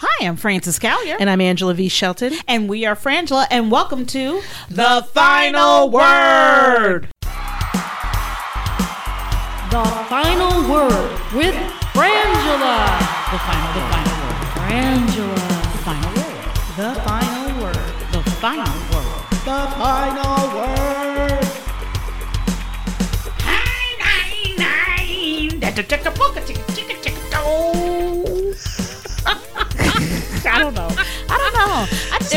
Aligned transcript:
Hi, 0.00 0.26
I'm 0.26 0.36
Frances 0.36 0.78
Callier. 0.78 1.16
And 1.18 1.30
I'm 1.30 1.40
Angela 1.40 1.72
V. 1.72 1.88
Shelton. 1.88 2.34
And 2.46 2.68
we 2.68 2.84
are 2.84 2.94
Frangela, 2.94 3.46
and 3.50 3.70
welcome 3.70 4.04
to 4.06 4.42
The 4.68 5.08
Final 5.14 5.88
Word. 5.88 7.08
The 9.70 9.84
Final 10.10 10.70
Word 10.70 11.12
with 11.32 11.54
Frangela. 11.94 12.98
The 13.32 13.38
final, 13.40 13.72
the 13.72 13.80
final 13.88 14.16
word. 14.20 14.36
Frangela. 14.52 15.35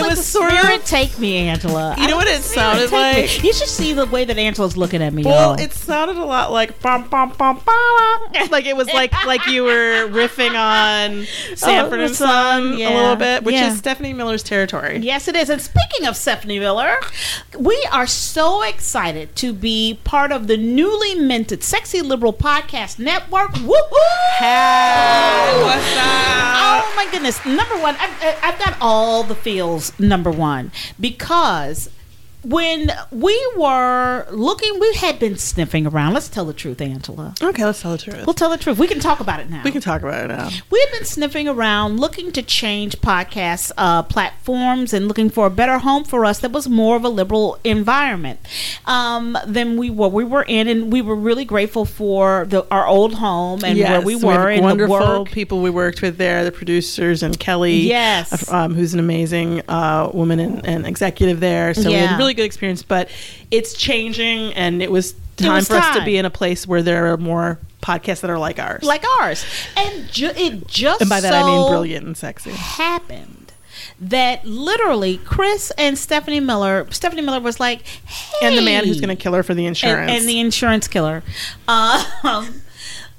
Was 0.10 0.26
sort 0.26 0.52
of- 0.54 0.60
take 0.90 1.20
me, 1.20 1.38
Angela. 1.38 1.96
You 1.98 2.08
know 2.08 2.16
what 2.16 2.28
it 2.28 2.42
sounded 2.42 2.92
like? 2.92 3.44
You 3.44 3.54
should 3.54 3.68
see 3.68 3.94
the 3.94 4.08
way 4.08 4.26
that 4.26 4.38
Angela's 4.38 4.76
looking 4.76 5.02
at 5.04 5.14
me. 5.14 5.24
Well, 5.24 5.52
y'all. 5.52 5.60
it 5.64 5.72
sounded 5.72 6.18
a 6.18 6.26
lot 6.26 6.52
like 6.52 6.82
bum 6.82 7.08
bum 7.08 7.34
bum 7.38 7.62
bum. 7.64 8.20
Like 8.50 8.66
it 8.66 8.76
was 8.76 8.88
like 8.88 9.14
like 9.26 9.46
you 9.48 9.64
were 9.64 10.08
riffing 10.10 10.52
on 10.52 11.20
oh, 11.20 11.56
Sanford 11.56 12.00
the 12.00 12.06
and 12.06 12.16
Son, 12.16 12.64
Son 12.64 12.82
a 12.82 12.96
little 12.96 13.16
bit, 13.16 13.44
which 13.44 13.54
Yeah. 13.54 13.72
is 13.72 13.78
Stephanie 13.78 14.14
Miller's 14.14 14.42
territory. 14.42 14.98
Yes, 14.98 15.28
it 15.28 15.36
is. 15.36 15.50
And 15.50 15.62
speaking 15.62 16.08
of 16.08 16.16
Stephanie 16.16 16.60
Miller, 16.60 16.96
we 17.58 17.88
are 17.92 18.08
so 18.08 18.64
excited 18.64 19.36
to 19.38 19.54
be 19.54 20.00
part 20.04 20.32
of 20.32 20.48
the 20.48 20.58
newly 20.58 21.16
minted 21.16 21.64
Sexy 21.64 22.02
Liberal 22.02 22.34
Podcast 22.34 22.98
Network. 22.98 23.52
Woohoo! 23.52 24.38
Hey, 24.38 25.62
what's 25.64 25.98
up? 25.98 26.56
Oh 26.82 26.94
my 26.96 27.08
goodness! 27.12 27.46
Number 27.46 27.76
one, 27.78 27.96
I've, 28.00 28.40
I've 28.44 28.60
got 28.60 28.78
all 28.82 29.24
the 29.24 29.36
feels. 29.36 29.98
Number 30.00 30.32
one, 30.32 30.72
because 31.00 31.90
when 32.44 32.92
we 33.12 33.52
were 33.58 34.26
looking, 34.32 34.80
we 34.80 34.94
had 34.96 35.20
been 35.20 35.38
sniffing 35.38 35.86
around. 35.86 36.14
Let's 36.14 36.30
tell 36.30 36.46
the 36.46 36.54
truth, 36.54 36.80
Angela. 36.82 37.34
Okay, 37.42 37.66
let's 37.66 37.82
tell 37.82 37.92
the 37.92 37.98
truth. 37.98 38.26
We'll 38.26 38.34
tell 38.34 38.50
the 38.50 38.58
truth. 38.58 38.78
We 38.80 38.88
can 38.88 39.00
talk 39.00 39.20
about 39.20 39.40
it 39.40 39.50
now. 39.50 39.62
We 39.64 39.72
can 39.72 39.82
talk 39.82 40.02
about 40.02 40.24
it 40.26 40.28
now. 40.30 40.50
We've 40.70 40.92
been 40.94 41.06
sniffing 41.06 41.48
around 41.50 42.00
looking 42.00 42.32
to 42.32 42.42
change 42.42 42.98
podcast 43.02 43.72
uh, 43.78 44.04
platforms 44.04 44.94
and 44.94 45.08
looking 45.08 45.30
for 45.30 45.48
a 45.48 45.50
better 45.50 45.80
home 45.80 46.04
for 46.06 46.24
us 46.26 46.40
that 46.40 46.52
was 46.52 46.70
more 46.70 46.96
of 46.96 47.04
a 47.04 47.10
liberal 47.10 47.60
environment 47.64 48.40
um, 48.86 49.38
than 49.46 49.76
we 49.78 49.90
were. 49.90 50.08
We 50.08 50.24
were 50.24 50.44
in, 50.44 50.68
and 50.68 50.92
we 50.94 51.02
were 51.02 51.16
really 51.16 51.46
grateful 51.46 51.84
for 51.86 52.46
the, 52.48 52.66
our 52.72 52.88
old 52.88 53.16
home 53.16 53.64
and 53.66 53.78
where 53.78 54.02
we 54.02 54.16
were 54.16 54.50
and 54.50 54.60
the 54.60 54.88
wonderful 54.88 55.26
people 55.26 55.62
we 55.62 55.70
worked 55.70 56.02
with 56.02 56.18
there, 56.18 56.44
the 56.46 56.52
producers 56.52 57.22
and 57.24 57.38
Kelly, 57.40 57.80
Yes. 57.80 58.50
um, 58.52 58.74
who's 58.76 58.94
an 58.94 59.00
amazing 59.00 59.62
uh, 59.68 60.10
woman 60.14 60.40
and, 60.40 60.66
and 60.66 60.86
executive 60.88 61.40
there. 61.40 61.74
So 61.74 61.90
we 61.90 61.94
had 61.96 62.04
Yeah. 62.04 62.16
a 62.16 62.18
really 62.18 62.29
good 62.34 62.46
experience, 62.46 62.84
but 62.84 63.10
it's 63.52 63.74
changing, 63.74 64.54
and 64.54 64.82
it 64.82 64.92
was 64.92 65.14
time 65.38 65.54
was 65.56 65.68
for 65.68 65.76
us 65.76 65.96
to 65.98 66.04
be 66.06 66.18
in 66.18 66.26
a 66.26 66.30
place 66.30 66.68
where 66.68 66.84
there 66.84 67.12
are 67.14 67.18
more 67.18 67.60
podcasts 67.82 68.22
that 68.22 68.30
are 68.30 68.38
like 68.40 68.60
ours. 68.60 68.84
like 68.84 69.04
ours, 69.22 69.46
and 69.78 70.10
ju- 70.12 70.32
it 70.36 70.68
just 70.68 71.02
and 71.02 71.10
by 71.10 71.22
that 71.22 71.34
I 71.34 71.44
mean 71.44 71.70
brilliant 71.70 72.06
and 72.06 72.18
sexy. 72.18 72.52
happened 72.52 73.52
that 74.02 74.46
literally 74.46 75.18
Chris 75.18 75.72
and 75.78 75.98
Stephanie 75.98 76.40
Miller, 76.40 76.88
Stephanie 76.90 77.22
Miller 77.22 77.40
was 77.42 77.60
like, 77.60 77.82
hey, 77.86 78.48
And 78.48 78.58
the 78.58 78.62
man 78.62 78.86
who's 78.86 79.02
going 79.02 79.16
to 79.16 79.22
kill 79.22 79.34
her 79.34 79.44
for 79.44 79.54
the 79.54 79.64
and, 79.66 79.70
insurance. 79.70 80.12
and 80.12 80.28
the 80.28 80.40
insurance 80.40 80.88
killer. 80.88 81.22
Um, 81.68 82.62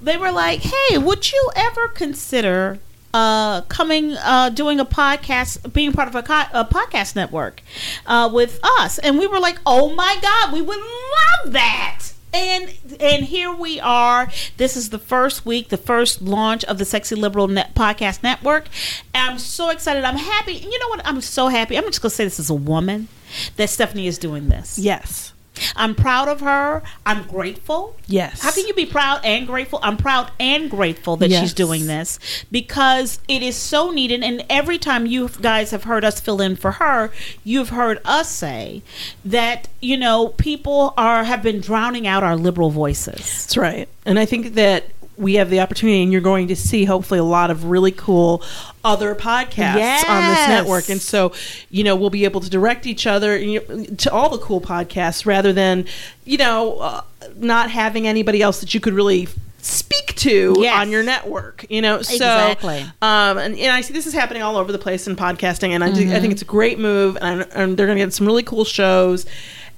they 0.01 0.17
were 0.17 0.31
like, 0.31 0.61
"Hey, 0.61 0.97
would 0.97 1.31
you 1.31 1.51
ever 1.55 1.87
consider 1.87 2.79
uh, 3.13 3.61
coming, 3.61 4.13
uh, 4.17 4.49
doing 4.49 4.79
a 4.79 4.85
podcast, 4.85 5.71
being 5.73 5.91
part 5.91 6.07
of 6.07 6.15
a, 6.15 6.23
co- 6.23 6.45
a 6.53 6.65
podcast 6.65 7.15
network 7.15 7.61
uh, 8.05 8.29
with 8.33 8.59
us?" 8.79 8.97
And 8.99 9.17
we 9.17 9.27
were 9.27 9.39
like, 9.39 9.59
"Oh 9.65 9.93
my 9.95 10.17
god, 10.21 10.53
we 10.53 10.61
would 10.61 10.79
love 10.79 11.53
that!" 11.53 11.99
And 12.33 12.73
and 13.01 13.25
here 13.25 13.53
we 13.53 13.79
are. 13.81 14.29
This 14.55 14.77
is 14.77 14.89
the 14.89 14.99
first 14.99 15.45
week, 15.45 15.67
the 15.67 15.75
first 15.77 16.21
launch 16.21 16.63
of 16.63 16.77
the 16.77 16.85
Sexy 16.85 17.15
Liberal 17.15 17.47
Net 17.49 17.75
Podcast 17.75 18.23
Network. 18.23 18.67
I'm 19.13 19.37
so 19.37 19.69
excited. 19.69 20.05
I'm 20.05 20.15
happy. 20.15 20.53
You 20.53 20.79
know 20.79 20.87
what? 20.87 21.01
I'm 21.05 21.19
so 21.19 21.49
happy. 21.49 21.77
I'm 21.77 21.83
just 21.85 22.01
gonna 22.01 22.09
say 22.09 22.23
this 22.23 22.39
as 22.39 22.49
a 22.49 22.53
woman 22.53 23.09
that 23.57 23.69
Stephanie 23.69 24.07
is 24.07 24.17
doing 24.17 24.47
this. 24.49 24.79
yes. 24.79 25.33
I'm 25.75 25.95
proud 25.95 26.27
of 26.27 26.39
her. 26.41 26.81
I'm 27.05 27.23
grateful. 27.27 27.95
Yes. 28.07 28.41
How 28.41 28.51
can 28.51 28.65
you 28.67 28.73
be 28.73 28.85
proud 28.85 29.21
and 29.23 29.45
grateful? 29.45 29.79
I'm 29.83 29.97
proud 29.97 30.31
and 30.39 30.69
grateful 30.69 31.17
that 31.17 31.29
Yes. 31.29 31.41
she's 31.41 31.53
doing 31.53 31.87
this 31.87 32.19
because 32.51 33.19
it 33.27 33.43
is 33.43 33.55
so 33.55 33.91
needed. 33.91 34.23
And 34.23 34.43
every 34.49 34.77
time 34.77 35.05
you 35.05 35.29
guys 35.29 35.71
have 35.71 35.83
heard 35.83 36.03
us 36.05 36.19
fill 36.19 36.41
in 36.41 36.55
for 36.55 36.73
her, 36.73 37.11
you've 37.43 37.69
heard 37.69 37.99
us 38.05 38.29
say 38.29 38.81
that 39.25 39.67
you 39.81 39.97
know 39.97 40.29
people 40.29 40.93
are 40.97 41.23
have 41.25 41.43
been 41.43 41.59
drowning 41.61 42.07
out 42.07 42.23
our 42.23 42.35
liberal 42.35 42.69
voices. 42.69 43.17
That's 43.17 43.57
right. 43.57 43.87
And 44.05 44.17
I 44.19 44.25
think 44.25 44.53
that 44.55 44.85
we 45.17 45.35
have 45.35 45.49
the 45.49 45.59
opportunity, 45.59 46.01
and 46.03 46.11
you're 46.11 46.21
going 46.21 46.47
to 46.47 46.55
see 46.55 46.85
hopefully 46.85 47.19
a 47.19 47.23
lot 47.23 47.51
of 47.51 47.65
really 47.65 47.91
cool 47.91 48.41
other 48.83 49.13
podcasts 49.13 50.07
on 50.09 50.27
this 50.29 50.47
network. 50.47 50.89
And 50.89 51.01
so, 51.01 51.33
you 51.69 51.83
know, 51.83 51.95
we'll 51.95 52.09
be 52.09 52.23
able 52.25 52.41
to 52.41 52.49
direct 52.49 52.87
each 52.87 53.05
other 53.05 53.37
to 53.39 54.09
all 54.11 54.29
the 54.29 54.39
cool 54.39 54.61
podcasts 54.61 55.25
rather 55.25 55.53
than, 55.53 55.85
you 56.25 56.37
know, 56.37 56.79
uh, 56.79 57.01
not 57.35 57.69
having 57.69 58.07
anybody 58.07 58.41
else 58.41 58.61
that 58.61 58.73
you 58.73 58.79
could 58.79 58.93
really 58.93 59.27
speak 59.63 60.15
to 60.15 60.55
Yes. 60.59 60.75
on 60.81 60.89
your 60.89 61.03
network 61.03 61.67
you 61.69 61.83
know 61.83 62.01
so 62.01 62.15
Exactly. 62.15 62.81
um 63.03 63.37
and, 63.37 63.55
and 63.59 63.71
i 63.71 63.81
see 63.81 63.93
this 63.93 64.07
is 64.07 64.13
happening 64.13 64.41
all 64.41 64.57
over 64.57 64.71
the 64.71 64.79
place 64.79 65.05
in 65.07 65.15
podcasting 65.15 65.69
and 65.69 65.83
i, 65.83 65.91
do, 65.91 66.01
I 66.01 66.03
Mm-hmm. 66.05 66.19
think 66.21 66.33
it's 66.33 66.41
a 66.41 66.45
great 66.45 66.79
move 66.79 67.15
and, 67.21 67.47
and 67.53 67.77
they're 67.77 67.85
gonna 67.85 67.99
get 67.99 68.11
some 68.11 68.25
really 68.25 68.41
cool 68.41 68.65
shows 68.65 69.27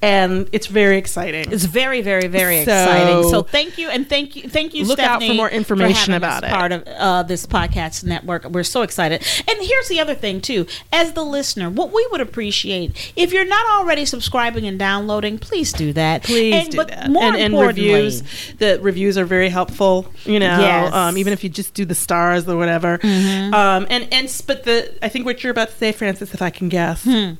and 0.03 0.47
it's 0.51 0.67
very 0.67 0.97
exciting 0.97 1.51
It's 1.51 1.65
very, 1.65 2.01
very, 2.01 2.27
very 2.27 2.63
So- 2.65 2.71
exciting. 2.73 3.29
So 3.29 3.41
thank 3.43 3.77
you, 3.77 3.89
and 3.89 4.07
thank 4.07 4.35
you, 4.35 4.49
thank 4.49 4.73
you. 4.73 4.85
Look 4.85 4.99
out 4.99 5.23
for 5.23 5.33
more 5.33 5.49
information 5.49 6.13
having 6.13 6.15
about 6.27 6.43
it. 6.43 6.49
Part 6.49 6.71
of 6.71 6.83
uh, 6.87 7.23
this 7.23 7.45
podcast 7.45 8.03
network. 8.03 8.45
We're 8.45 8.63
so 8.63 8.81
excited. 8.81 9.21
And 9.47 9.57
here's 9.61 9.87
the 9.87 9.99
other 9.99 10.15
thing 10.15 10.41
too. 10.41 10.67
As 10.91 11.13
the 11.13 11.23
listener, 11.23 11.69
what 11.69 11.91
we 11.93 12.05
would 12.11 12.21
appreciate 12.21 13.13
if 13.15 13.31
you're 13.33 13.45
not 13.45 13.65
already 13.79 14.05
subscribing 14.05 14.65
and 14.67 14.77
downloading, 14.77 15.37
please 15.39 15.71
do 15.73 15.93
that. 15.93 16.23
Please 16.23 16.53
and, 16.55 16.69
do 16.69 16.77
but 16.77 16.87
that. 16.89 17.09
More 17.09 17.23
and, 17.23 17.35
and 17.37 17.59
reviews. 17.59 18.21
The 18.57 18.79
reviews 18.81 19.17
are 19.17 19.25
very 19.25 19.49
helpful. 19.49 20.05
You 20.25 20.39
know, 20.39 20.59
Yes. 20.59 20.87
Mm-hmm. 20.87 20.95
um, 20.95 21.17
even 21.17 21.33
if 21.33 21.43
you 21.43 21.49
just 21.49 21.73
do 21.73 21.85
the 21.85 21.95
stars 21.95 22.47
or 22.47 22.57
whatever. 22.57 22.99
Um, 23.03 23.87
and 23.89 24.07
and 24.11 24.43
but 24.47 24.63
the 24.63 24.93
I 25.01 25.09
think 25.09 25.25
what 25.25 25.43
you're 25.43 25.51
about 25.51 25.69
to 25.69 25.75
say, 25.75 25.91
Frances, 25.91 26.33
if 26.33 26.41
I 26.41 26.49
can 26.49 26.69
guess, 26.69 27.03
Hmm. 27.03 27.33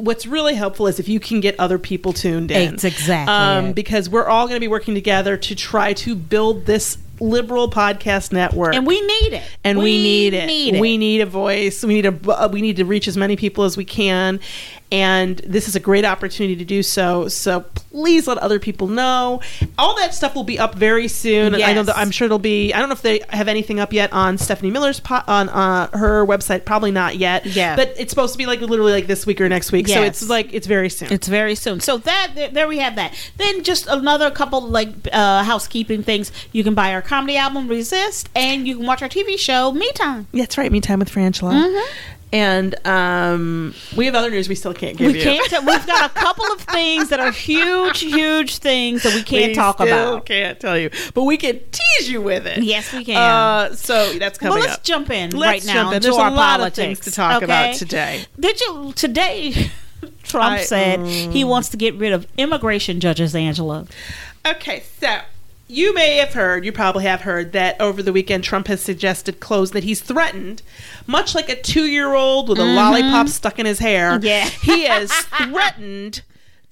What's 0.00 0.26
really 0.26 0.54
helpful 0.54 0.86
is 0.86 0.98
if 0.98 1.08
you 1.08 1.20
can 1.20 1.40
get 1.40 1.58
other 1.58 1.78
people 1.78 2.12
tuned 2.12 2.50
in. 2.50 2.74
It's 2.74 2.84
exactly 2.84 3.32
um, 3.32 3.72
because 3.72 4.08
we're 4.08 4.26
all 4.26 4.46
going 4.46 4.56
to 4.56 4.60
be 4.60 4.68
working 4.68 4.94
together 4.94 5.36
to 5.36 5.54
try 5.54 5.92
to 5.94 6.14
build 6.14 6.66
this 6.66 6.98
liberal 7.20 7.70
podcast 7.70 8.32
network 8.32 8.74
and 8.74 8.86
we 8.86 9.00
need 9.00 9.34
it. 9.34 9.42
and 9.62 9.78
we, 9.78 9.96
need, 9.98 10.34
it. 10.34 10.46
Need 10.46 10.74
it. 10.74 10.80
We 10.80 10.98
need 10.98 11.20
a 11.20 11.26
voice. 11.26 11.84
We 11.84 11.94
need 11.94 12.06
a. 12.06 12.48
We 12.48 12.60
need 12.60 12.76
to 12.76 12.84
reach 12.84 13.06
as 13.08 13.16
many 13.16 13.36
people 13.36 13.64
as 13.64 13.76
we 13.76 13.84
can, 13.84 14.40
and 14.90 15.38
this 15.38 15.68
is 15.68 15.76
a 15.76 15.80
great 15.80 16.04
opportunity 16.04 16.56
to 16.56 16.64
do 16.64 16.82
so. 16.82 17.28
So 17.28 17.64
please 17.94 18.26
let 18.26 18.38
other 18.38 18.58
people 18.58 18.88
know. 18.88 19.40
All 19.78 19.94
that 19.98 20.12
stuff 20.14 20.34
will 20.34 20.42
be 20.42 20.58
up 20.58 20.74
very 20.74 21.06
soon. 21.06 21.54
I 21.54 21.72
know 21.72 21.84
that 21.84 21.96
I'm 21.96 22.10
sure 22.10 22.24
it'll 22.26 22.40
be. 22.40 22.72
I 22.72 22.80
don't 22.80 22.88
know 22.88 22.94
if 22.94 23.02
they 23.02 23.20
have 23.30 23.46
anything 23.46 23.78
up 23.78 23.92
yet 23.92 24.12
on 24.12 24.36
Stephanie 24.36 24.72
Miller's 24.72 24.98
po- 24.98 25.22
on 25.28 25.48
uh, 25.48 25.88
her 25.96 26.26
website. 26.26 26.64
Probably 26.64 26.90
not 26.90 27.16
yet. 27.16 27.46
Yeah. 27.46 27.76
but 27.76 27.94
it's 27.96 28.10
supposed 28.10 28.32
to 28.32 28.38
be 28.38 28.46
like 28.46 28.60
literally 28.60 28.90
like 28.92 29.06
this 29.06 29.26
week 29.26 29.40
or 29.40 29.48
next 29.48 29.70
week. 29.70 29.86
So 29.86 30.02
it's 30.02 30.28
like 30.28 30.52
it's 30.52 30.66
very 30.66 30.88
soon. 30.88 31.12
It's 31.12 31.28
very 31.28 31.54
soon. 31.54 31.78
So 31.78 31.98
that 31.98 32.32
there, 32.34 32.48
there 32.50 32.68
we 32.68 32.78
have 32.78 32.96
that. 32.96 33.14
Then 33.36 33.62
just 33.62 33.86
another 33.86 34.28
couple 34.32 34.60
like 34.62 34.88
uh, 35.12 35.44
housekeeping 35.44 36.02
things. 36.02 36.32
You 36.50 36.64
can 36.64 36.74
buy 36.74 36.92
our 36.94 37.02
comedy 37.02 37.36
album 37.36 37.68
Resist, 37.68 38.28
and 38.34 38.66
you 38.66 38.76
can 38.78 38.86
watch 38.86 39.02
our 39.02 39.08
TV 39.08 39.38
show 39.38 39.70
Me 39.70 39.90
Time. 39.92 40.26
That's 40.32 40.58
right. 40.58 40.72
Me 40.72 40.80
time 40.80 40.98
with 40.98 41.10
Frangela. 41.10 41.80
And 42.32 42.74
um, 42.84 43.74
we 43.96 44.06
have 44.06 44.16
other 44.16 44.28
news 44.28 44.48
we 44.48 44.56
still 44.56 44.74
can't 44.74 44.96
give 44.96 45.12
We 45.12 45.18
you. 45.18 45.22
can't. 45.22 45.64
We've 45.64 45.86
got 45.86 46.10
a 46.10 46.14
couple 46.14 46.44
of 46.46 46.62
things 46.62 47.10
that 47.10 47.20
are 47.20 47.30
huge, 47.48 47.83
huge 47.92 48.58
things 48.58 49.02
that 49.02 49.14
we 49.14 49.22
can't 49.22 49.48
We 49.48 49.54
talk 49.54 49.80
about. 49.80 50.26
Can't 50.26 50.58
tell 50.58 50.78
you, 50.78 50.90
but 51.14 51.24
we 51.24 51.36
can 51.36 51.60
tease 51.70 52.08
you 52.08 52.22
with 52.22 52.46
it. 52.46 52.62
Yes, 52.62 52.92
we 52.92 53.04
can. 53.04 53.16
Uh, 53.16 53.74
so 53.74 54.18
that's 54.18 54.38
coming 54.38 54.54
well, 54.54 54.62
let's 54.62 54.78
up. 54.78 54.84
jump 54.84 55.10
in 55.10 55.30
Let's 55.30 55.66
right 55.66 55.74
now 55.74 55.90
in. 55.92 56.02
There's 56.02 56.14
a 56.14 56.18
lot 56.18 56.60
of 56.60 56.74
things 56.74 57.00
to 57.00 57.10
talk 57.10 57.42
about 57.42 57.74
today. 57.74 58.24
Did 58.38 58.60
you 58.60 58.92
today? 58.94 59.70
Trump 60.22 60.60
I- 60.60 60.62
said 60.64 61.00
mm. 61.00 61.32
he 61.32 61.44
wants 61.44 61.68
to 61.70 61.76
get 61.76 61.94
rid 61.94 62.12
of 62.12 62.26
immigration 62.36 63.00
judges. 63.00 63.34
Angela, 63.34 63.86
Okay, 64.46 64.82
so 65.00 65.20
you 65.68 65.94
may 65.94 66.16
have 66.16 66.34
heard, 66.34 66.64
you 66.64 66.72
probably 66.72 67.04
have 67.04 67.22
heard 67.22 67.52
that 67.52 67.80
over 67.80 68.02
the 68.02 68.12
weekend 68.12 68.44
Trump 68.44 68.66
has 68.66 68.82
suggested 68.82 69.40
close 69.40 69.70
that 69.70 69.84
he's 69.84 70.02
threatened, 70.02 70.62
much 71.06 71.34
like 71.34 71.48
a 71.48 71.60
two-year-old 71.60 72.48
with 72.48 72.58
a 72.58 72.64
lollipop 72.64 73.28
stuck 73.28 73.58
in 73.58 73.64
his 73.64 73.78
hair. 73.78 74.18
Mm-hmm. 74.18 74.26
Yeah. 74.26 74.44
he 74.44 74.84
has 74.88 75.10
threatened 75.12 76.22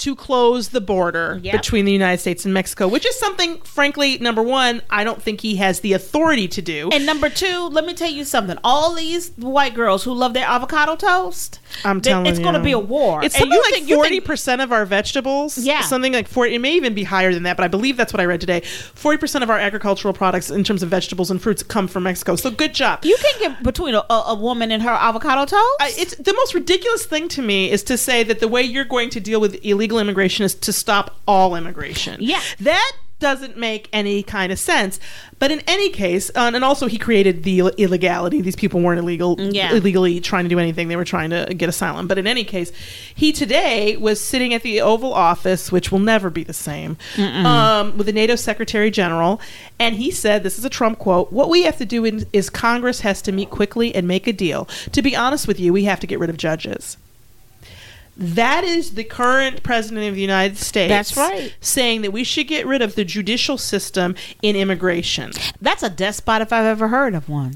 to 0.03 0.15
close 0.17 0.69
the 0.69 0.81
border 0.81 1.41
Yep. 1.43 1.53
between 1.53 1.85
the 1.85 1.93
United 1.93 2.21
States 2.21 2.45
and 2.45 2.53
Mexico, 2.55 2.89
which 2.89 3.07
is 3.07 3.19
something, 3.19 3.59
frankly, 3.63 4.19
number 4.19 4.43
one, 4.43 4.83
I 4.91 5.05
don't 5.05 5.23
think 5.23 5.41
he 5.41 5.57
has 5.57 5.81
the 5.81 5.93
authority 5.93 6.49
to 6.49 6.63
do. 6.63 6.91
and 6.93 7.07
number 7.07 7.29
two, 7.29 7.69
let 7.73 7.85
me 7.85 7.95
tell 7.95 8.11
you 8.11 8.25
something. 8.25 8.59
All 8.65 8.95
these 8.95 9.31
white 9.37 9.75
girls 9.75 10.05
who 10.05 10.13
love 10.13 10.35
their 10.35 10.47
avocado 10.47 10.97
toast, 10.97 11.61
I'm 11.85 12.01
telling 12.01 12.27
it's 12.27 12.39
you, 12.39 12.45
going 12.45 12.55
to 12.55 12.61
be 12.63 12.73
a 12.73 12.79
war. 12.79 13.25
It's 13.25 13.35
And 13.37 13.43
something 13.51 13.87
you 13.89 13.97
like 13.99 13.99
forty 13.99 14.21
percent 14.21 14.61
of 14.61 14.73
our 14.73 14.85
vegetables. 14.85 15.59
Yeah. 15.59 15.81
something 15.83 16.13
like 16.13 16.29
forty. 16.29 16.55
It 16.55 16.59
may 16.59 16.75
even 16.75 16.95
be 16.95 17.05
higher 17.05 17.33
than 17.33 17.45
that, 17.45 17.57
but 17.57 17.65
I 17.65 17.69
believe 17.69 17.97
that's 17.97 18.13
what 18.13 18.21
I 18.21 18.25
read 18.27 18.41
today. 18.41 18.61
Forty 18.95 19.19
percent 19.19 19.43
of 19.45 19.51
our 19.51 19.59
agricultural 19.59 20.15
products, 20.15 20.51
in 20.51 20.65
terms 20.65 20.83
of 20.83 20.89
vegetables 20.91 21.31
and 21.31 21.41
fruits, 21.41 21.63
come 21.63 21.89
from 21.89 22.03
Mexico. 22.05 22.37
So 22.37 22.51
good 22.51 22.75
job. 22.75 23.05
You 23.05 23.17
can 23.23 23.35
get 23.41 23.63
between 23.63 23.95
a, 23.95 24.05
a, 24.11 24.25
a 24.29 24.35
woman 24.35 24.71
and 24.73 24.83
her 24.83 24.91
avocado 24.91 25.45
toast. 25.45 25.77
I, 25.81 25.93
it's 25.97 26.15
the 26.17 26.35
most 26.35 26.55
ridiculous 26.55 27.07
thing 27.07 27.29
to 27.29 27.43
me 27.43 27.71
is 27.71 27.83
to 27.85 27.97
say 27.97 28.23
that 28.25 28.41
the 28.41 28.49
way 28.49 28.63
you're 28.63 28.85
going 28.85 29.11
to 29.11 29.21
deal 29.21 29.41
with 29.41 29.65
illegal 29.65 29.92
immigration 29.99 30.45
is 30.45 30.55
to 30.57 30.73
stop 30.73 31.17
all 31.27 31.55
immigration. 31.55 32.19
Yeah. 32.21 32.41
that 32.61 32.93
doesn't 33.19 33.57
make 33.57 33.89
any 33.93 34.21
kind 34.25 34.51
of 34.51 34.59
sense. 34.59 34.99
But 35.39 35.53
in 35.53 35.61
any 35.69 35.91
case, 35.91 36.29
uh, 36.35 36.51
and 36.53 36.65
also 36.65 36.89
he 36.89 36.99
created 36.99 37.45
the 37.45 37.61
Ill- 37.61 37.69
illegality. 37.79 38.41
These 38.41 38.57
people 38.57 38.81
weren't 38.81 38.99
illegal, 38.99 39.37
Yeah. 39.39 39.71
illegally 39.71 40.19
trying 40.19 40.43
to 40.45 40.49
do 40.49 40.59
anything. 40.59 40.89
They 40.89 40.97
were 40.97 41.05
trying 41.05 41.31
to 41.31 41.47
get 41.57 41.69
asylum. 41.69 42.09
But 42.09 42.19
in 42.19 42.27
any 42.27 42.43
case, 42.43 42.73
he 43.15 43.31
today 43.31 43.97
was 43.97 44.21
sitting 44.21 44.53
at 44.55 44.63
the 44.63 44.81
Oval 44.81 45.15
Office, 45.15 45.71
which 45.71 45.93
will 45.93 46.01
never 46.01 46.31
be 46.31 46.43
the 46.43 46.53
same, 46.53 46.97
um, 47.17 47.97
with 47.97 48.07
the 48.07 48.13
NATO 48.13 48.35
Secretary 48.35 48.91
General, 48.91 49.41
and 49.79 49.95
he 49.95 50.11
said, 50.11 50.43
"This 50.43 50.59
is 50.59 50.65
a 50.65 50.71
Trump 50.71 50.99
quote. 50.99 51.33
What 51.33 51.49
we 51.49 51.63
have 51.63 51.79
to 51.79 51.85
do 51.85 52.05
in, 52.05 52.27
is 52.33 52.51
Congress 52.51 53.01
has 53.03 53.23
to 53.23 53.31
meet 53.31 53.51
quickly 53.51 53.95
and 53.95 54.09
make 54.09 54.27
a 54.27 54.33
deal. 54.33 54.69
To 54.91 55.01
be 55.01 55.15
honest 55.15 55.47
with 55.47 55.61
you, 55.61 55.73
we 55.73 55.85
have 55.85 56.01
to 56.01 56.09
get 56.09 56.19
rid 56.19 56.29
of 56.31 56.37
judges." 56.39 56.97
That 58.23 58.65
is 58.65 58.95
the 58.95 59.05
current 59.05 59.63
president 59.63 60.09
of 60.09 60.15
the 60.15 60.21
United 60.21 60.57
States. 60.57 60.89
That's 60.89 61.17
right. 61.17 61.55
Saying 61.61 62.03
that 62.03 62.13
we 62.13 62.25
should 62.25 62.47
get 62.49 62.67
rid 62.67 62.81
of 62.83 62.95
the 62.95 63.05
judicial 63.05 63.59
system 63.59 64.15
in 64.43 64.57
immigration 64.57 65.33
That's 65.61 65.83
a 65.83 65.91
despot 65.91 66.41
if 66.43 66.53
I've 66.53 66.65
ever 66.65 66.89
heard 66.89 67.15
of 67.15 67.29
one. 67.29 67.55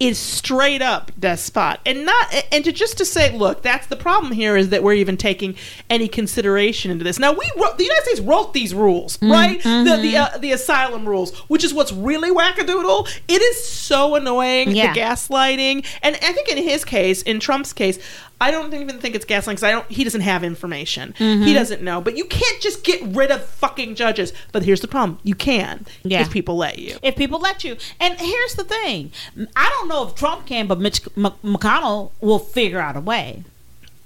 is 0.00 0.18
straight 0.18 0.80
up 0.82 1.10
despot 1.18 1.80
and 1.86 2.04
not 2.04 2.34
and 2.52 2.64
to 2.64 2.70
just 2.72 2.98
to 2.98 3.04
say 3.04 3.36
look 3.36 3.62
that's 3.62 3.86
the 3.88 3.96
problem 3.96 4.30
here 4.32 4.56
is 4.56 4.68
that 4.68 4.82
we're 4.84 4.92
even 4.94 5.16
taking 5.16 5.56
any 5.90 6.06
consideration 6.06 6.90
into 6.92 7.02
this 7.02 7.18
now 7.18 7.32
we 7.32 7.50
wrote 7.60 7.76
the 7.78 7.82
united 7.84 8.04
states 8.04 8.20
wrote 8.20 8.52
these 8.54 8.72
rules 8.74 9.16
Mm, 9.18 9.32
right 9.32 9.60
the 9.62 9.68
mm-hmm. 9.68 10.02
the, 10.02 10.16
uh, 10.16 10.38
the 10.38 10.52
asylum 10.52 11.08
rules 11.08 11.36
which 11.48 11.64
is 11.64 11.74
what's 11.74 11.92
really 11.92 12.30
wackadoodle 12.30 13.08
it 13.26 13.42
is 13.42 13.64
so 13.66 14.14
annoying 14.14 14.70
Yeah. 14.70 14.92
the 14.92 15.00
gaslighting 15.00 15.84
and 16.02 16.14
i 16.16 16.32
think 16.32 16.48
in 16.48 16.58
his 16.58 16.84
case 16.84 17.22
in 17.22 17.40
trump's 17.40 17.72
case 17.72 17.98
I 18.40 18.50
don't 18.52 18.72
even 18.72 18.98
think 19.00 19.14
it's 19.16 19.24
gaslighting 19.24 19.46
because 19.46 19.62
I 19.64 19.72
don't. 19.72 19.90
He 19.90 20.04
doesn't 20.04 20.20
have 20.20 20.44
information. 20.44 21.12
Mm-hmm. 21.18 21.42
He 21.42 21.54
doesn't 21.54 21.82
know. 21.82 22.00
But 22.00 22.16
you 22.16 22.24
can't 22.24 22.60
just 22.60 22.84
get 22.84 23.02
rid 23.02 23.30
of 23.32 23.44
fucking 23.44 23.96
judges. 23.96 24.32
But 24.52 24.62
here's 24.62 24.80
the 24.80 24.86
problem: 24.88 25.18
you 25.24 25.34
can 25.34 25.86
Yeah. 26.04 26.20
if 26.20 26.30
people 26.30 26.56
let 26.56 26.78
you. 26.78 26.98
If 27.02 27.16
people 27.16 27.40
let 27.40 27.64
you. 27.64 27.76
And 27.98 28.18
here's 28.20 28.54
the 28.54 28.64
thing 28.64 29.10
I 29.56 29.68
don't 29.70 29.88
know 29.88 30.06
if 30.06 30.14
Trump 30.14 30.46
can, 30.46 30.66
but 30.68 30.78
Mitch 30.78 31.02
McConnell 31.16 32.12
will 32.20 32.38
figure 32.38 32.78
out 32.78 32.96
a 32.96 33.00
way. 33.00 33.42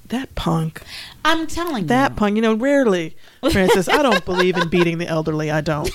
That 0.08 0.34
punk. 0.34 0.82
I'm 1.24 1.46
telling 1.46 1.82
you. 1.84 1.88
That 1.88 2.16
punk. 2.16 2.36
you 2.36 2.42
know, 2.42 2.54
rarely, 2.54 3.16
Frances, 3.50 3.88
I 3.88 4.02
don't 4.02 4.24
believe 4.26 4.56
in 4.56 4.68
beating 4.68 4.98
the 4.98 5.06
elderly. 5.06 5.50
I 5.50 5.60
don't. 5.62 5.90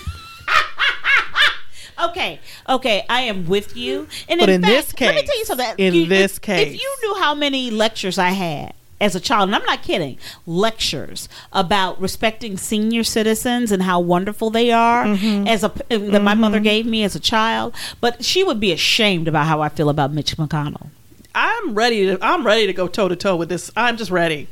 Okay, 2.02 2.40
okay, 2.70 3.06
I 3.10 3.22
am 3.22 3.48
with 3.48 3.76
you. 3.76 4.08
And 4.30 4.40
But 4.40 4.50
in, 4.50 4.56
in 4.56 4.62
fact, 4.62 4.74
this 4.98 5.02
let 5.02 5.16
me 5.16 5.24
tell 5.26 5.38
you 5.40 5.46
something. 5.46 5.74
in 5.78 5.94
You- 5.94 6.06
this 6.08 6.34
if, 6.36 6.42
case- 6.42 6.68
if 6.76 6.82
you 6.82 6.96
knew 7.04 7.20
how 7.22 7.34
many 7.36 7.72
lectures 7.72 8.18
I 8.18 8.30
had 8.30 8.74
as 9.00 9.16
a 9.16 9.20
child, 9.20 9.50
and 9.50 9.56
I'm 9.56 9.64
not 9.66 9.84
kidding, 9.84 10.18
lectures 10.46 11.30
about 11.54 12.00
respecting 12.02 12.58
senior 12.58 13.04
citizens 13.04 13.72
and 13.72 13.84
how 13.84 14.00
wonderful 14.00 14.50
they 14.50 14.72
are, 14.72 15.06
Mm-hmm. 15.06 15.48
as 15.48 15.64
a 15.64 15.72
that 15.90 16.22
my 16.22 16.34
mother 16.34 16.60
gave 16.60 16.86
me 16.86 17.04
as 17.04 17.16
a 17.16 17.20
child, 17.20 17.74
but 18.02 18.26
she 18.26 18.44
would 18.44 18.60
be 18.60 18.72
ashamed 18.72 19.28
about 19.28 19.46
how 19.46 19.62
I 19.62 19.70
feel 19.70 19.90
about 19.90 20.12
Mitch 20.14 20.36
McConnell. 20.38 20.88
I'm 21.36 21.76
ready 21.76 22.08
to. 22.08 22.18
I'm 22.22 22.46
ready 22.46 22.66
to 22.66 22.74
go 22.74 22.88
toe 22.88 23.08
to 23.08 23.16
toe 23.16 23.36
with 23.36 23.50
this. 23.50 23.70
I'm 23.78 23.98
just 23.98 24.10
ready. 24.10 24.48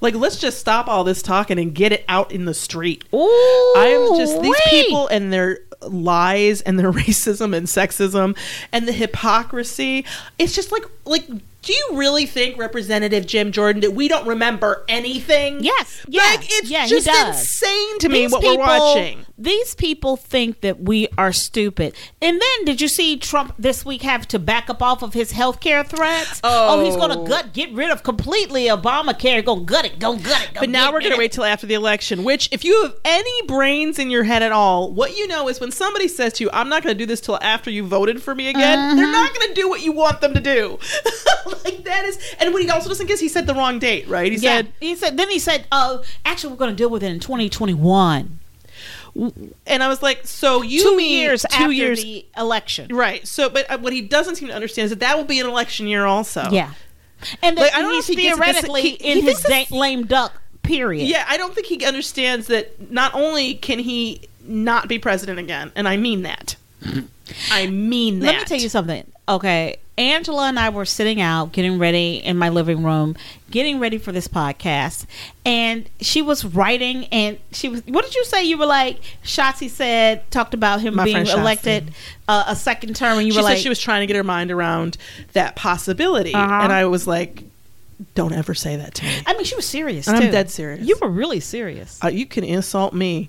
Like, 0.00 0.14
let's 0.14 0.36
just 0.38 0.58
stop 0.60 0.86
all 0.88 1.02
this 1.04 1.20
talking 1.20 1.58
and 1.58 1.74
get 1.74 1.92
it 1.92 2.04
out 2.08 2.30
in 2.32 2.44
the 2.46 2.54
street. 2.54 3.04
Ooh, 3.12 3.18
I 3.76 3.86
am 3.88 4.16
just 4.16 4.40
these 4.40 4.54
people 4.70 5.08
and 5.08 5.32
their 5.32 5.58
lies 5.82 6.60
and 6.62 6.78
their 6.78 6.92
racism 6.92 7.56
and 7.56 7.66
sexism 7.66 8.36
and 8.72 8.86
the 8.86 8.92
hypocrisy. 8.92 10.04
It's 10.38 10.54
just 10.54 10.72
like 10.72 10.84
like 11.04 11.26
do 11.62 11.72
you 11.72 11.90
really 11.94 12.26
think 12.26 12.56
Representative 12.58 13.26
Jim 13.26 13.52
Jordan 13.52 13.80
that 13.82 13.92
we 13.92 14.08
don't 14.08 14.26
remember 14.26 14.84
anything? 14.88 15.62
Yes, 15.62 16.04
yeah, 16.08 16.22
Like 16.22 16.40
it's 16.44 16.70
yeah, 16.70 16.86
just 16.86 17.06
insane 17.08 17.98
to 18.00 18.08
me 18.08 18.22
These 18.22 18.32
what 18.32 18.40
people- 18.42 18.58
we're 18.58 18.66
watching. 18.66 19.26
These 19.36 19.74
people 19.74 20.16
think 20.18 20.60
that 20.60 20.80
we 20.82 21.08
are 21.16 21.32
stupid. 21.32 21.94
And 22.20 22.38
then 22.38 22.64
did 22.66 22.82
you 22.82 22.88
see 22.88 23.16
Trump 23.16 23.54
this 23.58 23.86
week 23.86 24.02
have 24.02 24.28
to 24.28 24.38
back 24.38 24.68
up 24.68 24.82
off 24.82 25.02
of 25.02 25.14
his 25.14 25.32
health 25.32 25.60
care 25.60 25.82
threats? 25.82 26.42
Oh. 26.44 26.84
he's 26.84 26.94
going 26.94 27.10
to 27.18 27.24
gut, 27.26 27.54
get 27.54 27.72
rid 27.72 27.90
of 27.90 28.02
completely 28.02 28.64
Obamacare. 28.66 29.42
Go 29.42 29.56
gut 29.56 29.86
it, 29.86 29.98
go 29.98 30.16
gut 30.16 30.42
it. 30.44 30.52
Go 30.54 30.60
But 30.60 30.68
now 30.68 30.92
we're 30.92 31.00
going 31.00 31.12
to 31.12 31.14
of 31.14 31.18
wait 31.20 31.32
till 31.32 31.44
after 31.44 31.66
the 31.66 31.72
election, 31.72 32.22
which, 32.22 32.50
if 32.52 32.64
you 32.66 32.82
have 32.82 32.94
any 33.02 33.46
brains 33.46 33.98
in 33.98 34.10
your 34.10 34.24
head 34.24 34.42
at 34.42 34.52
all, 34.52 34.92
what 34.92 35.16
you 35.16 35.26
know 35.26 35.48
is 35.48 35.58
when 35.58 35.70
somebody 35.72 36.06
says 36.06 36.34
to 36.34 36.44
you, 36.44 36.50
I'm 36.52 36.68
not 36.68 36.82
going 36.82 36.94
to 36.94 36.98
do 36.98 37.06
this 37.06 37.22
till 37.22 37.38
after 37.40 37.70
you 37.70 37.84
voted 37.86 38.22
for 38.22 38.34
me 38.34 38.48
again, 38.48 38.78
Mm-hmm. 38.78 38.96
they're 38.98 39.10
not 39.10 39.34
going 39.34 39.48
to 39.48 39.54
do 39.54 39.70
what 39.70 39.80
you 39.82 39.92
want 39.92 40.20
them 40.20 40.34
to 40.34 40.40
do. 40.40 40.78
like, 41.64 41.84
that 41.84 42.04
is. 42.04 42.18
And 42.38 42.52
what 42.52 42.62
he 42.62 42.68
also 42.70 42.88
doesn't 42.88 43.06
guess, 43.06 43.20
he 43.20 43.28
said 43.28 43.46
the 43.46 43.54
wrong 43.54 43.78
date, 43.78 44.06
right? 44.08 44.30
He 44.32 44.38
Yeah, 44.38 44.58
said, 44.58 44.72
he 44.80 44.94
said. 44.96 45.16
Then 45.16 45.30
he 45.30 45.38
said, 45.38 45.66
"Oh, 45.72 46.02
actually, 46.24 46.52
we're 46.52 46.58
going 46.58 46.70
to 46.70 46.76
deal 46.76 46.90
with 46.90 47.02
it 47.02 47.10
in 47.10 47.20
2021, 47.20 48.38
and 49.66 49.82
I 49.82 49.88
was 49.88 50.02
like, 50.02 50.26
so 50.26 50.62
you 50.62 50.82
two 50.82 50.96
mean 50.96 51.20
years 51.22 51.42
two 51.50 51.54
after 51.56 51.72
years. 51.72 52.02
the 52.02 52.24
election." 52.36 52.94
Right. 52.94 53.26
So, 53.26 53.48
but 53.48 53.70
uh, 53.70 53.78
what 53.78 53.92
he 53.92 54.00
doesn't 54.02 54.36
seem 54.36 54.48
to 54.48 54.54
understand 54.54 54.84
is 54.86 54.90
that 54.90 55.00
that 55.00 55.16
will 55.16 55.24
be 55.24 55.40
an 55.40 55.46
election 55.46 55.86
year 55.86 56.04
also. 56.06 56.48
Yeah, 56.50 56.72
and 57.42 57.56
Like, 57.56 57.74
I 57.74 57.82
don't 57.82 57.92
he's 57.94 58.06
he 58.06 58.14
gets 58.16 58.26
it. 58.36 58.40
This- 58.40 58.44
theoretically 58.46 58.82
he- 58.82 58.88
in 59.12 59.18
he 59.18 59.22
his 59.22 59.40
da- 59.42 59.66
lame 59.70 60.06
duck 60.06 60.32
period. 60.62 61.08
Yeah, 61.08 61.24
I 61.28 61.36
don't 61.36 61.54
think 61.54 61.66
he 61.66 61.84
understands 61.84 62.46
that 62.48 62.90
not 62.90 63.14
only 63.14 63.54
can 63.54 63.78
he 63.80 64.22
not 64.44 64.88
be 64.88 64.98
president 64.98 65.38
again, 65.38 65.72
and 65.74 65.88
I 65.88 65.96
mean 65.96 66.22
that. 66.22 66.56
I 67.50 67.66
mean 67.68 68.20
that. 68.20 68.26
Let 68.26 68.38
me 68.40 68.44
tell 68.44 68.58
you 68.60 68.68
something. 68.68 69.04
Okay, 69.28 69.76
Angela 69.96 70.48
and 70.48 70.58
I 70.58 70.70
were 70.70 70.84
sitting 70.84 71.20
out, 71.20 71.52
getting 71.52 71.78
ready 71.78 72.16
in 72.16 72.36
my 72.36 72.48
living 72.48 72.82
room, 72.82 73.14
getting 73.50 73.78
ready 73.78 73.96
for 73.98 74.10
this 74.12 74.26
podcast, 74.26 75.06
and 75.44 75.88
she 76.00 76.20
was 76.22 76.44
writing, 76.44 77.04
and 77.06 77.38
she 77.52 77.68
was. 77.68 77.82
What 77.86 78.04
did 78.04 78.14
you 78.16 78.24
say? 78.24 78.42
You 78.44 78.58
were 78.58 78.66
like, 78.66 78.98
Shotzi 79.22 79.68
said, 79.70 80.28
talked 80.30 80.54
about 80.54 80.80
him 80.80 80.96
My 80.96 81.04
being 81.04 81.26
elected 81.26 81.92
uh, 82.26 82.44
a 82.48 82.56
second 82.56 82.96
term, 82.96 83.18
and 83.18 83.26
you 83.26 83.32
she 83.32 83.38
were 83.38 83.44
like, 83.44 83.58
she 83.58 83.68
was 83.68 83.78
trying 83.78 84.00
to 84.00 84.06
get 84.06 84.16
her 84.16 84.24
mind 84.24 84.50
around 84.50 84.96
that 85.34 85.54
possibility, 85.54 86.34
Uh-huh. 86.34 86.60
and 86.62 86.72
I 86.72 86.86
was 86.86 87.06
like, 87.06 87.44
don't 88.14 88.32
ever 88.32 88.54
say 88.54 88.76
that 88.76 88.94
to 88.94 89.04
me. 89.04 89.12
I 89.26 89.34
mean, 89.34 89.44
she 89.44 89.54
was 89.54 89.66
serious. 89.66 90.08
I'm 90.08 90.30
dead 90.32 90.50
serious. 90.50 90.80
You 90.86 90.96
were 91.00 91.08
really 91.10 91.40
serious. 91.40 92.02
Uh, 92.02 92.08
you 92.08 92.26
can 92.26 92.42
insult 92.42 92.94
me, 92.94 93.28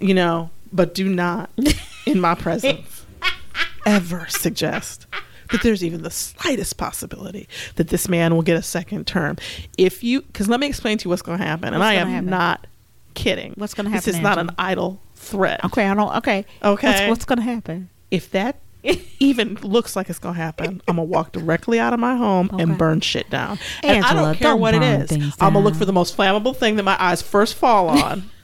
you 0.00 0.14
know, 0.14 0.50
but 0.72 0.94
do 0.94 1.08
not 1.08 1.50
in 2.08 2.20
my 2.20 2.34
presence 2.34 3.06
ever 3.86 4.26
suggest 4.28 5.06
that 5.50 5.62
there's 5.62 5.82
even 5.82 6.02
the 6.02 6.10
slightest 6.10 6.76
possibility 6.76 7.48
that 7.76 7.88
this 7.88 8.08
man 8.08 8.34
will 8.34 8.42
get 8.42 8.56
a 8.56 8.62
second 8.62 9.06
term. 9.06 9.36
If 9.78 10.04
you, 10.04 10.20
because 10.22 10.48
let 10.48 10.60
me 10.60 10.66
explain 10.66 10.98
to 10.98 11.04
you 11.04 11.08
what's 11.10 11.22
going 11.22 11.38
to 11.38 11.44
happen, 11.44 11.68
and 11.68 11.78
What's 11.78 11.86
I 11.88 11.94
am 11.94 12.08
happen? 12.08 12.28
not 12.30 12.66
kidding. 13.14 13.54
What's 13.56 13.74
gonna 13.74 13.88
happen? 13.88 14.04
This 14.04 14.14
is 14.16 14.20
not 14.20 14.38
an 14.38 14.50
idle 14.58 15.00
threat. 15.14 15.64
okay, 15.64 15.86
I 15.88 15.94
don't. 15.94 16.16
Okay. 16.18 16.44
Okay. 16.62 16.86
What's, 16.88 17.08
what's 17.08 17.24
going 17.24 17.38
to 17.38 17.42
happen? 17.44 17.88
If 18.10 18.30
that 18.32 18.56
even 19.18 19.54
looks 19.56 19.96
like 19.96 20.08
it's 20.10 20.18
going 20.18 20.34
to 20.36 20.40
happen, 20.40 20.82
I'm 20.86 20.96
going 20.96 21.08
to 21.08 21.12
walk 21.12 21.32
directly 21.32 21.80
out 21.80 21.92
of 21.92 21.98
my 22.00 22.14
home 22.14 22.50
Okay. 22.52 22.62
and 22.62 22.76
burn 22.78 23.00
shit 23.00 23.28
down. 23.30 23.58
and 23.82 24.04
I 24.04 24.08
Angela, 24.08 24.14
don't 24.28 24.34
care 24.36 24.50
don't 24.52 24.60
what 24.60 24.74
it 24.74 24.82
is. 24.82 25.12
I'm 25.40 25.52
going 25.52 25.54
to 25.54 25.58
look 25.60 25.74
for 25.74 25.84
the 25.86 25.92
most 25.92 26.16
flammable 26.16 26.54
thing 26.54 26.76
that 26.76 26.84
my 26.84 26.96
eyes 27.02 27.22
first 27.22 27.54
fall 27.54 27.88
on. 27.88 28.30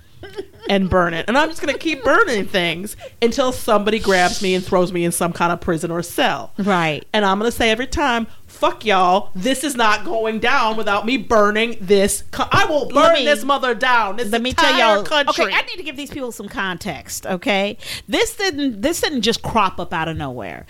and 0.68 0.88
burn 0.88 1.14
it. 1.14 1.26
And 1.28 1.36
I'm 1.36 1.48
just 1.48 1.60
going 1.60 1.72
to 1.72 1.78
keep 1.78 2.02
burning 2.04 2.46
things 2.46 2.96
until 3.20 3.52
somebody 3.52 3.98
grabs 3.98 4.42
me 4.42 4.54
and 4.54 4.64
throws 4.64 4.92
me 4.92 5.04
in 5.04 5.12
some 5.12 5.32
kind 5.32 5.52
of 5.52 5.60
prison 5.60 5.90
or 5.90 6.02
cell. 6.02 6.52
Right. 6.58 7.06
And 7.12 7.24
I'm 7.24 7.38
going 7.38 7.50
to 7.50 7.56
say 7.56 7.70
every 7.70 7.86
time, 7.86 8.26
fuck 8.46 8.84
y'all, 8.84 9.30
this 9.34 9.64
is 9.64 9.74
not 9.74 10.04
going 10.04 10.38
down 10.38 10.76
without 10.76 11.04
me 11.04 11.16
burning 11.16 11.76
this. 11.80 12.22
Co- 12.30 12.48
I 12.50 12.64
will 12.66 12.88
burn 12.88 13.14
me- 13.14 13.24
this 13.24 13.44
mother 13.44 13.74
down. 13.74 14.16
This 14.16 14.30
Let 14.30 14.42
me 14.42 14.52
tell 14.52 14.78
y'all. 14.78 15.02
country. 15.02 15.44
Okay, 15.44 15.54
I 15.54 15.62
need 15.62 15.76
to 15.76 15.82
give 15.82 15.96
these 15.96 16.10
people 16.10 16.32
some 16.32 16.48
context. 16.48 17.26
Okay, 17.26 17.76
this 18.08 18.36
didn't 18.36 18.80
this 18.80 19.00
didn't 19.00 19.22
just 19.22 19.42
crop 19.42 19.78
up 19.78 19.92
out 19.92 20.08
of 20.08 20.16
nowhere, 20.16 20.66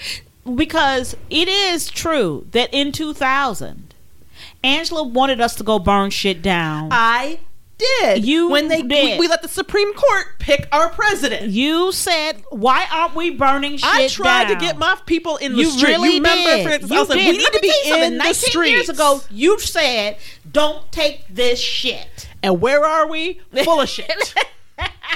because 0.57 1.17
it 1.31 1.49
is 1.49 1.89
true 1.89 2.47
that 2.53 2.69
in 2.73 2.91
2000, 2.93 3.95
Angela 4.63 5.03
wanted 5.05 5.41
us 5.41 5.55
to 5.57 5.63
go 5.65 5.79
burn 5.79 6.11
shit 6.11 6.43
down. 6.43 6.89
I 6.91 7.41
did. 7.79 8.25
You 8.27 8.49
when 8.49 8.69
they 8.69 8.83
did. 8.83 9.19
We, 9.19 9.21
we 9.21 9.29
let 9.29 9.43
the 9.43 9.49
Supreme 9.49 9.93
Court 9.95 10.27
pick 10.39 10.69
our 10.73 10.89
president. 10.91 11.51
you 11.51 11.93
said, 11.93 12.43
"Why 12.51 12.87
aren't 12.93 13.15
we 13.15 13.31
burning 13.31 13.77
shit 13.79 13.85
I 13.89 14.09
tried 14.09 14.49
down?" 14.49 14.55
to 14.59 14.65
get 14.65 14.79
my 14.79 14.97
people 15.07 15.37
in 15.39 15.53
the 15.53 15.59
You 15.59 15.71
street. 15.71 15.91
really 15.91 16.09
you 16.11 16.15
remember, 16.17 16.51
did. 16.51 16.65
for 16.67 16.71
instance, 16.71 16.91
You 16.93 16.97
I 16.97 17.01
was 17.01 17.09
like, 17.11 17.19
we 17.19 17.33
need 17.33 17.53
to 17.53 17.59
be 17.61 17.75
in 17.87 18.01
the 18.01 18.11
19 18.19 18.35
streets. 18.35 18.71
years 18.71 18.89
ago, 18.89 19.21
you 19.31 19.59
said, 19.59 20.19
"Don't 20.51 20.91
take 20.93 21.25
this 21.29 21.59
shit." 21.61 22.29
And 22.43 22.61
where 22.61 22.85
are 22.85 23.09
we? 23.09 23.41
Full 23.65 23.81
of 23.81 23.89
shit. 23.89 24.35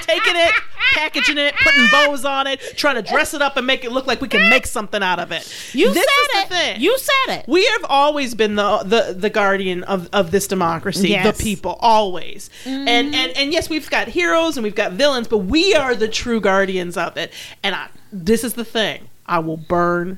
Taking 0.01 0.35
it, 0.35 0.51
packaging 0.93 1.37
it, 1.37 1.53
putting 1.61 1.87
bows 1.91 2.25
on 2.25 2.47
it, 2.47 2.59
trying 2.75 2.95
to 2.95 3.01
dress 3.01 3.33
it 3.33 3.41
up 3.41 3.57
and 3.57 3.65
make 3.67 3.83
it 3.83 3.91
look 3.91 4.07
like 4.07 4.21
we 4.21 4.27
can 4.27 4.49
make 4.49 4.65
something 4.65 5.01
out 5.03 5.19
of 5.19 5.31
it. 5.31 5.47
You 5.73 5.93
this 5.93 6.05
said 6.33 6.41
it. 6.43 6.47
thing. 6.49 6.81
You 6.81 6.97
said 6.97 7.39
it. 7.39 7.45
We 7.47 7.65
have 7.65 7.85
always 7.89 8.33
been 8.35 8.55
the 8.55 8.79
the, 8.79 9.13
the 9.17 9.29
guardian 9.29 9.83
of, 9.83 10.09
of 10.13 10.31
this 10.31 10.47
democracy, 10.47 11.09
Yes. 11.09 11.37
the 11.37 11.43
people, 11.43 11.77
always. 11.79 12.49
And 12.65 12.87
mm-hmm. 12.87 13.15
and 13.15 13.37
and 13.37 13.53
yes, 13.53 13.69
we've 13.69 13.89
got 13.89 14.07
heroes 14.07 14.57
and 14.57 14.63
we've 14.63 14.75
got 14.75 14.93
villains, 14.93 15.27
but 15.27 15.39
we 15.39 15.73
are 15.75 15.93
the 15.95 16.07
true 16.07 16.39
guardians 16.41 16.97
of 16.97 17.17
it. 17.17 17.31
And 17.63 17.75
I, 17.75 17.87
this 18.11 18.43
is 18.43 18.53
the 18.53 18.65
thing: 18.65 19.09
I 19.27 19.39
will 19.39 19.57
burn 19.57 20.17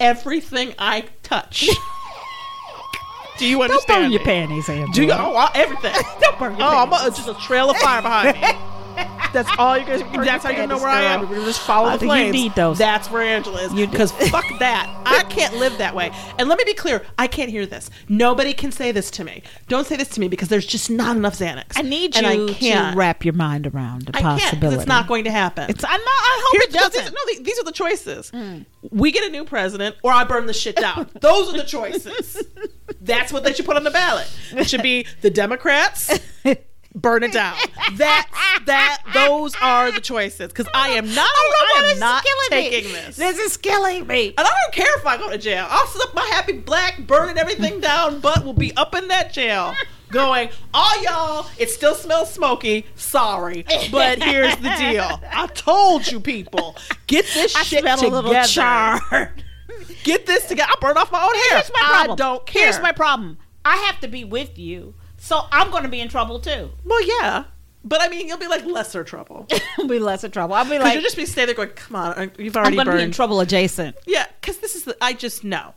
everything 0.00 0.74
I 0.78 1.06
touch. 1.22 1.68
Do 3.38 3.46
you 3.48 3.62
understand? 3.62 3.86
Don't 3.88 4.02
burn 4.04 4.12
your 4.12 4.24
panties, 4.24 4.68
Angela. 4.68 4.92
Do 4.94 5.02
you? 5.04 5.12
Oh, 5.12 5.48
everything. 5.54 5.94
Don't 6.20 6.38
burn 6.38 6.56
your 6.58 6.62
Oh, 6.68 6.76
I'm 6.82 6.90
panties. 6.90 7.18
a, 7.18 7.22
just 7.24 7.28
a 7.42 7.46
trail 7.46 7.70
of 7.70 7.76
fire 7.78 8.02
behind 8.02 8.40
me. 8.40 8.48
That's 9.32 9.48
all 9.56 9.78
you 9.78 9.86
guys. 9.86 10.02
That's 10.12 10.44
how 10.44 10.50
you 10.50 10.66
know 10.66 10.76
where 10.76 10.88
I 10.88 11.02
am. 11.04 11.20
We're 11.22 11.36
gonna 11.36 11.46
just 11.46 11.60
follow 11.62 11.88
I 11.88 11.92
the 11.96 12.00
think 12.06 12.26
you 12.26 12.32
need 12.32 12.54
those. 12.54 12.76
That's 12.76 13.10
where 13.10 13.22
Angela 13.22 13.62
is. 13.62 13.72
You- 13.72 13.86
Because 13.86 14.12
fuck 14.30 14.44
that. 14.58 14.94
I 15.06 15.22
can't 15.24 15.54
live 15.56 15.78
that 15.78 15.94
way. 15.94 16.10
And 16.38 16.48
let 16.50 16.58
me 16.58 16.64
be 16.64 16.74
clear. 16.74 17.02
I 17.18 17.26
can't 17.28 17.50
hear 17.50 17.64
this. 17.64 17.88
Nobody 18.10 18.52
can 18.52 18.70
say 18.72 18.92
this 18.92 19.10
to 19.12 19.24
me. 19.24 19.42
Don't 19.68 19.86
say 19.86 19.96
this 19.96 20.08
to 20.10 20.20
me 20.20 20.28
because 20.28 20.48
there's 20.48 20.66
just 20.66 20.90
not 20.90 21.16
enough 21.16 21.38
Xanax. 21.38 21.72
I 21.76 21.82
need 21.82 22.14
you 22.14 22.26
I 22.26 22.52
can't. 22.52 22.92
to 22.92 22.98
wrap 22.98 23.24
your 23.24 23.32
mind 23.34 23.66
around 23.66 24.02
the 24.02 24.16
I 24.16 24.20
possibility. 24.20 24.76
It's 24.76 24.86
not 24.86 25.08
going 25.08 25.24
to 25.24 25.30
happen. 25.30 25.70
It's. 25.70 25.82
I'm 25.82 25.90
not. 25.90 26.00
I 26.08 26.42
hope 26.44 26.52
Here's 26.62 26.64
it 26.66 26.72
doesn't. 26.78 27.04
these- 27.04 27.12
no, 27.12 27.34
the- 27.38 27.42
these 27.42 27.58
are 27.58 27.64
the 27.64 27.72
choices. 27.72 28.30
Mm. 28.32 28.66
We 28.90 29.12
get 29.12 29.24
a 29.24 29.30
new 29.30 29.44
president, 29.44 29.96
or 30.02 30.12
I 30.12 30.24
burn 30.24 30.44
the 30.44 30.52
shit 30.52 30.76
down. 30.76 31.08
Those 31.20 31.54
are 31.54 31.56
the 31.56 31.64
choices. 31.64 32.42
That's 33.00 33.32
what 33.32 33.44
they 33.44 33.52
should 33.54 33.64
put 33.64 33.76
on 33.76 33.84
the 33.84 33.90
ballot. 33.90 34.30
It 34.52 34.68
should 34.68 34.82
be 34.82 35.06
the 35.22 35.30
Democrats. 35.30 36.10
Burn 36.94 37.22
it 37.22 37.32
down. 37.32 37.56
That 37.96 38.28
that 38.66 39.02
those 39.14 39.54
are 39.60 39.90
the 39.90 40.00
choices. 40.00 40.48
Because 40.48 40.68
I 40.74 40.90
am 40.90 41.06
not. 41.14 41.30
I, 41.30 41.90
am 41.92 41.98
not 41.98 42.24
taking 42.50 42.92
this. 42.92 43.16
This 43.16 43.38
is 43.38 43.56
killing 43.56 44.06
me. 44.06 44.28
And 44.36 44.46
I 44.46 44.50
don't 44.50 44.74
care 44.74 44.98
if 44.98 45.06
I 45.06 45.16
go 45.16 45.30
to 45.30 45.38
jail. 45.38 45.66
I'll 45.68 45.86
slip 45.86 46.14
my 46.14 46.24
happy 46.26 46.52
black, 46.52 47.06
burning 47.06 47.38
everything 47.38 47.80
down, 47.80 48.20
butt 48.20 48.44
will 48.44 48.52
be 48.52 48.76
up 48.76 48.94
in 48.94 49.08
that 49.08 49.32
jail. 49.32 49.74
Going, 50.10 50.50
all 50.74 51.02
y'all, 51.02 51.46
it 51.56 51.70
still 51.70 51.94
smells 51.94 52.30
smoky. 52.30 52.84
Sorry, 52.96 53.64
but 53.90 54.22
here's 54.22 54.54
the 54.56 54.74
deal. 54.78 55.20
I 55.30 55.46
told 55.54 56.06
you 56.06 56.20
people, 56.20 56.76
get 57.06 57.24
this 57.32 57.56
I 57.56 57.62
shit 57.62 57.80
smell 57.80 57.96
together. 57.96 58.16
a 58.16 58.20
little 58.20 58.44
charred. 58.44 59.42
Get 60.04 60.26
this 60.26 60.46
together. 60.46 60.70
I 60.70 60.80
burn 60.82 60.98
off 60.98 61.10
my 61.10 61.22
own 61.22 61.34
hair. 61.34 61.58
Here's 61.58 61.70
my 61.72 61.80
problem. 61.80 62.12
I 62.12 62.16
don't 62.16 62.46
care. 62.46 62.64
Here's 62.64 62.80
my 62.80 62.92
problem. 62.92 63.38
I 63.64 63.76
have 63.76 64.00
to 64.00 64.08
be 64.08 64.24
with 64.24 64.58
you, 64.58 64.94
so 65.24 65.42
I'm 65.52 65.70
going 65.70 65.84
to 65.84 65.88
be 65.88 66.00
in 66.00 66.08
trouble 66.08 66.40
too. 66.40 66.70
well, 66.84 67.02
yeah, 67.06 67.44
but 67.84 68.00
I 68.02 68.08
mean, 68.08 68.26
you'll 68.28 68.38
be 68.38 68.48
like 68.48 68.64
lesser 68.64 69.04
trouble. 69.04 69.46
I'll 69.78 69.86
be 69.88 69.98
less 69.98 70.24
in 70.24 70.30
trouble. 70.30 70.54
I'll 70.54 70.68
be 70.68 70.78
like, 70.78 70.94
you'll 70.94 71.02
just 71.02 71.16
be 71.16 71.26
standing 71.26 71.54
there 71.56 71.66
going, 71.66 71.76
"Come 71.76 71.96
on, 71.96 72.30
you've 72.38 72.56
I'm 72.56 72.62
already 72.62 72.76
going 72.76 72.86
to 72.88 72.96
be 72.96 73.02
in 73.02 73.12
trouble 73.12 73.40
adjacent. 73.40 73.96
Yeah, 74.06 74.26
because 74.40 74.58
this 74.58 74.74
is 74.74 74.84
the. 74.84 74.96
I 75.00 75.12
just 75.12 75.44
know. 75.44 75.74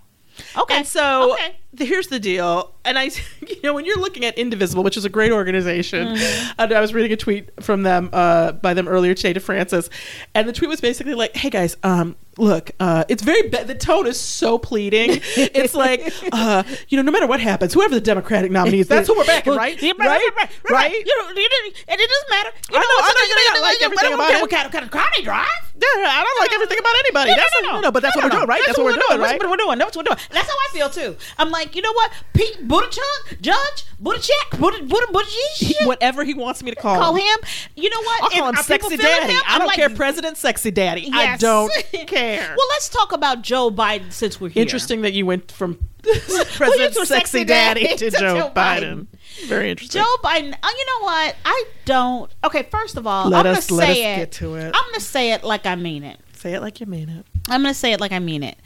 Okay. 0.58 0.75
And 0.80 0.86
so 0.86 1.32
Okay. 1.34 1.56
the, 1.74 1.86
here's 1.86 2.08
the 2.08 2.20
deal. 2.20 2.74
And 2.84 3.00
I, 3.00 3.04
you 3.48 3.62
know, 3.64 3.74
when 3.74 3.86
you're 3.86 4.00
looking 4.00 4.25
at 4.25 4.38
Indivisible, 4.38 4.84
which 4.84 4.98
is 4.98 5.06
a 5.06 5.10
great 5.10 5.32
organization, 5.32 6.10
Mm-hmm. 6.10 6.52
and 6.60 6.74
I 6.74 6.82
was 6.82 6.94
reading 6.94 7.14
a 7.14 7.16
tweet 7.16 7.52
from 7.64 7.84
them 7.84 8.10
uh, 8.12 8.52
by 8.52 8.74
them 8.74 8.88
earlier 8.90 9.14
today 9.14 9.32
to 9.32 9.40
Frances, 9.40 9.90
and 10.34 10.46
the 10.48 10.52
tweet 10.54 10.70
was 10.70 10.82
basically 10.82 11.14
like, 11.14 11.36
"Hey 11.38 11.50
guys, 11.50 11.78
um, 11.84 12.18
look, 12.38 12.72
uh, 12.80 13.04
it's 13.10 13.24
very 13.24 13.50
ba- 13.50 13.63
the 13.65 13.75
tone 13.75 14.08
is 14.08 14.20
so 14.20 14.58
pleading. 14.58 15.20
it's 15.38 15.74
like, 15.74 16.12
uh, 16.32 16.63
you 16.89 16.98
know, 16.98 17.04
no 17.04 17.12
matter 17.12 17.27
what 17.27 17.39
happens, 17.39 17.74
whoever 17.74 17.94
the 17.96 18.01
Democratic 18.01 18.51
nominee 18.51 18.80
is, 18.80 18.88
that's 18.88 19.08
who 19.08 19.15
we're 19.15 19.25
backing, 19.25 19.54
right? 19.56 19.82
Right? 19.82 19.98
right, 20.00 20.50
right? 20.70 20.92
You 20.92 21.06
know, 21.24 21.30
you 21.30 21.50
and 21.88 22.00
it 22.01 22.10
doesn't 22.10 22.30
matter. 22.30 22.50
You 22.72 22.77
I 22.77 22.80
know, 22.80 22.88
what's 22.88 23.10
I 23.10 23.13
know 23.13 23.24
in 23.24 23.30
you 23.30 23.36
the- 23.36 23.39
may 23.39 23.60
not 23.60 23.62
like 23.62 23.80
know, 23.80 23.86
everything 23.86 24.13
about 24.13 24.32
him. 24.34 24.42
What 24.42 24.51
kind 24.51 24.65
of, 24.65 24.72
kind 24.72 24.86
of 24.86 24.92
car 24.92 25.06
they 25.15 25.24
drive? 25.24 25.46
Yeah, 25.75 26.08
I 26.08 26.24
don't 26.24 26.39
like 26.39 26.54
everything 26.54 26.80
about 26.80 26.96
anybody. 27.00 27.32
Yeah, 27.32 27.36
that's 27.38 27.51
no, 27.62 27.68
no, 27.68 27.74
no, 27.75 27.82
no, 27.82 27.92
but 27.92 28.01
that's 28.01 28.15
No, 28.15 28.22
what 28.24 28.32
we're 28.32 28.38
doing, 28.39 28.48
right? 28.48 28.62
That's, 28.65 28.77
what 28.77 28.86
we're 28.86 28.92
doing, 28.92 29.04
That's 29.10 29.20
right? 29.20 29.39
what 29.42 29.50
we're 29.50 29.58
doing. 29.58 29.77
That's 29.77 29.96
what 29.98 30.08
we're 30.10 30.15
doing. 30.15 30.27
That's 30.32 30.48
how 30.48 30.54
I 30.56 30.70
feel 30.72 30.89
too. 30.89 31.18
I'm 31.38 31.51
like, 31.51 31.75
you 31.75 31.82
know 31.82 31.92
what? 31.92 32.12
Pete 32.34 32.65
Buttigieg, 32.65 33.42
Judge 33.42 33.84
Buttigieg, 34.01 34.58
Butt 34.60 34.88
Butt 34.88 35.10
Buttigieg. 35.12 35.86
Whatever 35.86 36.24
he 36.24 36.34
wants 36.34 36.63
me 36.63 36.72
to 36.72 36.77
call, 36.77 36.96
Call 36.98 37.15
him. 37.15 37.24
him. 37.24 37.38
You 37.75 37.89
know 37.89 38.00
what? 38.01 38.24
I'll 38.24 38.30
call 38.30 38.50
him 38.50 38.56
sexy 38.56 38.96
daddy. 38.96 39.36
I 39.48 39.60
don't 39.60 39.74
care, 39.74 39.89
President 39.89 40.38
Sexy 40.38 40.72
Daddy. 40.72 41.10
I 41.13 41.36
don't 41.38 41.72
care. 42.08 42.25
Well, 42.25 42.67
let's 42.70 42.89
talk 42.89 43.12
about 43.12 43.41
Joe 43.41 43.70
Biden 43.72 44.12
since 44.12 44.39
we're 44.41 44.50
here. 44.50 44.62
interesting 44.62 45.01
that 45.01 45.13
you 45.13 45.25
went 45.25 45.51
from 45.51 45.75
President 46.03 46.94
to 46.94 47.05
Sexy 47.05 47.05
sexy 47.05 47.44
Daddy 47.46 47.84
daddy 47.88 47.98
to 47.98 48.12
to 48.12 48.17
Joe 48.20 48.36
Joe 48.39 48.51
Biden. 48.55 49.08
Very 49.48 49.70
interesting. 49.72 50.01
Joe 50.01 50.15
Biden. 50.24 50.53
Uh, 50.62 50.70
you 50.77 50.86
know 50.86 51.05
what? 51.05 51.36
I 51.46 51.63
don't. 51.86 52.32
Okay, 52.44 52.63
first 52.72 52.96
of 52.98 53.05
all, 53.08 53.29
Let 53.29 53.46
I'm 53.46 53.55
us- 53.55 53.67
gonna 53.67 53.79
let 53.82 53.88
say 53.96 54.13
us 54.13 54.17
it. 54.17 54.22
get 54.22 54.32
to 54.34 54.55
it. 54.55 54.65
I'm 54.75 54.91
gonna 54.91 55.00
say 55.00 55.32
it 55.34 55.44
like 55.44 55.65
I 55.65 55.75
mean 55.75 56.03
it. 56.03 56.20
Say 56.34 56.53
it 56.53 56.62
like 56.62 56.79
you 56.79 56.86
mean 56.86 57.10
it. 57.10 57.25
I'm 57.50 57.62
gonna 57.62 57.74
say 57.74 57.91
it 57.94 58.00
like 58.00 58.12
I 58.12 58.20
mean 58.20 58.44
it. 58.44 58.58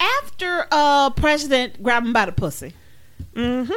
After 0.00 0.66
uh 0.70 1.10
president 1.10 1.82
grabbed 1.82 2.06
him 2.06 2.12
by 2.12 2.26
the 2.26 2.32
pussy, 2.32 2.72
Mm-hmm. 3.34 3.72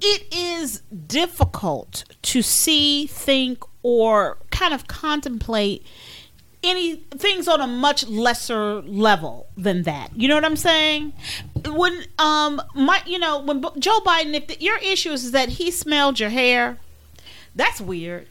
it 0.00 0.34
is 0.34 0.80
difficult 1.06 2.04
to 2.22 2.42
see, 2.42 3.06
think, 3.06 3.62
or 3.82 4.38
kind 4.50 4.72
of 4.74 4.86
contemplate 4.86 5.84
any 6.62 6.96
things 6.96 7.48
on 7.48 7.60
a 7.60 7.66
much 7.66 8.06
lesser 8.06 8.82
level 8.82 9.46
than 9.56 9.82
that. 9.84 10.10
You 10.14 10.28
know 10.28 10.34
what 10.34 10.44
I'm 10.44 10.56
saying? 10.56 11.12
When 11.66 12.04
um 12.18 12.60
my 12.74 13.02
you 13.06 13.18
know 13.18 13.40
when 13.40 13.62
Joe 13.78 14.00
Biden, 14.00 14.34
if 14.34 14.46
the, 14.48 14.56
your 14.60 14.78
issue 14.78 15.10
is 15.10 15.32
that 15.32 15.50
he 15.50 15.70
smelled 15.70 16.20
your 16.20 16.30
hair, 16.30 16.78
that's 17.54 17.80
weird. 17.80 18.26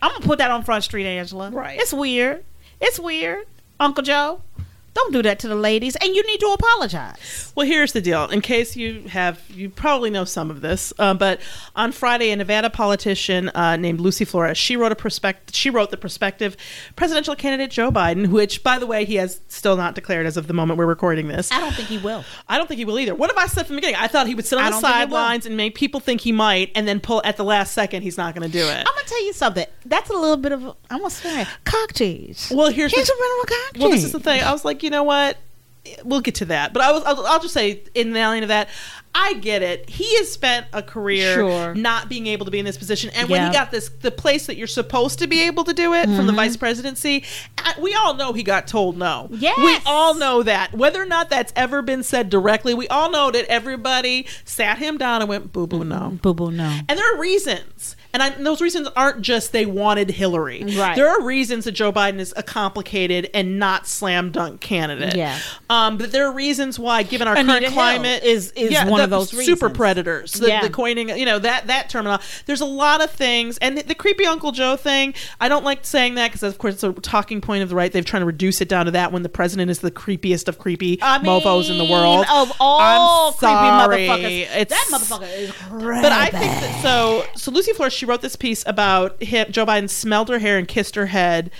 I'm 0.00 0.10
gonna 0.12 0.24
put 0.24 0.38
that 0.38 0.50
on 0.50 0.62
Front 0.62 0.84
Street, 0.84 1.06
Angela. 1.06 1.50
Right. 1.50 1.80
It's 1.80 1.92
weird. 1.92 2.44
It's 2.80 3.00
weird, 3.00 3.46
Uncle 3.80 4.02
Joe. 4.02 4.42
Don't 4.96 5.12
do 5.12 5.20
that 5.24 5.38
to 5.40 5.48
the 5.48 5.54
ladies, 5.54 5.94
and 5.96 6.16
you 6.16 6.26
need 6.26 6.40
to 6.40 6.46
apologize. 6.46 7.52
Well, 7.54 7.66
here's 7.66 7.92
the 7.92 8.00
deal. 8.00 8.24
In 8.30 8.40
case 8.40 8.76
you 8.76 9.02
have, 9.08 9.42
you 9.50 9.68
probably 9.68 10.08
know 10.08 10.24
some 10.24 10.50
of 10.50 10.62
this, 10.62 10.90
uh, 10.98 11.12
but 11.12 11.38
on 11.74 11.92
Friday, 11.92 12.30
a 12.30 12.36
Nevada 12.36 12.70
politician 12.70 13.50
uh, 13.50 13.76
named 13.76 14.00
Lucy 14.00 14.24
Flores, 14.24 14.56
she 14.56 14.74
wrote 14.74 14.92
a 14.92 14.96
prospect. 14.96 15.54
She 15.54 15.68
wrote 15.68 15.90
the 15.90 15.98
prospective 15.98 16.56
presidential 16.96 17.36
candidate 17.36 17.70
Joe 17.70 17.90
Biden, 17.92 18.28
which, 18.28 18.64
by 18.64 18.78
the 18.78 18.86
way, 18.86 19.04
he 19.04 19.16
has 19.16 19.38
still 19.48 19.76
not 19.76 19.94
declared 19.94 20.24
as 20.24 20.38
of 20.38 20.46
the 20.46 20.54
moment 20.54 20.78
we're 20.78 20.86
recording 20.86 21.28
this. 21.28 21.52
I 21.52 21.60
don't 21.60 21.74
think 21.74 21.88
he 21.88 21.98
will. 21.98 22.24
I 22.48 22.56
don't 22.56 22.66
think 22.66 22.78
he 22.78 22.86
will 22.86 22.98
either. 22.98 23.14
What 23.14 23.28
have 23.28 23.36
I 23.36 23.48
said 23.48 23.66
from 23.66 23.76
the 23.76 23.82
beginning? 23.82 24.00
I 24.00 24.06
thought 24.06 24.26
he 24.26 24.34
would 24.34 24.46
sit 24.46 24.58
on 24.58 24.64
the 24.64 24.70
don't 24.70 24.80
think 24.80 24.94
he 24.94 25.00
will. 25.00 25.10
sidelines 25.10 25.44
and 25.44 25.58
make 25.58 25.74
people 25.74 26.00
think 26.00 26.22
he 26.22 26.32
might, 26.32 26.72
and 26.74 26.88
then 26.88 27.00
pull 27.00 27.20
at 27.22 27.36
the 27.36 27.44
last 27.44 27.74
second. 27.74 28.00
He's 28.00 28.16
not 28.16 28.34
going 28.34 28.50
to 28.50 28.58
do 28.58 28.64
it. 28.64 28.78
I'm 28.78 28.84
gonna 28.84 29.02
tell 29.06 29.24
you 29.26 29.34
something. 29.34 29.66
That's 29.84 30.08
a 30.08 30.14
little 30.14 30.38
bit 30.38 30.52
of 30.52 30.64
I'm 30.88 31.00
gonna 31.00 31.10
say 31.10 31.46
cock 31.64 31.92
tease. 31.92 32.50
Well, 32.54 32.70
here's 32.70 32.92
He's 32.94 33.06
the, 33.06 33.12
a 33.12 33.16
bit 33.16 33.30
of 33.30 33.44
a 33.44 33.46
cock 33.46 33.82
well, 33.82 33.90
this 33.90 34.04
is 34.04 34.12
the 34.12 34.20
thing. 34.20 34.42
I 34.42 34.52
was 34.52 34.64
like, 34.64 34.82
you 34.86 34.90
know 34.90 35.02
what? 35.02 35.36
we'll 36.04 36.20
get 36.20 36.36
to 36.36 36.44
that. 36.46 36.72
But 36.72 36.82
I 36.82 36.92
was, 36.92 37.02
I'll, 37.04 37.26
I'll 37.26 37.40
just 37.40 37.54
say 37.54 37.82
in 37.94 38.12
the 38.12 38.20
line 38.20 38.42
of 38.42 38.48
that, 38.48 38.68
I 39.14 39.34
get 39.34 39.62
it. 39.62 39.88
He 39.88 40.16
has 40.18 40.30
spent 40.30 40.66
a 40.72 40.82
career 40.82 41.34
Sure. 41.34 41.74
not 41.74 42.08
being 42.08 42.26
able 42.26 42.44
to 42.44 42.50
be 42.50 42.58
in 42.58 42.66
this 42.66 42.76
position, 42.76 43.10
and 43.14 43.28
when 43.30 43.46
he 43.46 43.52
got 43.52 43.70
this, 43.70 43.88
the 43.88 44.10
place 44.10 44.46
that 44.46 44.56
you're 44.56 44.66
supposed 44.66 45.18
to 45.20 45.26
be 45.26 45.42
able 45.42 45.64
to 45.64 45.72
do 45.72 45.94
it 45.94 46.04
from 46.04 46.16
the 46.16 46.22
mm-hmm. 46.24 46.36
vice 46.36 46.56
presidency, 46.56 47.24
we 47.80 47.94
all 47.94 48.14
know 48.14 48.34
he 48.34 48.42
got 48.42 48.66
told 48.66 48.98
no. 48.98 49.28
Yes. 49.30 49.56
we 49.58 49.78
all 49.90 50.14
know 50.14 50.42
that. 50.42 50.74
Whether 50.74 51.02
or 51.02 51.06
not 51.06 51.30
that's 51.30 51.52
ever 51.56 51.80
been 51.80 52.02
said 52.02 52.28
directly, 52.28 52.74
we 52.74 52.88
all 52.88 53.10
know 53.10 53.30
that 53.30 53.46
everybody 53.46 54.26
sat 54.44 54.78
him 54.78 54.98
down 54.98 55.22
and 55.22 55.28
went 55.28 55.52
boo 55.52 55.66
boo 55.66 55.84
no. 55.84 56.18
Boo 56.20 56.34
boo, 56.34 56.50
no. 56.50 56.78
And 56.88 56.98
there 56.98 57.14
are 57.14 57.18
reasons. 57.18 57.95
And, 58.16 58.22
I, 58.22 58.28
and 58.28 58.46
those 58.46 58.62
reasons 58.62 58.88
aren't 58.96 59.20
just 59.20 59.52
they 59.52 59.66
wanted 59.66 60.08
Hillary. 60.10 60.64
Right. 60.64 60.96
There 60.96 61.06
are 61.06 61.22
reasons 61.22 61.66
that 61.66 61.72
Joe 61.72 61.92
Biden 61.92 62.18
is 62.18 62.32
a 62.34 62.42
complicated 62.42 63.28
and 63.34 63.58
not 63.58 63.86
slam 63.86 64.30
dunk 64.30 64.62
candidate. 64.62 65.14
Yeah. 65.14 65.38
Um, 65.68 65.98
but 65.98 66.12
there 66.12 66.26
are 66.26 66.32
reasons 66.32 66.78
why, 66.78 67.02
given 67.02 67.28
our 67.28 67.34
Anita 67.34 67.50
current 67.52 67.64
Hill 67.64 67.72
climate, 67.74 68.24
is- 68.24 68.52
is 68.52 68.72
one 68.86 68.98
the 69.00 69.04
of 69.04 69.10
those 69.10 69.28
super 69.28 69.66
reasons. 69.66 69.76
predators. 69.76 70.32
The, 70.32 70.48
Yeah. 70.48 70.62
the 70.62 70.70
coining, 70.70 71.10
you 71.10 71.26
know, 71.26 71.38
that 71.38 71.66
that 71.66 71.90
terminal. 71.90 72.18
There's 72.46 72.62
a 72.62 72.64
lot 72.66 73.02
of 73.04 73.10
things, 73.10 73.58
and 73.58 73.76
the, 73.76 73.82
the 73.82 73.94
creepy 73.94 74.24
Uncle 74.24 74.50
Joe 74.52 74.76
thing. 74.76 75.12
I 75.38 75.48
don't 75.48 75.64
like 75.64 75.84
saying 75.84 76.14
that 76.14 76.28
because, 76.32 76.42
of 76.42 76.56
course, 76.56 76.72
it's 76.74 76.84
a 76.84 76.92
talking 76.94 77.42
point 77.42 77.62
of 77.64 77.68
the 77.68 77.74
right. 77.74 77.92
They've 77.92 78.02
trying 78.04 78.22
to 78.22 78.26
reduce 78.26 78.62
it 78.62 78.68
down 78.70 78.86
to 78.86 78.92
that 78.92 79.12
when 79.12 79.24
the 79.24 79.28
president 79.28 79.70
is 79.70 79.80
the 79.80 79.90
creepiest 79.90 80.48
of 80.48 80.58
creepy 80.58 80.98
I 81.02 81.18
mofos 81.18 81.68
in 81.70 81.76
the 81.76 81.84
world. 81.84 82.24
Of 82.32 82.52
all 82.60 82.80
I'm 82.80 83.32
creepy 83.34 83.52
sorry. 83.52 84.06
motherfuckers. 84.08 84.56
It's- 84.56 84.68
that 84.70 84.86
motherfucker 84.90 85.38
is 85.38 85.52
crazy. 85.52 86.02
but 86.02 86.12
I 86.12 86.26
think 86.30 86.52
that 86.60 86.82
so. 86.82 87.24
So 87.36 87.50
Lucy 87.50 87.72
Flores, 87.74 87.92
she 87.92 88.05
wrote 88.06 88.22
this 88.22 88.36
piece 88.36 88.64
about 88.66 89.22
him. 89.22 89.50
Joe 89.50 89.66
Biden 89.66 89.90
smelled 89.90 90.28
her 90.28 90.38
hair 90.38 90.56
and 90.58 90.66
kissed 90.66 90.94
her 90.94 91.06
head 91.06 91.50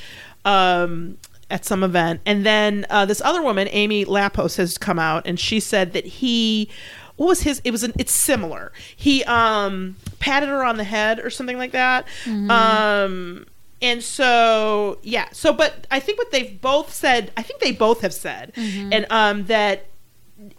um, 0.45 1.19
at 1.51 1.65
some 1.65 1.83
event, 1.85 2.21
and 2.25 2.47
then 2.47 2.87
uh, 2.91 3.05
this 3.05 3.21
other 3.21 3.43
woman, 3.43 3.69
Amy 3.71 4.05
Lappos, 4.05 4.57
has 4.57 4.79
come 4.79 4.99
out 4.99 5.27
and 5.27 5.39
she 5.39 5.61
said 5.61 5.93
that 5.93 6.07
he. 6.07 6.71
What 7.17 7.27
was 7.29 7.43
his? 7.43 7.61
It 7.65 7.71
was 7.71 7.83
an. 7.83 7.93
It's 7.99 8.13
similar. 8.13 8.73
He 8.95 9.25
um 9.25 9.97
patted 10.21 10.49
her 10.49 10.65
on 10.65 10.77
the 10.77 10.85
head 10.85 11.19
or 11.19 11.31
something 11.31 11.59
like 11.59 11.73
that. 11.73 12.07
Um. 12.51 13.47
And 13.83 14.03
so, 14.03 14.99
yeah. 15.03 15.29
So, 15.33 15.53
but 15.53 15.87
I 15.91 16.01
think 16.01 16.17
what 16.19 16.31
they've 16.33 16.59
both 16.61 16.95
said, 16.95 17.31
I 17.37 17.43
think 17.43 17.61
they 17.61 17.73
both 17.73 18.01
have 18.01 18.15
said, 18.15 18.53
and 18.57 19.07
um, 19.11 19.45
that 19.47 19.87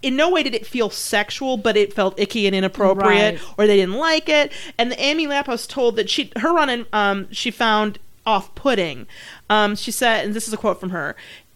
in 0.01 0.15
no 0.15 0.29
way 0.29 0.43
did 0.43 0.55
it 0.55 0.65
feel 0.65 0.89
sexual, 0.89 1.57
but 1.57 1.77
it 1.77 1.93
felt 1.93 2.19
icky 2.19 2.48
and 2.48 2.55
inappropriate, 2.55 3.36
Right. 3.36 3.53
or 3.57 3.67
they 3.67 3.75
didn't 3.77 3.96
like 3.96 4.27
it. 4.29 4.51
And 4.77 4.91
the 4.91 5.00
Amy 5.01 5.27
Lappos 5.27 5.67
told 5.67 5.96
that 5.98 6.10
she 6.10 6.31
her 6.38 6.53
run 6.53 6.69
in 6.69 6.86
um 6.93 7.27
she 7.31 7.51
found 7.51 8.00
off 8.25 8.53
putting. 8.55 9.07
Um, 9.50 9.75
she 9.75 9.91
said, 9.91 10.25
and 10.25 10.34
this 10.34 10.48
is 10.48 10.53
a 10.53 10.57
quote 10.57 10.79
from 10.79 10.89
her. 10.89 11.15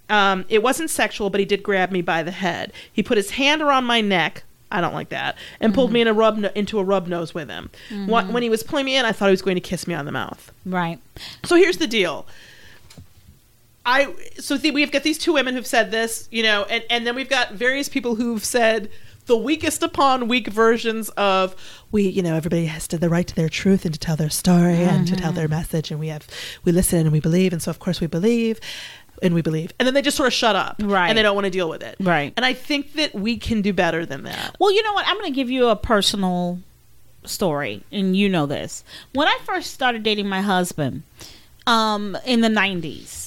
Um, 0.10 0.46
it 0.50 0.62
wasn't 0.64 0.90
sexual, 0.90 1.30
but 1.30 1.40
he 1.40 1.46
did 1.46 1.64
grab 1.64 1.92
me 1.92 2.02
by 2.02 2.22
the 2.24 2.32
head. 2.32 2.72
He 2.92 3.02
put 3.04 3.18
his 3.18 3.32
hand 3.32 3.62
around 3.62 3.86
my 3.86 4.02
neck. 4.02 4.44
I 4.74 4.80
don't 4.80 4.94
like 4.94 5.10
that, 5.10 5.38
and 5.60 5.74
pulled 5.74 5.92
me 5.92 6.00
in 6.00 6.08
a 6.08 6.14
rub 6.14 6.38
no- 6.38 6.50
into 6.56 6.80
a 6.80 6.84
rub 6.84 7.08
nose 7.08 7.34
with 7.34 7.50
him. 7.50 7.70
Wh- 7.90 8.32
When 8.34 8.42
he 8.42 8.50
was 8.50 8.64
pulling 8.64 8.86
me 8.86 8.96
in, 8.96 9.04
I 9.04 9.12
thought 9.12 9.26
he 9.26 9.32
was 9.32 9.42
going 9.42 9.56
to 9.56 9.62
kiss 9.62 9.86
me 9.86 9.94
on 9.94 10.06
the 10.06 10.14
mouth. 10.14 10.50
right. 10.66 10.98
So 11.44 11.56
here's 11.58 11.76
the 11.78 11.88
deal. 11.88 12.26
I 13.86 14.14
so 14.38 14.58
the, 14.58 14.72
we've 14.72 14.92
got 14.92 15.04
these 15.04 15.18
two 15.18 15.34
women 15.34 15.56
who've 15.56 15.66
said 15.68 15.92
this, 15.92 16.28
you 16.32 16.44
know, 16.44 16.64
and 16.64 16.84
and 16.90 17.08
then 17.08 17.16
we've 17.16 17.30
got 17.30 17.54
various 17.54 17.90
people 17.90 18.16
who've 18.16 18.44
said 18.44 18.90
the 19.26 19.38
weakest 19.38 19.82
upon 19.84 20.28
weak 20.28 20.48
versions 20.48 21.10
of 21.12 21.56
we, 21.92 22.04
you 22.04 22.22
know, 22.22 22.36
everybody 22.36 22.66
has 22.66 22.88
to 22.90 22.98
the 22.98 23.10
right 23.10 23.28
to 23.28 23.36
their 23.36 23.50
truth 23.50 23.86
and 23.86 23.94
to 23.94 24.00
tell 24.00 24.16
their 24.16 24.30
story 24.30 24.84
and 24.84 25.08
to 25.08 25.16
tell 25.16 25.32
their 25.32 25.48
message, 25.48 25.92
and 25.92 26.00
we 26.00 26.08
have 26.08 26.28
we 26.64 26.72
listen 26.72 27.00
and 27.00 27.12
we 27.12 27.20
believe, 27.20 27.54
and 27.54 27.62
so 27.62 27.72
of 27.72 27.80
course 27.80 28.02
we 28.02 28.08
believe. 28.08 28.60
And 29.24 29.36
we 29.36 29.44
believe, 29.44 29.72
and 29.78 29.86
then 29.86 29.94
they 29.94 30.02
just 30.02 30.18
sort 30.18 30.26
of 30.26 30.34
shut 30.34 30.56
up, 30.56 30.78
Right. 30.80 31.08
And 31.08 31.16
they 31.16 31.22
don't 31.22 31.36
want 31.36 31.46
to 31.46 31.52
deal 31.52 31.70
with 31.70 31.84
it, 31.84 31.96
Right. 32.00 32.34
And 32.36 32.44
I 32.44 32.56
think 32.56 32.94
that 32.94 33.14
we 33.14 33.38
can 33.38 33.62
do 33.62 33.72
better 33.72 34.04
than 34.04 34.24
that. 34.24 34.56
Well, 34.60 34.74
you 34.74 34.82
know 34.82 34.94
what? 34.94 35.06
I'm 35.08 35.16
going 35.20 35.32
to 35.32 35.36
give 35.36 35.52
you 35.52 35.68
a 35.68 35.76
personal 35.76 36.58
story, 37.24 37.84
and 37.92 38.18
you 38.18 38.30
know 38.30 38.48
this. 38.48 38.84
When 39.14 39.28
I 39.28 39.38
first 39.46 39.76
started 39.76 40.02
dating 40.02 40.28
my 40.28 40.42
husband, 40.42 41.04
um, 41.68 42.18
in 42.26 42.42
the 42.42 42.48
90s, 42.48 43.21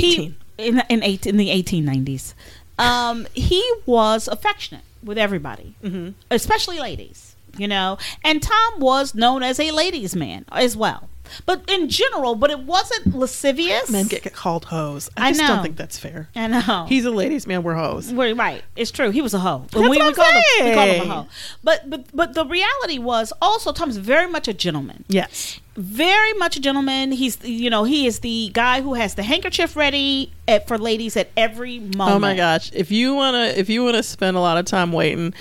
he- 0.00 0.34
in 0.58 0.82
in 0.88 1.02
eight 1.02 1.26
in 1.26 1.36
the 1.36 1.48
1890s, 1.50 2.34
um, 2.78 3.26
he 3.34 3.62
was 3.84 4.28
affectionate 4.28 4.84
with 5.02 5.18
everybody, 5.18 5.74
Mm-hmm. 5.82 6.10
especially 6.30 6.78
ladies. 6.78 7.34
You 7.58 7.68
know, 7.68 7.96
and 8.22 8.42
Tom 8.42 8.80
was 8.80 9.14
known 9.14 9.42
as 9.42 9.58
a 9.58 9.70
ladies' 9.70 10.14
man 10.14 10.44
as 10.52 10.76
well. 10.76 11.08
But 11.46 11.64
in 11.70 11.88
general, 11.88 12.34
but 12.34 12.50
it 12.50 12.60
wasn't 12.60 13.16
lascivious. 13.16 13.88
Men 13.90 14.06
get, 14.08 14.22
get 14.22 14.34
called 14.34 14.66
hoes. 14.66 15.08
I 15.16 15.28
I 15.28 15.30
just 15.30 15.40
know. 15.40 15.48
don't 15.48 15.62
think 15.62 15.76
that's 15.76 15.98
fair. 15.98 16.28
I 16.36 16.46
know. 16.48 16.84
He's 16.86 17.04
a 17.06 17.10
ladies' 17.10 17.46
man. 17.46 17.62
We're 17.62 17.74
hoes. 17.74 18.12
We're 18.12 18.34
right. 18.34 18.62
It's 18.76 18.90
true. 18.90 19.08
He 19.10 19.22
was 19.22 19.32
a 19.32 19.38
hoe. 19.38 19.60
That's 19.70 19.74
we, 19.76 19.88
what 19.88 20.06
we 20.06 20.12
called 20.12 20.34
him, 20.34 20.66
we 20.66 20.74
called 20.74 20.88
him 20.90 21.10
a 21.10 21.14
hoe. 21.14 21.26
But 21.64 21.88
but 21.88 22.04
but 22.14 22.34
the 22.34 22.44
reality 22.44 22.98
was 22.98 23.32
also 23.40 23.72
Tom's 23.72 23.96
very 23.96 24.28
much 24.30 24.48
a 24.48 24.52
gentleman. 24.54 25.04
Yes. 25.08 25.58
Very 25.76 26.32
much 26.34 26.56
a 26.56 26.60
gentleman. 26.60 27.12
He's 27.12 27.42
you 27.44 27.70
know 27.70 27.84
he 27.84 28.06
is 28.06 28.20
the 28.20 28.50
guy 28.54 28.80
who 28.80 28.94
has 28.94 29.14
the 29.14 29.22
handkerchief 29.22 29.76
ready 29.76 30.32
at, 30.48 30.66
for 30.66 30.78
ladies 30.78 31.16
at 31.16 31.30
every 31.36 31.78
moment. 31.78 32.16
Oh 32.16 32.18
my 32.18 32.34
gosh! 32.34 32.70
If 32.72 32.90
you 32.90 33.14
wanna, 33.14 33.44
if 33.56 33.68
you 33.68 33.84
wanna 33.84 34.02
spend 34.02 34.36
a 34.36 34.40
lot 34.40 34.56
of 34.58 34.64
time 34.64 34.92
waiting, 34.92 35.34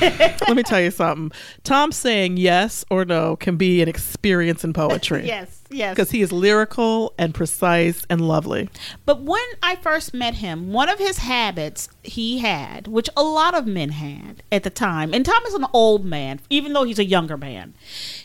let 0.00 0.54
me 0.54 0.62
tell 0.62 0.80
you 0.80 0.90
something. 0.90 1.36
Tom 1.64 1.92
saying 1.92 2.36
yes 2.36 2.84
or 2.90 3.04
no 3.04 3.36
can 3.36 3.56
be 3.56 3.82
an 3.82 3.88
experience 3.88 4.64
in 4.64 4.72
poetry. 4.72 5.26
yes, 5.26 5.57
yes. 5.70 5.94
because 5.94 6.10
he 6.10 6.22
is 6.22 6.32
lyrical 6.32 7.12
and 7.18 7.34
precise 7.34 8.04
and 8.08 8.20
lovely. 8.20 8.68
But 9.04 9.22
when 9.22 9.44
I 9.62 9.76
first 9.76 10.14
met 10.14 10.34
him, 10.34 10.72
one 10.72 10.88
of 10.88 10.98
his 10.98 11.18
habits 11.18 11.88
he 12.02 12.38
had, 12.38 12.86
which 12.86 13.08
a 13.16 13.22
lot 13.22 13.54
of 13.54 13.66
men 13.66 13.90
had 13.90 14.42
at 14.50 14.62
the 14.62 14.70
time, 14.70 15.12
and 15.12 15.24
Tom 15.24 15.42
is 15.46 15.54
an 15.54 15.66
old 15.72 16.04
man, 16.04 16.40
even 16.50 16.72
though 16.72 16.84
he's 16.84 16.98
a 16.98 17.04
younger 17.04 17.36
man, 17.36 17.74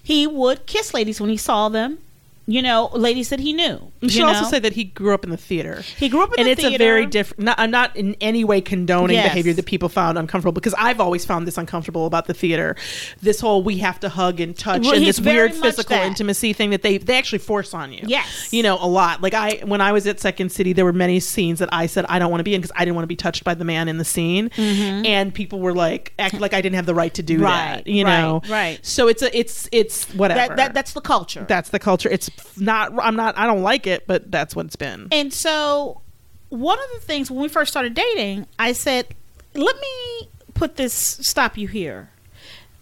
he 0.01 0.27
would 0.27 0.65
kiss 0.65 0.93
ladies 0.93 1.19
when 1.19 1.29
he 1.29 1.38
saw 1.38 1.69
them. 1.69 1.99
You 2.45 2.62
know, 2.62 2.89
lady 2.93 3.23
said 3.23 3.39
he 3.39 3.53
knew. 3.53 3.91
You 4.01 4.10
should 4.10 4.17
you 4.19 4.25
also 4.25 4.41
know? 4.41 4.49
say 4.49 4.60
that 4.60 4.73
he 4.73 4.84
grew 4.84 5.13
up 5.13 5.23
in 5.23 5.29
the 5.29 5.38
theater. 5.38 5.82
He 5.97 6.10
grew 6.10 6.23
up 6.23 6.34
in 6.38 6.45
the 6.45 6.56
theater. 6.56 6.62
and 6.67 6.71
the 6.71 6.73
it's 6.73 6.75
a 6.75 6.77
very 6.77 7.06
different. 7.06 7.39
Not, 7.43 7.58
I'm 7.58 7.71
not 7.71 7.95
in 7.95 8.15
any 8.19 8.43
way 8.43 8.60
condoning 8.60 9.15
Yes. 9.15 9.29
behavior 9.29 9.53
that 9.53 9.65
people 9.65 9.88
found 9.88 10.17
uncomfortable 10.17 10.51
because 10.51 10.73
I've 10.77 10.99
always 10.99 11.23
found 11.23 11.47
this 11.47 11.58
uncomfortable 11.58 12.06
about 12.06 12.25
the 12.27 12.34
theater. 12.34 12.75
This 13.21 13.39
whole 13.39 13.63
we 13.63 13.77
have 13.77 13.97
to 14.01 14.10
hug 14.10 14.41
and 14.41 14.58
touch 14.58 14.82
Well, 14.82 14.93
and 14.95 15.06
this 15.06 15.21
weird 15.21 15.53
physical 15.53 15.95
that. 15.95 16.06
intimacy 16.06 16.51
thing 16.51 16.71
that 16.71 16.82
they 16.82 16.97
they 16.97 17.17
actually 17.17 17.39
force 17.39 17.73
on 17.73 17.93
you. 17.93 18.01
Yes. 18.06 18.51
you 18.51 18.62
know 18.62 18.77
a 18.82 18.88
lot. 18.88 19.21
Like 19.21 19.34
I 19.34 19.62
when 19.63 19.79
I 19.79 19.93
was 19.93 20.06
at 20.06 20.19
Second 20.19 20.51
City, 20.51 20.73
there 20.73 20.84
were 20.86 20.91
many 20.91 21.21
scenes 21.21 21.60
that 21.60 21.69
I 21.71 21.86
said 21.86 22.06
I 22.10 22.19
don't 22.19 22.29
want 22.29 22.41
to 22.41 22.43
be 22.43 22.56
in 22.56 22.62
because 22.62 22.73
I 22.75 22.84
didn't 22.84 22.95
want 22.95 23.03
to 23.03 23.08
be 23.08 23.15
touched 23.15 23.45
by 23.45 23.53
the 23.53 23.63
man 23.63 23.88
in 23.88 23.99
the 23.99 24.06
scene, 24.06 24.49
and 24.58 25.34
people 25.34 25.60
were 25.60 25.73
like 25.73 26.13
acting 26.19 26.41
like 26.41 26.53
I 26.53 26.60
didn't 26.62 26.75
have 26.75 26.86
the 26.88 26.95
right 26.95 27.13
to 27.13 27.23
do 27.23 27.36
Mm-hmm. 27.36 27.43
Right, 27.45 27.75
that. 27.86 27.88
You 27.88 28.06
right, 28.06 28.21
know, 28.21 28.41
right. 28.49 28.86
So 28.86 29.08
it's 29.08 29.21
a 29.21 29.38
it's 29.38 29.69
it's 29.71 30.06
whatever. 30.13 30.39
that, 30.49 30.58
that 30.58 30.73
that's 30.73 30.93
the 30.93 31.01
culture. 31.01 31.45
that's 31.47 31.69
the 31.69 31.79
culture. 31.79 32.10
It's 32.10 32.29
not. 32.58 32.91
I'm 33.00 33.15
not. 33.15 33.38
I 33.38 33.46
don't 33.46 33.63
like 33.63 33.88
it, 33.88 34.06
but 34.08 34.30
that's 34.32 34.56
what 34.56 34.65
it's 34.67 34.76
been. 34.76 35.08
and 35.12 35.34
so 35.34 36.02
one 36.50 36.78
of 36.78 36.86
the 37.00 37.06
things 37.06 37.32
when 37.32 37.41
we 37.41 37.48
first 37.48 37.72
started 37.72 37.93
dating, 37.93 38.46
I 38.60 38.74
said, 38.74 39.08
"Let 39.54 39.76
me 39.76 40.30
put 40.54 40.76
this 40.76 40.93
stop 40.93 41.58
you 41.58 41.67
here." 41.67 42.10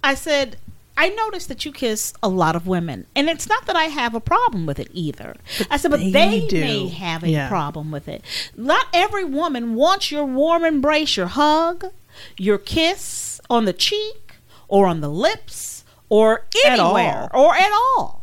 I 0.03 0.13
said, 0.15 0.57
"I 0.97 1.09
noticed 1.09 1.47
that 1.47 1.63
you 1.63 1.71
kiss 1.71 2.13
a 2.21 2.27
lot 2.27 2.55
of 2.55 2.67
women, 2.67 3.05
and 3.15 3.29
it's 3.29 3.47
not 3.47 3.65
that 3.67 3.75
I 3.75 3.85
have 3.85 4.13
a 4.13 4.19
problem 4.19 4.65
with 4.65 4.79
it 4.79 4.89
either." 4.93 5.37
I 5.69 5.77
said, 5.77 5.91
"But 5.91 5.99
they 6.01 6.11
they, 6.49 6.61
may 6.61 6.87
have 6.89 7.23
a 7.23 7.29
Yeah. 7.29 7.47
problem 7.47 7.91
with 7.91 8.07
it. 8.09 8.23
Not 8.57 8.87
every 8.93 9.23
woman 9.23 9.75
wants 9.75 10.11
your 10.11 10.25
warm 10.25 10.65
embrace, 10.65 11.15
your 11.15 11.27
hug, 11.27 11.85
your 12.37 12.57
kiss 12.57 13.39
on 13.49 13.65
the 13.65 13.73
cheek 13.73 14.33
or 14.67 14.85
on 14.85 14.99
the 15.01 15.09
lips 15.09 15.83
or 16.09 16.45
At 16.65 16.79
anywhere 16.79 17.29
or 17.33 17.55
at 17.55 17.71
all." 17.71 18.20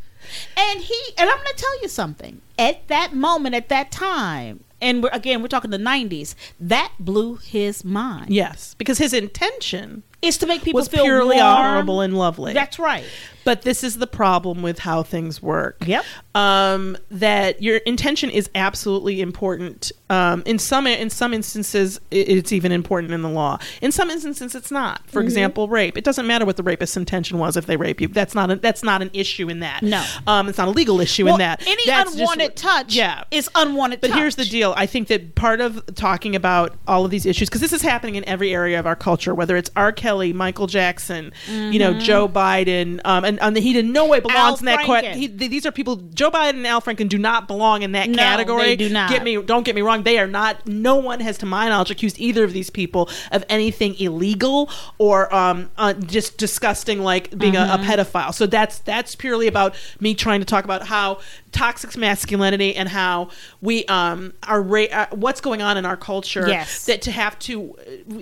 And 0.57 0.81
he 0.81 1.01
and 1.17 1.29
I'm 1.29 1.37
going 1.37 1.47
to 1.47 1.55
tell 1.57 1.83
you 1.83 1.89
something. 1.89 2.41
At 2.59 2.89
that 2.89 3.15
moment, 3.15 3.55
at 3.55 3.69
that 3.69 3.91
time, 3.91 4.65
and 4.81 5.03
we're, 5.03 5.11
again, 5.13 5.43
we're 5.43 5.49
talking 5.49 5.71
the 5.71 5.79
'90s. 5.79 6.35
That 6.59 6.93
blew 6.99 7.37
his 7.37 7.85
mind. 7.85 8.31
Yes, 8.31 8.75
because 8.75 8.99
his 8.99 9.13
intention 9.13 10.03
Is 10.21 10.39
to 10.39 10.47
make 10.47 10.63
people 10.65 10.79
was 10.79 10.89
feel 10.89 11.05
purely 11.05 11.37
warm. 11.37 11.47
honorable 11.47 12.01
and 12.01 12.17
lovely. 12.19 12.53
That's 12.53 12.79
right. 12.79 13.05
but 13.45 13.63
this 13.63 13.85
is 13.85 13.99
the 13.99 14.07
problem 14.07 14.63
with 14.63 14.81
how 14.81 15.03
things 15.05 15.41
work. 15.41 15.77
Yep. 15.87 16.05
Um, 16.35 16.97
that 17.11 17.63
your 17.63 17.77
intention 17.79 18.29
is 18.31 18.51
absolutely 18.55 19.21
important. 19.21 19.91
Um, 20.11 20.43
in 20.47 20.59
some 20.59 20.87
in 20.87 21.11
some 21.11 21.33
instances, 21.35 22.01
it's 22.11 22.53
even 22.53 22.73
important 22.73 23.13
in 23.13 23.23
the 23.23 23.29
law. 23.29 23.59
In 23.81 23.93
some 23.93 24.11
instances, 24.11 24.55
it's 24.55 24.71
not. 24.71 25.01
Mm-hmm. 25.03 25.11
For 25.11 25.21
example, 25.23 25.69
rape. 25.69 25.97
It 25.97 26.05
doesn't 26.05 26.27
matter 26.27 26.45
what 26.45 26.57
the 26.57 26.63
rapist's 26.63 26.97
intention 26.97 27.39
was 27.39 27.57
if 27.57 27.67
they 27.67 27.77
rape 27.77 28.01
you. 28.01 28.09
That's 28.09 28.35
not 28.35 28.51
a, 28.51 28.57
that's 28.57 28.83
not 28.83 29.03
an 29.03 29.11
issue 29.13 29.49
in 29.49 29.61
that. 29.61 29.83
No. 29.83 30.05
Um, 30.27 30.49
it's 30.49 30.59
not 30.59 30.69
a 30.69 30.73
legal 30.73 31.01
issue 31.01 31.25
Well, 31.27 31.35
in 31.35 31.39
that. 31.39 31.63
any 31.67 31.83
That's 31.87 32.15
unwanted 32.15 32.49
what- 32.49 32.57
touch, 32.57 32.95
Yeah. 32.95 33.25
is 33.31 33.49
unwanted. 33.55 34.01
But 34.01 34.09
touch. 34.11 34.19
here's 34.19 34.37
the 34.37 34.45
deal. 34.45 34.75
I 34.77 34.87
think 34.87 35.09
that 35.09 35.35
part 35.37 35.61
of 35.61 35.83
talking 35.95 36.35
about 36.37 36.77
all 36.89 37.05
of 37.05 37.11
these 37.11 37.25
issues, 37.27 37.49
because 37.49 37.61
this 37.61 37.73
is 37.73 37.83
happening 37.83 38.17
in 38.17 38.25
every 38.29 38.53
area 38.55 38.79
of 38.81 38.87
our 38.87 38.97
culture, 38.97 39.35
whether 39.35 39.57
it's 39.57 39.71
R. 39.77 39.93
Kelly 40.09 40.33
Michael 40.33 40.67
Jackson, 40.67 41.33
you 41.49 41.79
know, 41.79 41.93
Joe 41.99 42.27
Biden, 42.31 42.99
um, 43.05 43.27
and, 43.27 43.39
and 43.43 43.55
he 43.59 43.79
in 43.79 43.93
no 43.93 44.07
way 44.07 44.21
belongs 44.21 44.39
Mm-hmm. 44.39 44.39
Al 44.39 44.59
in 44.59 44.65
that. 44.65 45.05
Franken. 45.05 45.15
he, 45.17 45.27
these 45.27 45.67
are 45.67 45.73
people. 45.73 45.97
Joe 45.97 46.31
Biden 46.31 46.51
and 46.55 46.67
Al 46.67 46.81
Franken 46.81 47.09
do 47.11 47.19
not 47.19 47.47
belong 47.47 47.83
in 47.83 47.93
that 47.93 48.09
No, 48.09 48.17
category. 48.17 48.63
they 48.63 48.77
do 48.77 48.89
not. 48.89 49.11
Get 49.11 49.23
me. 49.23 49.37
Don't 49.43 49.65
get 49.65 49.75
me 49.75 49.83
wrong. 49.83 50.03
They 50.05 50.19
are 50.19 50.27
not. 50.27 50.67
No 50.67 50.97
one 50.97 51.21
has, 51.21 51.37
to 51.39 51.47
my 51.47 51.69
knowledge, 51.69 51.91
accused 51.91 52.19
either 52.19 52.43
of 52.45 52.55
these 52.55 52.71
people 52.71 53.11
of 53.33 53.45
anything 53.51 53.95
illegal 54.01 54.71
or 54.97 55.33
um, 55.35 55.71
uh, 55.77 55.93
just 55.93 56.39
disgusting, 56.39 57.03
like 57.03 57.37
being 57.37 57.57
a, 57.57 57.65
a 57.75 57.79
pedophile. 57.79 58.33
So 58.33 58.47
that's 58.47 58.79
that's 58.79 59.15
purely 59.15 59.47
about 59.47 59.75
me 60.01 60.15
trying 60.15 60.41
to 60.41 60.47
talk 60.47 60.65
about 60.65 60.87
how 60.87 61.19
toxic 61.53 61.97
masculinity 61.97 62.77
and 62.77 62.89
how 62.89 63.29
we 63.63 63.85
um 63.87 64.33
are 64.47 64.61
ra- 64.61 64.85
uh, 64.93 65.07
what's 65.13 65.41
going 65.41 65.63
on 65.63 65.77
in 65.77 65.87
our 65.87 65.97
culture 65.97 66.47
Yes. 66.47 66.85
that 66.87 67.01
to 67.03 67.11
have 67.11 67.39
to 67.41 67.75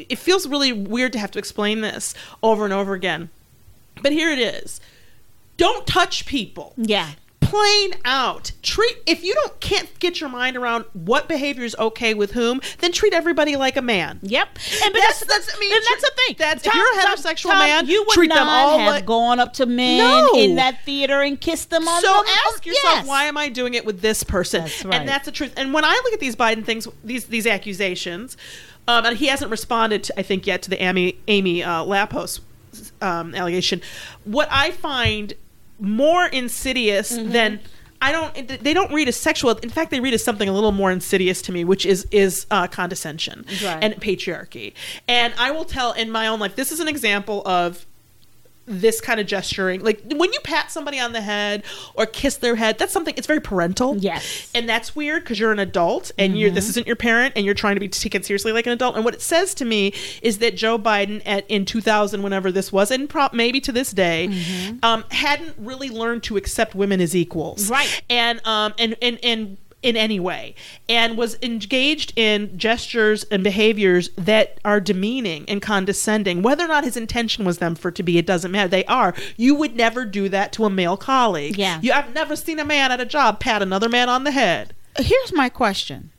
it 0.08 0.18
feels 0.18 0.46
really 0.46 0.72
weird 0.72 1.12
to 1.14 1.18
have 1.18 1.30
to 1.32 1.38
explain 1.38 1.80
this 1.80 2.14
over 2.42 2.64
and 2.64 2.72
over 2.72 2.94
again 2.94 3.28
but 4.02 4.12
here 4.12 4.30
it 4.30 4.38
is 4.38 4.80
don't 5.56 5.86
touch 5.86 6.24
people 6.26 6.72
Yeah. 6.76 7.10
Plain 7.56 7.94
out 8.04 8.52
treat 8.62 8.96
if 9.06 9.24
you 9.24 9.32
don't 9.34 9.58
can't 9.60 9.98
get 9.98 10.20
your 10.20 10.28
mind 10.28 10.56
around 10.56 10.84
what 10.92 11.26
behavior 11.26 11.64
is 11.64 11.74
okay 11.78 12.12
with 12.12 12.32
whom 12.32 12.60
then 12.80 12.92
treat 12.92 13.14
everybody 13.14 13.56
like 13.56 13.76
a 13.76 13.82
man 13.82 14.18
Yep. 14.22 14.48
And 14.84 14.92
but 14.92 14.98
That's- 15.00 15.20
that's, 15.20 15.26
that's- 15.26 15.56
I 15.56 15.58
mean, 15.58 15.72
and 15.74 15.82
that's 15.90 16.02
the 16.02 16.10
thing. 16.26 16.36
that's- 16.38 16.66
if 16.66 16.74
you're 16.74 16.98
a 17.00 17.02
heterosexual 17.02 17.58
man, 17.58 17.86
you 17.86 18.02
would 18.06 18.12
treat 18.14 18.28
not 18.28 18.34
them 18.40 18.48
all 18.48 18.78
have 18.78 18.88
like- 18.88 19.06
gone 19.06 19.40
up 19.40 19.54
to 19.54 19.64
men 19.66 19.98
No. 19.98 20.32
in 20.34 20.56
that 20.56 20.84
theater 20.84 21.22
and 21.22 21.40
kissed 21.40 21.70
them 21.70 21.88
on 21.88 22.00
so 22.02 22.08
the 22.24 22.30
ask 22.48 22.66
yourself 22.66 22.94
yes. 22.96 23.06
why 23.06 23.24
am 23.24 23.36
i 23.38 23.48
doing 23.48 23.72
it 23.74 23.86
with 23.86 24.00
this 24.02 24.22
person 24.22 24.62
That's 24.62 24.84
right. 24.84 24.94
and 25.00 25.08
that's 25.08 25.24
the 25.24 25.32
truth 25.32 25.54
and 25.56 25.72
when 25.72 25.84
i 25.84 25.94
look 26.04 26.12
at 26.12 26.20
these 26.20 26.36
biden 26.36 26.64
things 26.64 26.86
these 27.04 27.24
these 27.26 27.46
accusations 27.46 28.36
um, 28.88 29.04
and 29.06 29.16
he 29.16 29.26
hasn't 29.28 29.50
responded 29.50 30.04
to, 30.04 30.18
i 30.18 30.22
think 30.22 30.46
yet 30.46 30.62
to 30.62 30.70
the 30.70 30.82
amy 30.82 31.18
amy 31.28 31.62
uh, 31.62 31.82
lappos 31.84 32.40
um, 33.00 33.34
allegation 33.34 33.80
what 34.24 34.48
i 34.50 34.70
find 34.70 35.32
more 35.78 36.26
insidious 36.26 37.12
Mm-hmm. 37.12 37.32
than 37.32 37.60
I 38.00 38.12
don't. 38.12 38.48
They 38.62 38.74
don't 38.74 38.92
read 38.92 39.08
as 39.08 39.16
sexual. 39.16 39.52
In 39.56 39.70
fact, 39.70 39.90
they 39.90 40.00
read 40.00 40.12
as 40.12 40.22
something 40.22 40.48
a 40.50 40.52
little 40.52 40.70
more 40.72 40.90
insidious 40.90 41.40
to 41.42 41.52
me, 41.52 41.64
which 41.64 41.86
is 41.86 42.06
is 42.10 42.46
uh, 42.50 42.66
condescension 42.66 43.46
Right. 43.64 43.78
and 43.82 43.94
patriarchy. 43.96 44.74
And 45.08 45.32
I 45.38 45.50
will 45.50 45.64
tell 45.64 45.92
in 45.92 46.10
my 46.10 46.26
own 46.26 46.38
life. 46.38 46.56
This 46.56 46.72
is 46.72 46.78
an 46.80 46.88
example 46.88 47.42
of 47.46 47.86
this 48.66 49.00
kind 49.00 49.20
of 49.20 49.26
gesturing 49.26 49.80
like 49.82 50.00
when 50.14 50.32
you 50.32 50.40
pat 50.42 50.70
somebody 50.70 50.98
on 50.98 51.12
the 51.12 51.20
head 51.20 51.62
or 51.94 52.04
kiss 52.04 52.36
their 52.38 52.56
head 52.56 52.78
that's 52.78 52.92
something 52.92 53.14
it's 53.16 53.26
very 53.26 53.40
parental. 53.40 53.96
Yes. 53.96 54.50
and 54.54 54.68
that's 54.68 54.96
weird 54.96 55.22
because 55.22 55.38
you're 55.38 55.52
an 55.52 55.58
adult 55.58 56.10
and 56.18 56.38
you're 56.38 56.50
this 56.50 56.68
isn't 56.70 56.86
your 56.86 56.96
parent 56.96 57.34
and 57.36 57.44
you're 57.44 57.54
trying 57.54 57.76
to 57.76 57.80
be 57.80 57.88
taken 57.88 58.22
seriously 58.22 58.52
like 58.52 58.66
an 58.66 58.72
adult. 58.72 58.96
And 58.96 59.04
what 59.04 59.14
it 59.14 59.22
says 59.22 59.54
to 59.54 59.64
me 59.64 59.92
is 60.22 60.38
that 60.38 60.56
joe 60.56 60.78
biden 60.78 61.22
at 61.24 61.48
in 61.48 61.64
2000 61.64 62.22
whenever 62.22 62.50
this 62.50 62.72
was 62.72 62.90
and 62.90 63.08
pro- 63.08 63.28
maybe 63.32 63.60
to 63.60 63.72
this 63.72 63.92
day 63.92 64.26
um, 64.82 65.04
hadn't 65.10 65.54
really 65.58 65.90
learned 65.90 66.22
to 66.24 66.36
accept 66.36 66.74
women 66.74 67.00
as 67.00 67.14
equals. 67.14 67.70
Right. 67.70 68.02
and 68.10 68.44
um 68.46 68.74
and 68.78 68.96
and 69.00 69.18
and 69.22 69.56
in 69.86 69.96
any 69.96 70.18
way 70.18 70.54
and 70.88 71.16
was 71.16 71.38
engaged 71.42 72.12
in 72.16 72.58
gestures 72.58 73.22
and 73.24 73.44
behaviors 73.44 74.10
that 74.16 74.58
are 74.64 74.80
demeaning 74.80 75.44
and 75.48 75.62
condescending. 75.62 76.42
Whether 76.42 76.64
or 76.64 76.68
not 76.68 76.82
his 76.82 76.96
intention 76.96 77.44
was 77.44 77.58
them 77.58 77.76
for 77.76 77.92
to 77.92 78.02
be 78.02 78.18
it 78.18 78.26
doesn't 78.26 78.50
matter. 78.50 78.68
They 78.68 78.84
are. 78.86 79.14
You 79.36 79.54
would 79.54 79.76
never 79.76 80.04
do 80.04 80.28
that 80.28 80.52
to 80.54 80.64
a 80.64 80.70
male 80.70 80.96
colleague. 80.96 81.56
Yeah. 81.56 81.78
you 81.80 81.92
i've 81.92 82.12
never 82.12 82.34
seen 82.34 82.58
a 82.58 82.64
man 82.64 82.90
at 82.90 83.00
a 83.00 83.06
job 83.06 83.38
pat 83.38 83.62
another 83.62 83.88
man 83.88 84.08
on 84.08 84.24
the 84.24 84.32
head. 84.32 84.74
Here's 84.98 85.32
my 85.32 85.48
question. 85.48 86.10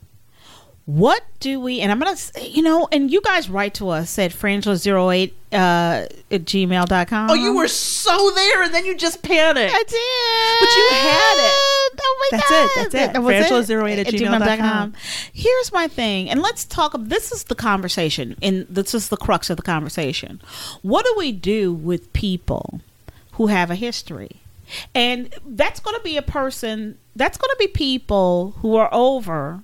What 0.88 1.26
do 1.42 1.60
we, 1.60 1.82
and 1.82 1.92
I'm 1.92 2.00
going 2.00 2.16
to, 2.16 2.50
you 2.50 2.64
know, 2.64 2.88
and 2.94 3.12
you 3.12 3.20
guys 3.20 3.50
write 3.50 3.74
to 3.74 3.90
us 3.90 4.18
at 4.18 4.32
frangela08 4.32 5.34
uh, 5.52 5.56
at 5.56 6.10
gmail.com. 6.30 7.30
oh 7.30 7.34
you 7.34 7.58
were 7.58 7.68
so 7.68 8.32
there 8.34 8.64
and 8.64 8.74
then 8.74 8.86
you 8.86 8.96
just 8.96 9.22
panicked 9.22 9.76
I 9.76 9.84
did. 9.84 10.60
But 10.62 10.78
you 10.78 10.88
had 10.92 11.36
it. 11.40 12.00
Oh 12.00 12.30
my 12.32 12.38
That's 12.38 12.50
God. 12.50 12.64
it, 12.64 12.72
that's 12.76 12.96
it. 12.96 13.14
That 13.14 13.22
was 13.22 13.34
Frangela08 13.34 13.98
at 13.98 14.08
gmail.com. 14.08 14.94
Here's 15.34 15.74
my 15.74 15.90
thing, 15.90 16.30
and 16.30 16.42
let's 16.42 16.64
talk. 16.64 16.96
This 16.98 17.34
is 17.34 17.44
the 17.46 17.56
conversation, 17.56 18.38
and 18.42 18.66
this 18.70 18.94
is 18.94 19.10
the 19.10 19.18
crux 19.18 19.50
of 19.50 19.58
the 19.58 19.64
conversation. 19.64 20.42
What 20.84 21.04
do 21.04 21.14
we 21.18 21.34
do 21.34 21.74
with 21.74 22.14
people 22.14 22.80
who 23.34 23.48
have 23.48 23.70
a 23.70 23.76
history? 23.76 24.42
And 24.96 25.34
that's 25.46 25.82
going 25.82 25.98
to 25.98 26.04
be 26.04 26.16
a 26.16 26.22
person. 26.22 26.98
That's 27.14 27.38
going 27.38 27.52
to 27.52 27.58
be 27.60 27.68
people 27.68 28.54
who 28.60 28.78
are 28.78 28.90
over 28.94 29.64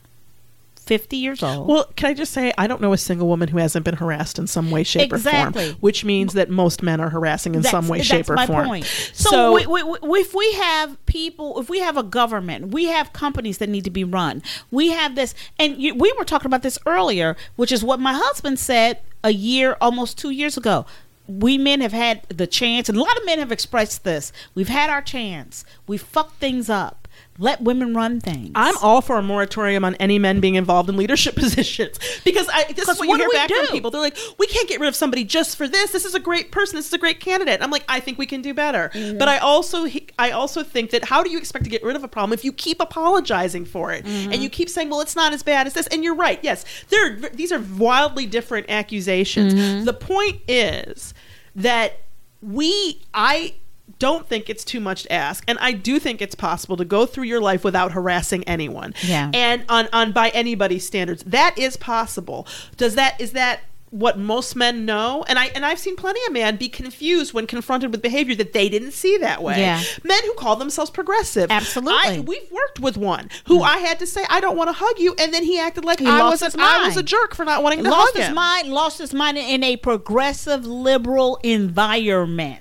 fifty 0.85 1.17
years 1.17 1.41
old. 1.41 1.67
Well, 1.67 1.85
can 1.95 2.09
I 2.09 2.13
just 2.13 2.31
say 2.33 2.53
I 2.57 2.67
don't 2.67 2.81
know 2.81 2.93
a 2.93 2.97
single 2.97 3.27
woman 3.27 3.47
who 3.49 3.57
hasn't 3.57 3.85
been 3.85 3.95
harassed 3.95 4.37
in 4.37 4.47
some 4.47 4.69
way, 4.71 4.83
shape, 4.83 5.11
or 5.11 5.15
Exactly. 5.15 5.69
form, 5.69 5.77
which 5.79 6.03
means 6.05 6.33
that 6.33 6.49
most 6.49 6.83
men 6.83 6.99
are 7.01 7.09
harassing 7.09 7.55
in 7.55 7.63
some 7.63 7.87
way, 7.87 8.01
shape, 8.01 8.29
or 8.29 8.35
my 8.35 8.45
form. 8.47 8.65
Point. 8.67 8.85
So, 9.13 9.29
So, 9.29 9.53
we, 9.53 9.65
we, 9.83 9.97
we, 10.07 10.19
if 10.19 10.33
we 10.33 10.51
have 10.53 11.03
people, 11.05 11.59
if 11.59 11.69
we 11.69 11.79
have 11.79 11.97
a 11.97 12.03
government, 12.03 12.69
we 12.73 12.85
have 12.85 13.13
companies 13.13 13.57
that 13.59 13.69
need 13.69 13.83
to 13.85 13.89
be 13.89 14.03
run. 14.03 14.43
We 14.71 14.89
have 14.89 15.15
this, 15.15 15.33
and 15.57 15.77
you, 15.77 15.95
we 15.95 16.13
were 16.17 16.25
talking 16.25 16.47
about 16.47 16.61
this 16.63 16.77
earlier, 16.85 17.35
which 17.55 17.71
is 17.71 17.83
what 17.83 17.99
my 17.99 18.13
husband 18.13 18.59
said 18.59 18.99
a 19.23 19.31
year, 19.31 19.77
almost 19.81 20.17
two 20.17 20.29
years 20.31 20.57
ago. 20.57 20.85
We 21.25 21.57
men 21.57 21.79
have 21.79 21.93
had 21.93 22.23
the 22.27 22.47
chance, 22.47 22.89
and 22.89 22.97
a 22.97 23.01
lot 23.01 23.15
of 23.17 23.25
men 23.25 23.39
have 23.39 23.51
expressed 23.51 24.03
this. 24.03 24.33
We've 24.55 24.67
had 24.67 24.89
our 24.89 25.01
chance. 25.01 25.63
We 25.87 25.97
fucked 25.97 26.39
things 26.41 26.69
up. 26.69 27.02
Let 27.39 27.61
women 27.61 27.95
run 27.95 28.19
things. 28.19 28.51
I'm 28.53 28.77
all 28.77 29.01
for 29.01 29.17
a 29.17 29.23
moratorium 29.23 29.83
on 29.83 29.95
any 29.95 30.19
men 30.19 30.39
being 30.39 30.53
involved 30.55 30.87
in 30.87 30.97
leadership 30.97 31.35
positions 31.43 31.97
because 32.23 32.47
I, 32.53 32.71
this 32.73 32.87
is 32.87 32.99
what, 32.99 33.07
what 33.07 33.17
you 33.19 33.25
do 33.25 33.31
hear 33.31 33.47
back 33.47 33.49
from 33.49 33.67
people. 33.67 33.89
They're 33.89 34.01
like, 34.01 34.17
"We 34.37 34.45
can't 34.45 34.69
get 34.69 34.79
rid 34.79 34.87
of 34.87 34.95
somebody 34.95 35.23
just 35.23 35.57
for 35.57 35.67
this. 35.67 35.91
This 35.91 36.05
is 36.05 36.13
a 36.13 36.19
great 36.19 36.51
person. 36.51 36.75
This 36.75 36.87
is 36.87 36.93
a 36.93 36.97
great 36.99 37.19
candidate." 37.19 37.61
I'm 37.61 37.71
like, 37.71 37.85
"I 37.89 37.99
think 37.99 38.19
we 38.19 38.25
can 38.27 38.41
do 38.41 38.53
better." 38.53 38.91
Mm-hmm. 38.93 39.17
But 39.17 39.29
I 39.29 39.39
also, 39.39 39.87
I 40.19 40.31
also 40.31 40.63
think 40.63 40.91
that 40.91 41.05
how 41.05 41.23
do 41.23 41.31
you 41.31 41.37
expect 41.39 41.63
to 41.63 41.71
get 41.71 41.83
rid 41.83 41.95
of 41.95 42.03
a 42.03 42.07
problem 42.07 42.33
if 42.33 42.45
you 42.45 42.53
keep 42.53 42.79
apologizing 42.79 43.65
for 43.65 43.91
it 43.91 44.05
Mm-hmm. 44.05 44.31
and 44.33 44.43
you 44.43 44.49
keep 44.49 44.69
saying, 44.69 44.89
"Well, 44.89 45.01
it's 45.01 45.15
not 45.15 45.33
as 45.33 45.41
bad 45.43 45.65
as 45.65 45.73
this"? 45.73 45.87
And 45.87 46.03
you're 46.03 46.15
right. 46.15 46.39
Yes, 46.43 46.65
there. 46.89 47.15
These 47.15 47.51
are 47.51 47.59
wildly 47.77 48.25
different 48.25 48.69
accusations. 48.69 49.53
Mm-hmm. 49.53 49.85
The 49.85 49.93
point 49.93 50.41
is 50.47 51.13
that 51.55 51.99
we, 52.41 53.01
I 53.13 53.55
don't 54.03 54.27
think 54.27 54.49
it's 54.49 54.63
too 54.63 54.79
much 54.79 55.03
to 55.03 55.11
ask 55.13 55.43
and 55.47 55.57
i 55.59 55.71
do 55.71 55.99
think 55.99 56.21
it's 56.21 56.35
possible 56.35 56.75
to 56.77 56.85
go 56.85 57.05
through 57.05 57.23
your 57.23 57.39
life 57.41 57.63
without 57.63 57.91
harassing 57.93 58.43
anyone 58.45 58.93
Yeah. 59.03 59.31
and 59.33 59.63
on 59.69 59.87
on 59.93 60.11
by 60.11 60.29
anybody's 60.29 60.85
standards 60.85 61.23
that 61.23 61.57
is 61.57 61.77
possible 61.77 62.45
does 62.77 62.95
that 62.95 63.19
is 63.19 63.31
that 63.31 63.61
what 63.89 64.17
most 64.17 64.55
men 64.55 64.85
know 64.85 65.23
and 65.27 65.37
i 65.37 65.45
and 65.55 65.63
i've 65.63 65.77
seen 65.77 65.95
plenty 65.95 66.19
of 66.25 66.33
men 66.33 66.55
be 66.57 66.67
confused 66.67 67.31
when 67.31 67.45
confronted 67.45 67.91
with 67.91 68.01
behavior 68.01 68.33
that 68.33 68.51
they 68.51 68.67
didn't 68.67 68.91
see 68.91 69.19
that 69.19 69.43
way 69.43 69.59
Yeah. 69.59 69.81
men 70.03 70.19
who 70.23 70.33
call 70.33 70.55
themselves 70.55 70.89
progressive 70.89 71.51
Absolutely. 71.51 72.17
I, 72.17 72.19
we've 72.21 72.51
worked 72.51 72.79
with 72.79 72.97
one 72.97 73.29
who 73.45 73.59
mm. 73.59 73.65
i 73.73 73.77
had 73.77 73.99
to 73.99 74.07
say 74.07 74.25
i 74.31 74.39
don't 74.39 74.57
want 74.57 74.69
to 74.69 74.73
hug 74.73 74.97
you 74.97 75.13
and 75.19 75.31
then 75.31 75.43
he 75.43 75.59
acted 75.59 75.85
like 75.85 75.99
He 75.99 76.07
i 76.07 76.27
was 76.27 76.41
a, 76.41 76.49
i 76.59 76.87
was 76.87 76.97
a 76.97 77.03
jerk 77.03 77.35
for 77.35 77.45
not 77.45 77.61
wanting 77.61 77.83
to 77.83 77.89
lost 77.91 78.13
hug 78.13 78.17
his 78.17 78.27
him 78.29 78.35
mind. 78.35 78.69
Lost 78.69 78.97
his 78.97 79.13
mind 79.13 79.37
in 79.37 79.63
a 79.63 79.77
progressive 79.77 80.65
liberal 80.65 81.39
environment. 81.43 82.59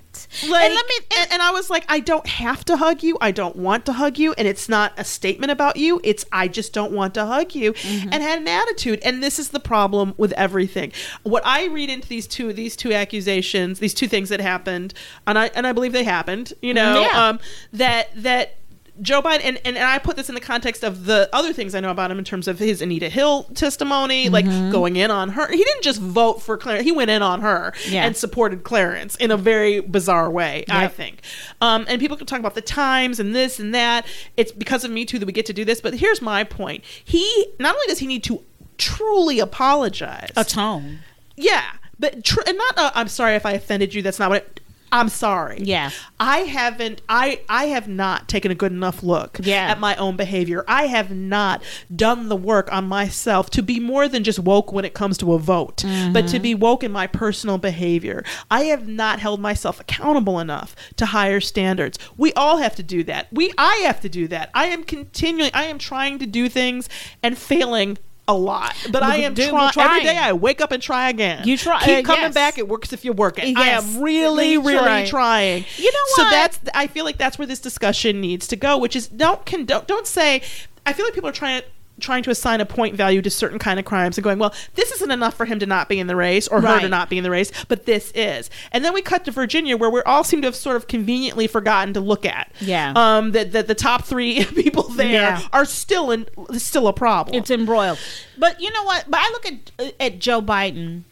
Like, 0.49 0.65
and 0.65 0.75
let 0.75 0.87
me. 0.89 0.95
and, 1.19 1.33
and 1.33 1.43
I 1.43 1.51
was 1.51 1.71
like, 1.71 1.85
I 1.89 2.01
don't 2.01 2.27
have 2.27 2.65
to 2.67 2.77
hug 2.77 3.03
you. 3.03 3.17
I 3.21 3.31
don't 3.31 3.57
want 3.57 3.87
to 3.87 3.93
hug 3.93 4.19
you, 4.19 4.33
and 4.39 4.47
it's 4.49 4.69
not 4.69 4.93
a 4.97 5.05
statement 5.05 5.53
about 5.53 5.77
you. 5.77 6.01
It's 6.05 6.25
I 6.33 6.49
just 6.49 6.73
don't 6.73 6.93
want 6.93 7.15
to 7.15 7.27
hug 7.27 7.55
you, 7.55 7.73
Mm-hmm. 7.73 8.09
and 8.13 8.23
had 8.23 8.39
an 8.41 8.49
attitude. 8.49 9.01
And 9.05 9.23
this 9.23 9.39
is 9.39 9.51
the 9.51 9.61
problem 9.61 10.15
with 10.17 10.33
everything. 10.33 10.93
What 11.23 11.43
I 11.47 11.67
read 11.67 11.91
into 11.91 12.09
these 12.09 12.27
two 12.27 12.53
these 12.53 12.77
two 12.77 12.93
accusations, 12.93 13.79
these 13.79 13.95
two 13.95 14.09
things 14.09 14.29
that 14.31 14.41
happened, 14.41 14.95
and 15.27 15.39
I 15.39 15.47
and 15.55 15.67
I 15.67 15.73
believe 15.73 15.93
they 15.93 16.05
happened. 16.05 16.53
You 16.63 16.75
know, 16.75 17.01
Yeah. 17.01 17.29
um, 17.29 17.41
that 17.73 18.09
that. 18.23 18.57
Joe 19.01 19.23
Biden, 19.23 19.41
and, 19.43 19.57
and, 19.65 19.77
and 19.79 19.79
I 19.79 19.99
put 19.99 20.17
this 20.17 20.29
in 20.29 20.35
the 20.35 20.41
context 20.41 20.85
of 20.85 21.07
the 21.07 21.29
other 21.33 21.53
things 21.55 21.75
I 21.75 21.81
know 21.81 21.91
about 21.91 22.11
him 22.11 22.19
in 22.19 22.25
terms 22.25 22.47
of 22.47 22.59
his 22.59 22.83
Anita 22.83 23.09
Hill 23.09 23.45
testimony, 23.55 24.29
like 24.29 24.45
Mm-hmm. 24.45 24.71
going 24.71 24.97
in 24.97 25.11
on 25.11 25.31
her. 25.31 25.51
He 25.51 25.57
didn't 25.65 25.83
just 25.83 25.99
vote 26.01 26.43
for 26.43 26.59
Clarence, 26.59 26.85
he 26.85 26.93
went 26.93 27.11
in 27.11 27.23
on 27.23 27.41
her 27.41 27.73
Yeah. 27.89 28.05
and 28.05 28.15
supported 28.17 28.65
Clarence 28.65 29.17
in 29.17 29.31
a 29.31 29.37
very 29.39 29.81
bizarre 29.81 30.31
way, 30.31 30.65
I 30.69 30.89
think. 30.89 31.23
Um, 31.63 31.87
and 31.89 32.01
people 32.01 32.17
can 32.19 32.27
talk 32.27 32.39
about 32.41 32.55
the 32.55 32.61
times 32.61 33.19
and 33.19 33.35
this 33.35 33.59
and 33.59 33.75
that. 33.75 34.05
It's 34.37 34.53
because 34.53 34.85
of 34.85 34.91
Me 34.91 35.05
Too 35.07 35.19
that 35.19 35.27
we 35.27 35.33
get 35.33 35.47
to 35.47 35.53
do 35.55 35.65
this. 35.65 35.81
But 35.81 35.95
here's 35.95 36.21
my 36.21 36.45
point: 36.45 36.85
he 37.03 37.47
not 37.59 37.75
only 37.75 37.87
does 37.87 37.99
he 38.01 38.07
need 38.07 38.25
to 38.25 38.45
truly 38.79 39.39
apologize, 39.39 40.31
atone. 40.37 40.99
yeah, 41.37 41.65
but 41.99 42.25
tr- 42.25 42.41
and 42.47 42.59
not. 42.59 42.79
Uh, 42.79 42.91
I'm 42.95 43.09
sorry 43.09 43.37
if 43.37 43.47
I 43.47 43.53
offended 43.53 43.95
you. 43.95 44.03
That's 44.03 44.19
not 44.19 44.29
what. 44.31 44.43
It, 44.43 44.61
I'm 44.93 45.09
sorry. 45.09 45.59
Yeah. 45.63 45.91
I 46.21 46.41
haven't. 46.41 47.01
I 47.09 47.41
I 47.49 47.65
have 47.67 47.89
not 47.89 48.29
taken 48.29 48.51
a 48.51 48.55
good 48.55 48.73
enough 48.73 49.03
look 49.03 49.41
Yeah. 49.43 49.69
at 49.71 49.81
my 49.81 49.97
own 49.97 50.17
behavior. 50.17 50.65
I 50.69 50.87
have 50.87 51.11
not 51.11 51.63
done 51.95 52.29
the 52.29 52.37
work 52.37 52.71
on 52.71 52.87
myself 52.87 53.49
to 53.51 53.63
be 53.63 53.81
more 53.81 54.07
than 54.07 54.23
just 54.23 54.39
woke 54.39 54.71
when 54.71 54.85
it 54.85 54.93
comes 54.93 55.17
to 55.19 55.33
a 55.33 55.39
vote, 55.39 55.83
but 56.13 56.29
to 56.29 56.35
mm-hmm. 56.35 56.43
be 56.43 56.55
woke 56.55 56.85
in 56.85 56.93
my 56.93 57.07
personal 57.07 57.57
behavior. 57.57 58.23
I 58.51 58.65
have 58.65 58.87
not 58.87 59.19
held 59.19 59.41
myself 59.41 59.81
accountable 59.81 60.39
enough 60.39 60.77
to 60.97 61.07
higher 61.07 61.41
standards. 61.41 61.99
We 62.19 62.35
all 62.35 62.59
have 62.59 62.77
to 62.77 62.83
do 62.83 63.03
that. 63.05 63.29
We 63.33 63.53
I 63.57 63.77
have 63.85 64.01
to 64.03 64.11
do 64.11 64.29
that. 64.29 64.51
I 64.55 64.67
am 64.67 64.85
continually. 64.85 65.53
I 65.55 65.65
am 65.65 65.79
trying 65.79 66.19
to 66.19 66.27
do 66.27 66.51
things 66.51 66.89
and 67.23 67.39
failing 67.39 67.97
a 68.29 68.35
lot, 68.35 68.75
but 68.91 69.03
I 69.03 69.17
am 69.19 69.35
Do- 69.35 69.49
try- 69.51 69.65
every 69.69 69.73
trying. 69.73 70.05
day. 70.05 70.17
I 70.17 70.33
wake 70.33 70.61
up 70.61 70.71
and 70.73 70.81
try 70.83 71.11
again. 71.11 71.47
You 71.47 71.57
try- 71.57 71.83
Keep 71.83 71.99
uh, 71.99 72.03
coming 72.03 72.23
yes. 72.27 72.35
back. 72.35 72.57
It 72.57 72.69
works 72.69 72.93
if 72.93 73.05
you 73.05 73.13
work 73.13 73.39
it. 73.39 73.57
I 73.57 73.71
am 73.71 74.01
really, 74.01 74.57
Really 74.59 74.79
trying. 74.79 75.07
trying. 75.09 75.65
You 75.77 75.93
know 75.93 75.99
So 76.15 76.23
that's. 76.31 76.61
I 76.75 76.87
feel 76.87 77.05
like 77.05 77.19
that's 77.19 77.37
where 77.39 77.47
this 77.47 77.59
discussion 77.61 78.21
needs 78.21 78.47
to 78.49 78.57
go. 78.57 78.79
Which 78.79 78.95
is 78.95 79.09
don't 79.09 79.45
condone. 79.45 79.85
Don't 79.87 80.07
say. 80.07 80.43
I 80.87 80.93
feel 80.93 81.05
like 81.07 81.15
people 81.15 81.29
are 81.31 81.33
trying 81.33 81.63
to. 81.63 81.67
Trying 82.01 82.23
to 82.25 82.31
assign 82.31 82.61
a 82.61 82.67
point 82.67 82.97
value 82.97 83.23
to 83.23 83.31
certain 83.31 83.59
kind 83.61 83.79
of 83.79 83.85
crimes 83.85 84.17
and 84.17 84.25
going, 84.25 84.39
well, 84.39 84.53
this 84.75 84.91
isn't 84.93 85.11
enough 85.11 85.35
for 85.35 85.45
him 85.45 85.59
to 85.61 85.67
not 85.67 85.89
be 85.89 86.01
in 86.01 86.07
the 86.09 86.17
race 86.17 86.49
or 86.49 86.61
her 86.61 86.81
to 86.81 86.89
not 86.89 87.09
be 87.11 87.19
in 87.19 87.23
the 87.23 87.31
race, 87.31 87.53
but 87.69 87.87
this 87.87 88.11
is. 88.15 88.51
And 88.73 88.85
then 88.85 88.93
we 88.93 89.03
cut 89.03 89.25
to 89.27 89.31
Virginia, 89.31 89.77
where 89.77 89.91
we 89.91 90.01
all 90.03 90.25
seem 90.25 90.41
to 90.43 90.49
have 90.49 90.57
sort 90.57 90.75
of 90.77 90.89
conveniently 90.89 91.47
forgotten 91.47 91.95
to 91.95 92.01
look 92.01 92.25
at. 92.27 92.51
Yeah. 92.61 92.93
Um. 92.97 93.33
That 93.33 93.53
that 93.53 93.69
the 93.69 93.75
top 93.75 94.05
three 94.05 94.45
people 94.55 94.85
there 94.89 95.13
Yeah. 95.13 95.43
are 95.53 95.65
still 95.65 96.11
in 96.11 96.27
still 96.59 96.89
a 96.89 96.93
problem. 96.93 97.37
It's 97.37 97.51
embroiled. 97.51 97.99
But 98.39 98.61
you 98.61 98.73
know 98.73 98.83
what? 98.85 99.05
But 99.09 99.21
I 99.23 99.29
look 99.31 99.47
at 99.47 99.93
at 100.01 100.19
Joe 100.19 100.43
Biden, 100.43 101.03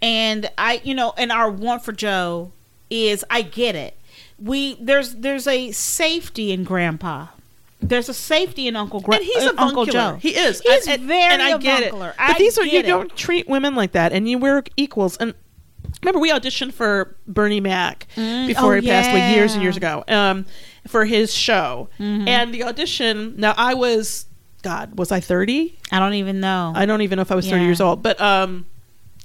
and 0.00 0.50
I, 0.58 0.80
you 0.82 0.94
know, 0.94 1.12
and 1.16 1.30
our 1.30 1.50
want 1.50 1.84
for 1.84 1.92
Joe 1.92 2.50
is 2.90 3.24
I 3.30 3.42
get 3.42 3.74
it. 3.76 3.96
We 4.38 4.76
there's 4.80 5.14
there's 5.16 5.46
a 5.46 5.70
safety 5.72 6.50
in 6.52 6.64
Grandpa. 6.64 7.26
There's 7.82 8.08
a 8.08 8.14
safety 8.14 8.68
in 8.68 8.76
Uncle 8.76 9.00
Gra- 9.00 9.16
and 9.16 9.24
he's 9.24 9.42
uh, 9.44 9.52
a 9.56 9.60
Uncle. 9.60 9.86
Joe. 9.86 10.16
He 10.20 10.30
is. 10.36 10.60
He's 10.60 10.86
and, 10.86 11.00
and- 11.00 11.08
very 11.08 11.22
and 11.34 11.42
I 11.42 11.58
get 11.58 11.82
it. 11.82 11.92
But 11.92 12.14
I 12.18 12.38
these 12.38 12.56
are 12.58 12.64
you 12.64 12.78
it. 12.80 12.86
don't 12.86 13.14
treat 13.16 13.48
women 13.48 13.74
like 13.74 13.92
that, 13.92 14.12
and 14.12 14.28
you 14.28 14.38
were 14.38 14.62
equals. 14.76 15.16
And 15.16 15.34
remember, 16.02 16.20
we 16.20 16.30
auditioned 16.30 16.72
for 16.72 17.16
Bernie 17.26 17.60
Mac 17.60 18.06
before 18.14 18.76
Oh, 18.76 18.80
he 18.80 18.86
passed 18.86 19.10
away 19.10 19.34
years 19.34 19.54
and 19.54 19.62
years 19.62 19.76
ago 19.76 20.04
um, 20.08 20.46
for 20.86 21.04
his 21.04 21.34
show. 21.34 21.88
Mm-hmm. 21.98 22.28
And 22.28 22.54
the 22.54 22.64
audition. 22.64 23.34
Now 23.36 23.54
I 23.56 23.74
was, 23.74 24.26
God, 24.62 24.98
was 24.98 25.10
I 25.10 25.20
thirty? 25.20 25.78
I 25.90 25.98
don't 25.98 26.14
even 26.14 26.40
know. 26.40 26.72
I 26.74 26.86
don't 26.86 27.02
even 27.02 27.16
know 27.16 27.22
if 27.22 27.32
I 27.32 27.34
was 27.34 27.48
thirty 27.48 27.64
years 27.64 27.80
old. 27.80 28.02
But 28.02 28.20
um, 28.20 28.66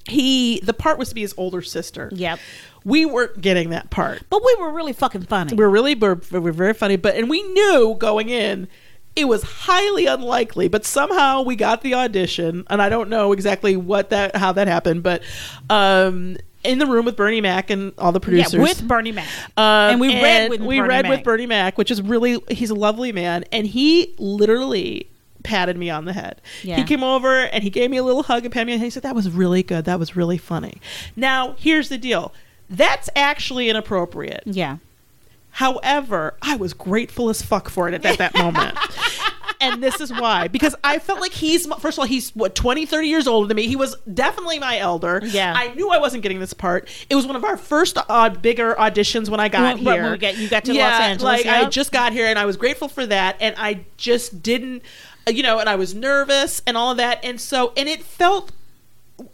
he 0.08 0.60
the 0.62 0.74
part 0.74 0.98
was 0.98 1.10
to 1.10 1.16
be 1.16 1.22
his 1.22 1.34
older 1.38 1.62
sister. 1.62 2.10
Yep. 2.14 2.40
We 2.84 3.06
weren't 3.06 3.42
getting 3.42 3.72
that 3.72 3.90
part. 3.90 4.24
But 4.30 4.42
we 4.46 4.56
were 4.60 4.72
really 4.72 4.94
fucking 4.94 5.24
funny. 5.24 5.54
we 5.56 5.64
were 5.64 5.70
really 5.70 5.94
we 5.96 6.08
were, 6.08 6.22
we're 6.32 6.52
very 6.52 6.74
funny 6.74 6.96
but 6.96 7.16
and 7.16 7.30
we 7.30 7.44
knew 7.44 7.96
going 8.00 8.30
in 8.30 8.68
it 9.16 9.28
was 9.28 9.42
highly 9.44 10.06
unlikely 10.06 10.68
but 10.68 10.86
somehow 10.86 11.42
we 11.42 11.56
got 11.56 11.82
the 11.82 11.96
audition 11.96 12.64
and 12.70 12.82
i 12.84 12.88
don't 12.88 13.10
know 13.10 13.32
exactly 13.32 13.76
what 13.76 14.12
that 14.12 14.36
how 14.36 14.52
that 14.52 14.68
happened 14.68 15.02
but 15.02 15.24
um 15.72 16.38
in 16.64 16.80
the 16.80 16.86
room 16.86 17.06
with 17.06 17.16
Bernie 17.16 17.40
Mac 17.40 17.70
and 17.70 17.94
all 17.98 18.12
the 18.12 18.20
producers 18.20 18.54
yeah, 18.56 18.62
with 18.62 18.86
Bernie 18.88 19.12
Mac. 19.14 19.28
um, 19.56 19.64
And 19.92 20.02
we 20.02 20.10
read 20.10 20.50
with 20.50 20.60
we 20.62 20.78
Bernie 20.80 20.90
read 20.90 21.02
Mac. 21.04 21.10
with 21.12 21.24
Bernie 21.24 21.46
Mac, 21.46 21.78
which 21.78 21.92
is 21.92 22.02
really 22.02 22.40
he's 22.50 22.70
a 22.72 22.76
lovely 22.76 23.12
man, 23.14 23.46
and 23.54 23.66
he 23.66 24.14
literally 24.18 25.10
patted 25.44 25.78
me 25.78 25.90
on 25.90 26.06
the 26.06 26.14
head. 26.14 26.42
Yeah. 26.64 26.76
He 26.78 26.84
came 26.84 27.04
over 27.04 27.42
and 27.46 27.64
he 27.64 27.70
gave 27.70 27.90
me 27.92 27.98
a 27.98 28.04
little 28.04 28.24
hug 28.24 28.44
and 28.46 28.54
patted 28.54 28.66
me, 28.68 28.74
and 28.74 28.82
he 28.82 28.90
said 28.90 29.04
that 29.04 29.16
was 29.16 29.30
really 29.30 29.64
good. 29.64 29.86
That 29.86 30.00
was 30.00 30.16
really 30.16 30.38
funny. 30.38 30.80
Now 31.16 31.56
here's 31.58 31.90
the 31.90 31.98
deal. 31.98 32.34
That's 32.70 33.10
actually 33.16 33.70
inappropriate. 33.70 34.44
yeah. 34.46 34.78
However, 35.52 36.36
I 36.42 36.56
was 36.56 36.74
grateful 36.74 37.30
as 37.30 37.42
fuck 37.42 37.68
for 37.70 37.88
it 37.88 37.96
at 37.96 38.04
that, 38.04 38.18
that 38.20 38.36
moment. 38.36 38.78
And 39.60 39.82
this 39.82 40.00
is 40.02 40.12
why. 40.12 40.48
Because 40.50 40.76
I 40.84 41.00
felt 41.00 41.20
like 41.20 41.32
he's, 41.34 41.66
first 41.80 41.98
of 41.98 42.02
all, 42.02 42.06
he's 42.06 42.30
what, 42.36 42.54
20, 42.54 42.86
30 42.86 43.08
years 43.08 43.26
older 43.28 43.48
than 43.48 43.56
me. 43.56 43.66
He 43.66 43.76
was 43.76 43.96
definitely 44.14 44.60
my 44.60 44.78
elder. 44.78 45.20
Yeah. 45.26 45.52
I 45.58 45.74
knew 45.74 45.90
I 45.90 45.98
wasn't 45.98 46.22
getting 46.22 46.40
this 46.40 46.54
part. 46.54 46.88
It 47.10 47.16
was 47.16 47.26
one 47.26 47.36
of 47.36 47.44
our 47.44 47.58
first 47.58 47.98
uh, 48.08 48.30
bigger 48.30 48.76
auditions 48.76 49.30
when 49.30 49.40
I 49.40 49.50
got 49.50 49.78
When- 49.78 49.84
when 49.84 49.96
here. 49.96 50.12
we 50.12 50.18
got- 50.20 50.38
you 50.38 50.48
got 50.48 50.64
to 50.66 50.76
yeah, 50.76 50.92
Los 50.92 51.02
Angeles, 51.02 51.46
Like, 51.46 51.46
I 51.48 51.68
just 51.70 51.92
got 51.92 52.14
here 52.14 52.28
and 52.28 52.38
I 52.38 52.46
was 52.46 52.56
grateful 52.56 52.88
for 52.88 53.04
that. 53.08 53.38
And 53.40 53.56
I 53.58 53.86
just 53.98 54.44
didn't, 54.44 54.84
Uh, 55.28 55.32
you 55.32 55.44
know, 55.44 55.60
and 55.60 55.68
I 55.68 55.76
was 55.76 55.94
nervous 55.94 56.62
and 56.66 56.78
all 56.78 56.92
of 56.92 56.98
that. 56.98 57.20
And 57.24 57.40
so, 57.42 57.74
and 57.76 57.90
it 57.90 58.04
felt, 58.04 58.52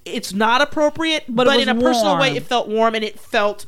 it's 0.06 0.34
not 0.34 0.62
appropriate, 0.62 1.25
But 1.27 1.45
but, 1.45 1.60
in 1.60 1.69
a 1.69 1.73
was 1.75 1.84
personal 1.84 2.17
way, 2.17 2.36
it 2.36 2.43
felt 2.43 2.67
warm 2.67 2.95
and 2.95 3.03
it 3.03 3.19
felt 3.19 3.65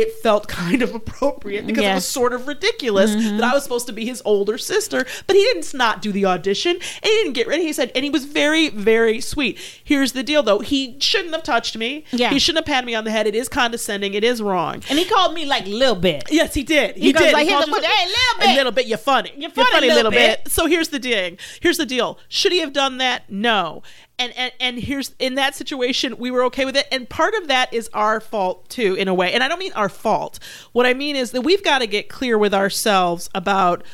it 0.00 0.12
felt 0.22 0.48
kind 0.48 0.82
of 0.82 0.94
appropriate 0.94 1.66
because 1.66 1.84
it 1.84 1.94
was 1.94 2.06
sort 2.06 2.32
of 2.32 2.46
ridiculous 2.48 3.10
mm-hmm. 3.14 3.38
that 3.38 3.44
I 3.44 3.54
was 3.54 3.62
supposed 3.62 3.86
to 3.88 3.92
be 3.92 4.04
his 4.04 4.22
older 4.24 4.58
sister. 4.58 5.06
But 5.26 5.36
he 5.36 5.42
didn't 5.42 5.72
not 5.74 6.02
do 6.02 6.12
the 6.12 6.26
audition 6.26 6.72
and 6.72 6.82
he 7.04 7.10
didn't 7.10 7.34
get 7.34 7.46
ready. 7.46 7.64
He 7.64 7.72
said, 7.72 7.92
and 7.94 8.04
he 8.04 8.10
was 8.10 8.24
very, 8.24 8.68
very 8.68 9.20
sweet. 9.20 9.58
Here's 9.82 10.12
the 10.12 10.22
deal 10.22 10.42
though. 10.42 10.60
He 10.60 10.96
shouldn't 11.00 11.34
have 11.34 11.42
touched 11.42 11.76
me. 11.76 12.04
Yeah. 12.12 12.30
He 12.30 12.38
shouldn't 12.38 12.66
have 12.66 12.72
patted 12.74 12.86
me 12.86 12.94
on 12.94 13.04
the 13.04 13.10
head. 13.10 13.26
It 13.26 13.34
is 13.34 13.48
condescending. 13.48 14.14
It 14.14 14.24
is 14.24 14.40
wrong. 14.42 14.82
And 14.88 14.98
he 14.98 15.04
called 15.04 15.34
me 15.34 15.44
like 15.44 15.66
little 15.66 15.96
bit. 15.96 16.24
Yes, 16.30 16.54
he 16.54 16.62
did. 16.62 16.96
He, 16.96 17.06
He 17.06 17.12
goes 17.12 17.22
did. 17.22 17.32
like, 17.32 17.46
He 17.46 17.52
"Here's 17.52 17.64
called 17.64 17.68
a 17.68 17.82
you 17.82 17.82
little- 17.82 17.90
hey, 17.96 18.06
little 18.06 18.38
bit." 18.40 18.48
A 18.48 18.54
little 18.54 18.72
bit. 18.72 18.86
You're 18.86 18.98
funny. 18.98 19.32
You're 19.36 19.50
funny, 19.50 19.76
a 19.76 19.80
little 19.80 19.96
little 19.96 20.10
bit. 20.10 20.44
bit. 20.44 20.52
So 20.52 20.66
here's 20.66 20.88
the 20.88 20.98
ding. 20.98 21.38
Here's 21.60 21.76
the 21.78 21.86
deal. 21.86 22.18
Should 22.28 22.52
he 22.52 22.60
have 22.60 22.72
done 22.72 22.98
that? 22.98 23.30
No. 23.30 23.82
And, 24.18 24.32
and 24.36 24.52
and 24.58 24.78
here's 24.78 25.14
in 25.18 25.36
that 25.36 25.54
situation 25.54 26.16
we 26.18 26.30
were 26.30 26.42
okay 26.44 26.64
with 26.64 26.76
it. 26.76 26.88
And 26.90 27.08
part 27.08 27.34
of 27.34 27.48
that 27.48 27.72
is 27.72 27.88
our 27.94 28.20
fault 28.20 28.68
too 28.68 28.94
in 28.94 29.06
a 29.06 29.14
way. 29.14 29.32
And 29.32 29.44
i 29.44 29.48
don't 29.48 29.60
mean 29.60 29.72
our 29.74 29.88
fault. 29.88 30.40
What 30.72 30.86
i 30.86 30.94
mean 30.94 31.14
is 31.14 31.30
that 31.32 31.42
we've 31.42 31.62
got 31.62 31.78
to 31.78 31.86
get 31.86 32.08
clear 32.08 32.36
with 32.36 32.52
ourselves 32.52 33.30
about 33.34 33.84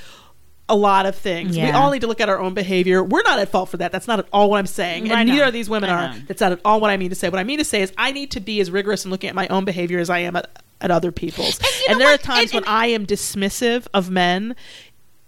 a 0.67 0.75
lot 0.75 1.05
of 1.05 1.15
things. 1.15 1.57
We 1.59 1.71
all 1.71 1.91
need 1.91 2.01
to 2.01 2.07
look 2.07 2.23
at 2.23 2.31
our 2.31 2.39
own 2.41 2.55
behavior. 2.55 3.05
We're 3.05 3.23
not 3.23 3.39
at 3.39 3.51
fault 3.51 3.69
for 3.69 3.77
that. 3.77 3.93
That's 3.93 4.09
not 4.09 4.19
at 4.19 4.27
all 4.33 4.49
what 4.49 4.59
i'm 4.59 4.67
saying. 4.67 5.05
Mm, 5.05 5.11
I 5.11 5.21
and 5.21 5.29
neither 5.29 5.45
of 5.45 5.53
these 5.53 5.69
women 5.69 5.91
are. 5.91 6.15
that's 6.27 6.41
not 6.41 6.53
at 6.53 6.61
all 6.65 6.81
what 6.81 6.91
i 6.91 6.97
mean 6.97 7.11
to 7.11 7.15
say. 7.17 7.29
What 7.29 7.39
i 7.39 7.45
mean 7.45 7.59
to 7.59 7.65
say 7.65 7.83
is 7.83 7.93
i 7.99 8.11
need 8.13 8.31
to 8.31 8.41
be 8.41 8.61
as 8.61 8.71
rigorous 8.71 9.05
in 9.05 9.11
looking 9.11 9.29
at 9.29 9.35
my 9.35 9.47
own 9.49 9.65
behavior 9.67 9.99
as 9.99 10.09
i 10.09 10.21
am 10.21 10.37
at, 10.37 10.63
at 10.81 10.91
other 10.91 11.13
people's. 11.13 11.59
And 11.59 11.93
and 11.93 12.01
there 12.01 12.09
what? 12.09 12.21
are 12.21 12.23
times 12.23 12.53
And- 12.55 12.65
when 12.65 12.69
i 12.73 12.87
am 12.87 13.05
dismissive 13.05 13.87
of 13.93 14.11
men 14.11 14.57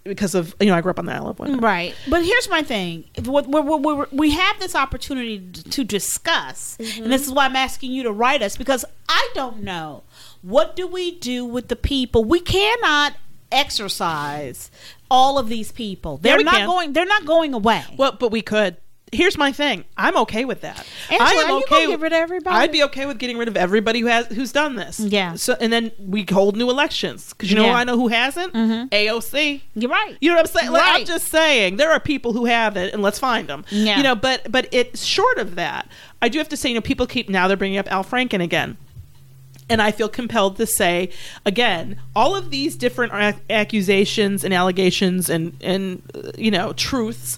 because 0.07 0.35
of 0.35 0.55
you 0.59 0.67
know 0.67 0.75
I 0.75 0.81
grew 0.81 0.91
up 0.91 0.99
on 0.99 1.05
the 1.05 1.13
Isle 1.13 1.29
of 1.29 1.39
Women. 1.39 1.59
Right. 1.59 1.93
But 2.09 2.23
here's 2.23 2.49
my 2.49 2.63
thing. 2.63 3.05
We, 3.23 3.41
we, 3.41 3.61
we, 3.61 4.05
we 4.11 4.31
have 4.31 4.59
this 4.59 4.75
opportunity 4.75 5.39
to 5.39 5.83
discuss. 5.83 6.77
And 6.79 7.11
this 7.11 7.25
is 7.25 7.31
why 7.31 7.45
I'm 7.45 7.55
asking 7.55 7.91
you 7.91 8.03
to 8.03 8.11
write 8.11 8.41
us 8.41 8.57
because 8.57 8.85
I 9.09 9.29
don't 9.33 9.63
know. 9.63 10.03
What 10.41 10.75
do 10.75 10.87
we 10.87 11.11
do 11.11 11.45
with 11.45 11.67
the 11.67 11.75
people? 11.75 12.23
We 12.23 12.39
cannot 12.39 13.15
exercise 13.51 14.69
all 15.09 15.37
of 15.37 15.49
these 15.49 15.71
people. 15.71 16.17
They're 16.17 16.43
not 16.43 16.55
can. 16.55 16.67
going 16.67 16.93
they're 16.93 17.05
not 17.05 17.25
going 17.25 17.53
away. 17.53 17.83
Well, 17.97 18.13
but 18.19 18.31
we 18.31 18.41
could. 18.41 18.77
Here's 19.13 19.37
my 19.37 19.53
thing. 19.53 19.85
I'm 19.95 20.17
okay 20.17 20.43
with 20.43 20.61
that. 20.61 20.85
Angela, 21.09 21.29
I 21.29 21.33
am 21.33 21.51
okay. 21.63 21.87
with- 21.87 21.91
get 21.91 21.99
rid 22.01 22.11
of 22.13 22.17
everybody? 22.19 22.55
I'd 22.55 22.71
be 22.73 22.83
okay 22.83 23.05
with 23.05 23.17
getting 23.19 23.37
rid 23.37 23.47
of 23.47 23.55
everybody 23.55 24.01
who 24.01 24.07
has 24.07 24.27
who's 24.27 24.51
done 24.51 24.75
this. 24.75 24.99
Yeah. 24.99 25.35
So 25.35 25.55
and 25.61 25.71
then 25.71 25.91
we 25.97 26.25
hold 26.29 26.57
new 26.57 26.69
elections 26.69 27.29
because 27.33 27.49
you 27.49 27.55
know 27.55 27.63
Yeah. 27.65 27.71
who 27.71 27.77
I 27.77 27.83
know 27.85 27.95
who 27.95 28.09
hasn't 28.09 28.53
AOC. 28.53 29.61
You're 29.75 29.89
right. 29.91 30.17
You 30.19 30.29
know 30.29 30.35
what 30.35 30.49
I'm 30.49 30.59
saying? 30.59 30.71
Like, 30.73 30.83
I'm 31.01 31.05
just 31.05 31.27
saying 31.29 31.77
there 31.77 31.91
are 31.91 31.99
people 32.01 32.33
who 32.33 32.45
have 32.45 32.75
it, 32.75 32.93
and 32.93 33.01
let's 33.01 33.17
find 33.19 33.47
them. 33.47 33.63
Yeah. 33.69 33.97
You 33.97 34.03
know, 34.03 34.15
but 34.15 34.51
but 34.51 34.67
it's 34.71 35.05
short 35.05 35.37
of 35.37 35.55
that. 35.55 35.87
I 36.21 36.29
do 36.29 36.37
have 36.39 36.49
to 36.49 36.57
say, 36.57 36.69
you 36.69 36.75
know, 36.75 36.81
people 36.81 37.07
keep 37.07 37.29
now 37.29 37.47
they're 37.47 37.55
bringing 37.57 37.77
up 37.79 37.89
Al 37.91 38.03
Franken 38.03 38.41
again. 38.43 38.75
And 39.69 39.81
I 39.81 39.91
feel 39.91 40.07
compelled 40.07 40.55
to 40.57 40.65
say 40.65 41.09
again, 41.45 41.99
all 42.15 42.35
of 42.37 42.51
these 42.51 42.75
different 42.77 43.13
ac- 43.13 43.39
accusations 43.49 44.43
and 44.45 44.53
allegations 44.53 45.29
and 45.29 45.57
and 45.61 46.01
uh, 46.15 46.31
you 46.37 46.51
know 46.51 46.71
truths 46.73 47.37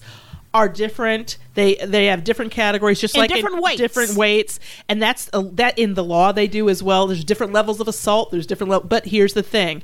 are 0.52 0.68
different. 0.68 1.38
They 1.54 1.76
they 1.76 2.06
have 2.06 2.24
different 2.24 2.50
categories, 2.52 3.00
just 3.00 3.14
And 3.14 3.20
like 3.22 3.30
in 3.30 3.36
different 3.36 3.62
weights. 3.62 3.78
different 3.78 4.14
weights, 4.16 4.58
and 4.88 5.00
that's 5.00 5.30
uh, 5.32 5.44
that 5.52 5.78
in 5.78 5.94
the 5.94 6.02
law 6.04 6.32
they 6.32 6.46
do 6.48 6.68
as 6.68 6.82
well. 6.82 7.06
There's 7.06 7.24
different 7.24 7.52
levels 7.52 7.80
of 7.80 7.86
assault. 7.88 8.30
There's 8.32 8.46
different 8.46 8.70
level, 8.70 8.88
but 8.88 9.06
here's 9.06 9.34
the 9.34 9.42
thing: 9.42 9.82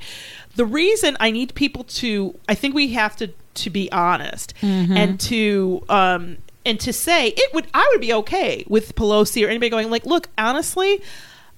the 0.55 0.65
reason 0.65 1.15
I 1.19 1.31
need 1.31 1.55
people 1.55 1.83
to, 1.85 2.37
I 2.49 2.55
think 2.55 2.75
we 2.75 2.93
have 2.93 3.15
to 3.17 3.31
to 3.55 3.69
be 3.69 3.91
honest 3.91 4.53
Mm-hmm. 4.61 4.95
and 4.97 5.19
to 5.21 5.83
um 5.89 6.37
and 6.65 6.79
to 6.81 6.91
say 6.93 7.29
it 7.35 7.53
would 7.53 7.67
I 7.73 7.87
would 7.91 8.01
be 8.01 8.13
okay 8.13 8.63
with 8.67 8.93
Pelosi 8.95 9.45
or 9.45 9.49
anybody 9.49 9.69
going 9.69 9.89
like, 9.89 10.05
look, 10.05 10.29
honestly. 10.37 11.01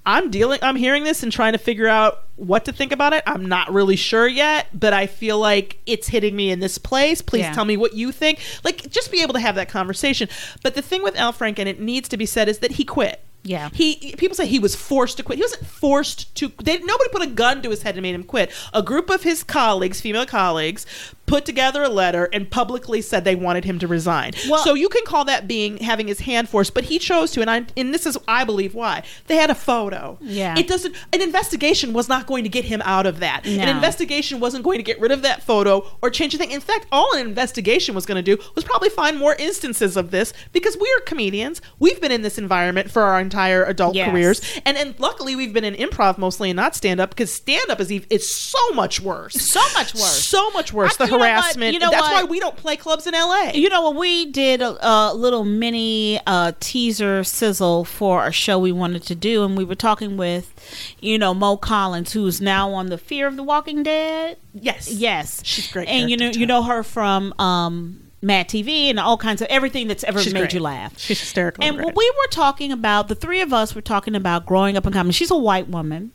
I'm 0.06 0.32
dealing 0.32 0.60
I'm 0.62 0.76
hearing 0.76 1.04
this 1.04 1.24
and 1.24 1.32
trying 1.32 1.54
to 1.54 1.58
figure 1.60 1.88
out 1.88 2.24
what 2.36 2.66
to 2.66 2.72
think 2.72 2.92
about 2.92 3.14
it. 3.14 3.22
I'm 3.28 3.46
not 3.48 3.72
really 3.72 3.96
sure 3.98 4.28
yet, 4.28 4.68
but 4.74 4.94
I 4.94 5.08
feel 5.08 5.38
like 5.38 5.80
it's 5.86 6.08
hitting 6.08 6.36
me 6.36 6.50
in 6.52 6.60
this 6.62 6.78
place. 6.78 7.22
Please 7.22 7.42
Yeah. 7.42 7.54
tell 7.54 7.66
me 7.66 7.78
what 7.78 7.94
you 7.94 8.12
think. 8.12 8.40
Like 8.64 8.90
just 8.90 9.12
be 9.12 9.22
able 9.22 9.34
to 9.34 9.40
have 9.40 9.56
that 9.56 9.70
conversation. 9.70 10.30
But 10.64 10.76
the 10.76 10.82
thing 10.82 11.04
with 11.04 11.18
Al 11.18 11.34
Franken, 11.34 11.66
it 11.68 11.80
needs 11.80 12.08
to 12.10 12.18
be 12.18 12.26
said, 12.26 12.48
is 12.50 12.60
that 12.60 12.72
he 12.72 12.84
quit. 12.86 13.22
Yeah. 13.44 13.70
He 13.74 14.16
people 14.18 14.36
say 14.36 14.46
he 14.48 14.60
was 14.60 14.76
forced 14.76 15.16
to 15.18 15.24
quit. 15.24 15.38
He 15.38 15.44
wasn't 15.44 15.66
forced 15.66 16.34
to 16.36 16.52
they 16.62 16.78
nobody 16.80 17.10
put 17.10 17.22
a 17.22 17.28
gun 17.28 17.62
to 17.62 17.70
his 17.70 17.84
head 17.84 17.96
and 17.96 18.02
made 18.02 18.16
him 18.16 18.24
quit. 18.24 18.52
A 18.74 18.82
group 18.82 19.10
of 19.10 19.24
his 19.24 19.44
colleagues, 19.44 20.02
female 20.02 20.26
colleagues, 20.26 20.86
put 21.30 21.46
together 21.46 21.84
a 21.84 21.90
letter 21.90 22.28
and 22.34 22.50
publicly 22.50 23.02
said 23.02 23.24
they 23.24 23.36
wanted 23.36 23.64
him 23.66 23.80
to 23.80 23.88
resign. 23.88 24.32
Well- 24.50 24.64
so 24.64 24.74
you 24.74 24.90
can 24.90 25.06
call 25.06 25.26
that 25.26 25.48
being 25.48 25.78
having 25.78 26.08
his 26.08 26.20
hand 26.22 26.50
forced, 26.50 26.74
but 26.74 26.86
he 26.86 27.00
chose 27.00 27.32
to 27.32 27.42
and 27.42 27.50
I 27.50 27.66
and 27.78 27.94
this 27.94 28.06
is 28.06 28.18
I 28.28 28.44
believe 28.44 28.74
why. 28.76 29.04
They 29.28 29.36
had 29.36 29.50
a 29.50 29.56
photo. 29.56 30.18
Yeah. 30.22 30.58
It 30.58 30.68
doesn't 30.68 30.96
an 31.14 31.22
investigation 31.22 31.94
was 31.94 32.10
not 32.10 32.26
going 32.28 32.44
to 32.44 32.50
get 32.50 32.66
him 32.66 32.82
out 32.84 33.06
of 33.06 33.20
that. 33.20 33.46
No. 33.46 33.52
An 33.52 33.70
investigation 33.70 34.40
wasn't 34.40 34.64
going 34.64 34.80
to 34.80 34.84
get 34.84 35.00
rid 35.00 35.12
of 35.12 35.22
that 35.22 35.44
photo 35.44 35.86
or 36.02 36.10
change 36.10 36.34
a 36.34 36.38
thing. 36.38 36.52
In 36.52 36.62
fact, 36.62 36.88
all 36.92 37.16
an 37.16 37.26
investigation 37.26 37.94
was 37.96 38.06
going 38.06 38.24
to 38.24 38.36
do 38.36 38.42
was 38.56 38.64
probably 38.64 38.90
find 38.90 39.18
more 39.18 39.36
instances 39.36 39.96
of 39.96 40.12
this 40.12 40.34
because 40.52 40.76
we 40.78 40.92
are 40.98 41.02
comedians. 41.02 41.62
We've 41.80 42.02
been 42.02 42.12
in 42.12 42.24
this 42.24 42.38
environment 42.38 42.90
for 42.92 43.04
our 43.04 43.20
entire 43.20 43.64
adult 43.64 43.96
Yes. 43.96 44.10
careers, 44.10 44.42
and 44.66 44.78
and 44.78 44.96
luckily 45.00 45.36
we've 45.36 45.54
been 45.54 45.64
in 45.64 45.76
improv 45.76 46.18
mostly 46.18 46.50
and 46.50 46.58
not 46.58 46.76
stand 46.76 47.00
up 47.00 47.10
because 47.12 47.32
stand 47.32 47.70
up 47.70 47.80
is 47.80 47.92
is 48.10 48.34
so 48.36 48.74
much 48.74 49.00
worse. 49.00 49.36
So 49.36 49.62
much 49.74 49.94
worse. 49.94 50.28
So 50.28 50.50
much 50.52 50.74
worse. 50.74 50.96
I- 51.00 51.06
the 51.06 51.12
what? 51.20 51.30
harassment. 51.30 51.74
You 51.74 51.80
know 51.80 51.90
That's 51.92 52.02
what? 52.02 52.24
why 52.26 52.30
we 52.30 52.40
don't 52.40 52.56
play 52.56 52.76
clubs 52.76 53.06
in 53.08 53.14
LA. 53.14 53.52
You 53.54 53.70
know? 53.70 53.92
We 53.92 54.26
did 54.26 54.62
a, 54.62 54.78
a 54.88 55.14
little 55.14 55.44
mini 55.44 56.20
uh, 56.26 56.54
teaser 56.60 57.24
sizzle 57.24 57.86
for 57.86 58.26
a 58.28 58.32
show 58.32 58.58
we 58.60 58.72
wanted 58.72 59.04
to 59.04 59.16
do, 59.16 59.44
and 59.44 59.58
we 59.58 59.64
were 59.64 59.76
talking 59.76 60.18
with, 60.18 60.54
you 61.00 61.18
know, 61.18 61.34
Mo 61.34 61.58
Collins, 61.58 62.14
who's 62.14 62.40
now 62.42 62.72
on 62.74 62.88
the 62.88 62.98
Fear 62.98 63.28
of 63.28 63.36
the 63.36 63.44
Walking 63.44 63.84
Dead. 63.84 64.38
yes, 64.54 64.90
Yes, 64.92 65.42
She's 65.46 65.72
great 65.72 65.88
and 65.88 66.10
you 66.10 66.18
know, 66.18 66.24
character, 66.26 66.40
you 66.40 66.46
know 66.46 66.64
her 66.64 66.84
from 66.84 67.34
um, 67.40 68.02
Mad 68.22 68.48
TV 68.50 68.90
and 68.90 69.00
all 69.00 69.18
kinds 69.18 69.42
of 69.42 69.48
everything 69.50 69.88
that's 69.88 70.04
ever 70.04 70.22
She's 70.22 70.34
made 70.34 70.42
great. 70.42 70.54
you 70.54 70.60
laugh. 70.60 70.98
She's 71.00 71.20
hysterical. 71.20 71.64
And 71.64 71.78
great. 71.78 71.96
we 71.96 72.14
were 72.18 72.28
talking 72.32 72.72
about, 72.72 73.08
the 73.08 73.16
three 73.16 73.42
of 73.42 73.54
us 73.54 73.74
were 73.76 73.82
talking 73.82 74.16
about 74.16 74.46
growing 74.46 74.76
up 74.78 74.86
in 74.86 74.94
comedy. 74.94 75.14
She's 75.14 75.32
a 75.32 75.38
white 75.38 75.70
woman. 75.70 76.12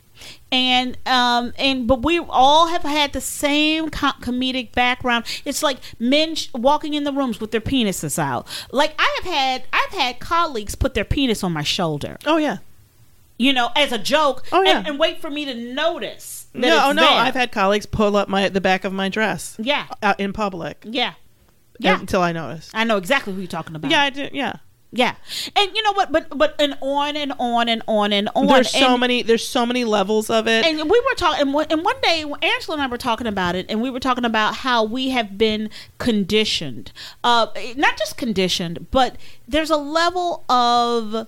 And 0.52 0.96
um 1.06 1.52
and 1.58 1.86
but 1.88 2.02
we 2.02 2.18
all 2.18 2.68
have 2.68 2.82
had 2.82 3.12
the 3.12 3.20
same 3.20 3.90
co- 3.90 4.12
comedic 4.20 4.72
background. 4.72 5.24
It's 5.44 5.62
like 5.62 5.78
men 5.98 6.34
sh- 6.36 6.48
walking 6.54 6.94
in 6.94 7.04
the 7.04 7.12
rooms 7.12 7.40
with 7.40 7.50
their 7.50 7.60
penises 7.60 8.18
out. 8.18 8.46
Like 8.70 8.94
I 8.98 9.18
have 9.22 9.32
had 9.32 9.62
I've 9.72 9.90
had 9.98 10.20
colleagues 10.20 10.74
put 10.74 10.94
their 10.94 11.04
penis 11.04 11.42
on 11.42 11.52
my 11.52 11.62
shoulder, 11.64 12.18
oh 12.26 12.36
yeah. 12.36 12.58
you 13.36 13.52
know, 13.52 13.70
as 13.74 13.90
a 13.90 13.98
joke, 13.98 14.44
Oh, 14.52 14.62
yeah. 14.62 14.78
and, 14.78 14.86
and 14.88 14.98
wait 14.98 15.20
for 15.20 15.28
me 15.30 15.44
to 15.44 15.54
notice. 15.54 16.46
That 16.52 16.60
No, 16.60 16.86
oh, 16.88 16.92
no. 16.92 17.02
there. 17.02 17.10
I've 17.10 17.34
had 17.34 17.50
colleagues 17.50 17.86
pull 17.86 18.14
up 18.16 18.28
my 18.28 18.48
the 18.48 18.60
back 18.60 18.84
of 18.84 18.92
my 18.92 19.08
dress 19.08 19.56
yeah, 19.58 19.86
out 20.04 20.20
in 20.20 20.32
public 20.32 20.84
yeah, 20.84 21.14
yeah. 21.80 21.98
until 21.98 22.22
I 22.22 22.30
noticed. 22.30 22.70
I 22.74 22.84
know 22.84 22.96
exactly 22.96 23.32
who 23.34 23.40
you're 23.40 23.48
talking 23.48 23.74
about. 23.74 23.90
Yeah, 23.90 24.02
I 24.02 24.10
did. 24.10 24.32
Yeah. 24.32 24.56
Yeah. 24.96 25.14
And 25.56 25.74
you 25.74 25.82
know 25.82 25.92
what? 25.92 26.10
But 26.12 26.36
but 26.38 26.54
and 26.58 26.78
on 26.80 27.16
and 27.16 27.32
on 27.38 27.68
and 27.68 27.82
on 27.86 28.12
and 28.12 28.28
on. 28.34 28.46
There's 28.46 28.70
so 28.70 28.92
and, 28.92 29.00
many. 29.00 29.22
There's 29.22 29.46
so 29.46 29.66
many 29.66 29.84
levels 29.84 30.30
of 30.30 30.46
it. 30.48 30.64
and 30.64 30.78
we 30.88 31.00
were 31.00 31.14
talking, 31.16 31.40
and 31.42 31.52
one, 31.52 31.66
and 31.68 31.84
one 31.84 32.00
day 32.00 32.22
Angela 32.42 32.74
and 32.74 32.82
I 32.82 32.86
were 32.86 32.96
talking 32.96 33.26
about 33.26 33.56
it, 33.56 33.66
and 33.68 33.82
we 33.82 33.90
were 33.90 34.00
talking 34.00 34.24
about 34.24 34.56
how 34.56 34.84
we 34.84 35.10
have 35.10 35.36
been 35.36 35.68
conditioned, 35.98 36.92
uh, 37.24 37.46
not 37.76 37.98
just 37.98 38.16
conditioned, 38.16 38.86
but 38.90 39.16
there's 39.48 39.70
a 39.70 39.76
level 39.76 40.44
of 40.48 41.26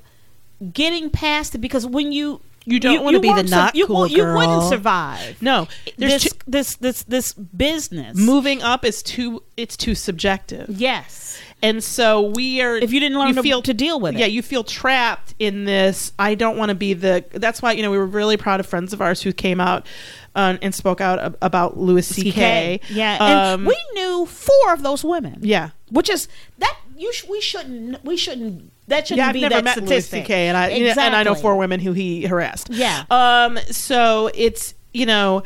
getting 0.72 1.11
past 1.11 1.55
it 1.55 1.59
because 1.59 1.85
when 1.85 2.12
you 2.12 2.40
You 2.64 2.81
don't 2.81 3.05
wanna 3.05 3.20
be 3.20 3.33
the 3.33 3.42
not 3.42 3.74
you, 3.74 3.87
cool 3.87 3.96
won't- 3.96 4.12
you 4.12 4.24
wouldn't 4.24 4.64
survive. 4.68 5.40
no, 5.42 5.68
there's 5.98 6.22
this, 6.22 6.33
too, 6.33 6.38
this 6.46 6.74
this 6.76 7.02
this 7.02 7.33
business. 7.33 8.16
moving 8.16 8.62
up 8.62 8.85
is 8.85 9.02
too. 9.02 9.42
It's 9.57 9.76
too 9.76 9.94
subjective. 9.94 10.66
Yes, 10.70 11.38
And 11.62 11.83
so 11.83 12.33
we 12.35 12.61
are. 12.61 12.77
if 12.77 12.92
you 12.92 13.01
didn't 13.01 13.19
learn 13.19 13.35
to, 13.35 13.42
feel, 13.42 13.62
to 13.62 13.73
deal 13.75 13.99
with 13.99 14.14
it. 14.14 14.19
Yeah, 14.21 14.27
you 14.27 14.42
feel 14.42 14.62
trapped 14.62 15.35
in 15.38 15.64
this. 15.64 16.12
I 16.19 16.35
don't 16.35 16.57
want 16.59 16.69
to 16.69 16.75
be 16.75 16.92
the. 16.92 17.25
That's 17.31 17.62
why 17.62 17.73
you 17.73 17.83
know 17.83 17.90
we 17.90 17.99
were 17.99 18.07
really 18.07 18.37
proud 18.37 18.61
of 18.61 18.66
friends 18.66 18.92
of 18.92 19.01
ours 19.01 19.23
who 19.23 19.33
came 19.33 19.59
out 19.61 19.87
uh, 20.35 20.59
and 20.61 20.75
spoke 20.75 21.01
out 21.01 21.37
about 21.40 21.79
Louis 21.79 22.07
C.K. 22.07 22.81
Yeah, 22.90 23.14
Um, 23.16 23.61
and 23.61 23.66
we 23.66 23.77
knew 23.95 24.27
four 24.27 24.73
of 24.75 24.83
those 24.83 25.03
women. 25.03 25.38
yeah. 25.40 25.71
which 25.90 26.11
is 26.11 26.29
that 26.59 26.77
you 26.97 27.11
sh- 27.12 27.25
we 27.29 27.40
shouldn't 27.40 28.05
we 28.05 28.16
shouldn't 28.19 28.71
that 28.88 29.07
shouldn't 29.09 29.19
Yeah, 29.25 29.29
I've 29.29 29.33
be 29.35 29.40
never 29.40 29.55
that 29.57 29.64
met 29.64 29.83
Louis. 29.83 30.07
C.K. 30.07 30.49
and 30.49 30.57
I 30.59 30.69
you 30.71 30.85
know, 30.87 30.95
and 31.01 31.16
I 31.16 31.23
know 31.23 31.35
four 31.35 31.57
women 31.57 31.81
who 31.81 31.92
he 31.95 32.27
harassed. 32.27 32.69
Yeah. 32.71 33.05
Um. 33.11 33.59
So 33.71 34.31
it's 34.35 34.75
you 34.92 35.07
know, 35.07 35.42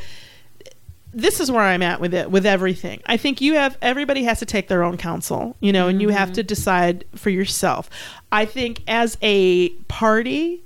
this 1.13 1.41
is 1.41 1.51
where 1.51 1.63
I'm 1.63 1.83
at 1.83 2.01
with 2.01 2.15
it 2.15 2.31
with 2.31 2.47
everything. 2.47 3.01
I 3.07 3.17
think 3.17 3.41
you 3.41 3.55
have 3.55 3.77
everybody 3.83 4.25
has 4.25 4.39
to 4.41 4.47
take 4.47 4.69
their 4.69 4.83
own 4.85 4.97
counsel, 4.97 5.57
you 5.61 5.73
know, 5.73 5.89
and 5.89 6.01
you 6.01 6.11
have 6.11 6.29
Mm-hmm. 6.29 6.35
to 6.35 6.43
decide 6.45 7.05
for 7.17 7.31
yourself. 7.31 7.91
I 8.31 8.45
think 8.45 8.83
as 8.87 9.19
a 9.23 9.71
party 9.89 10.63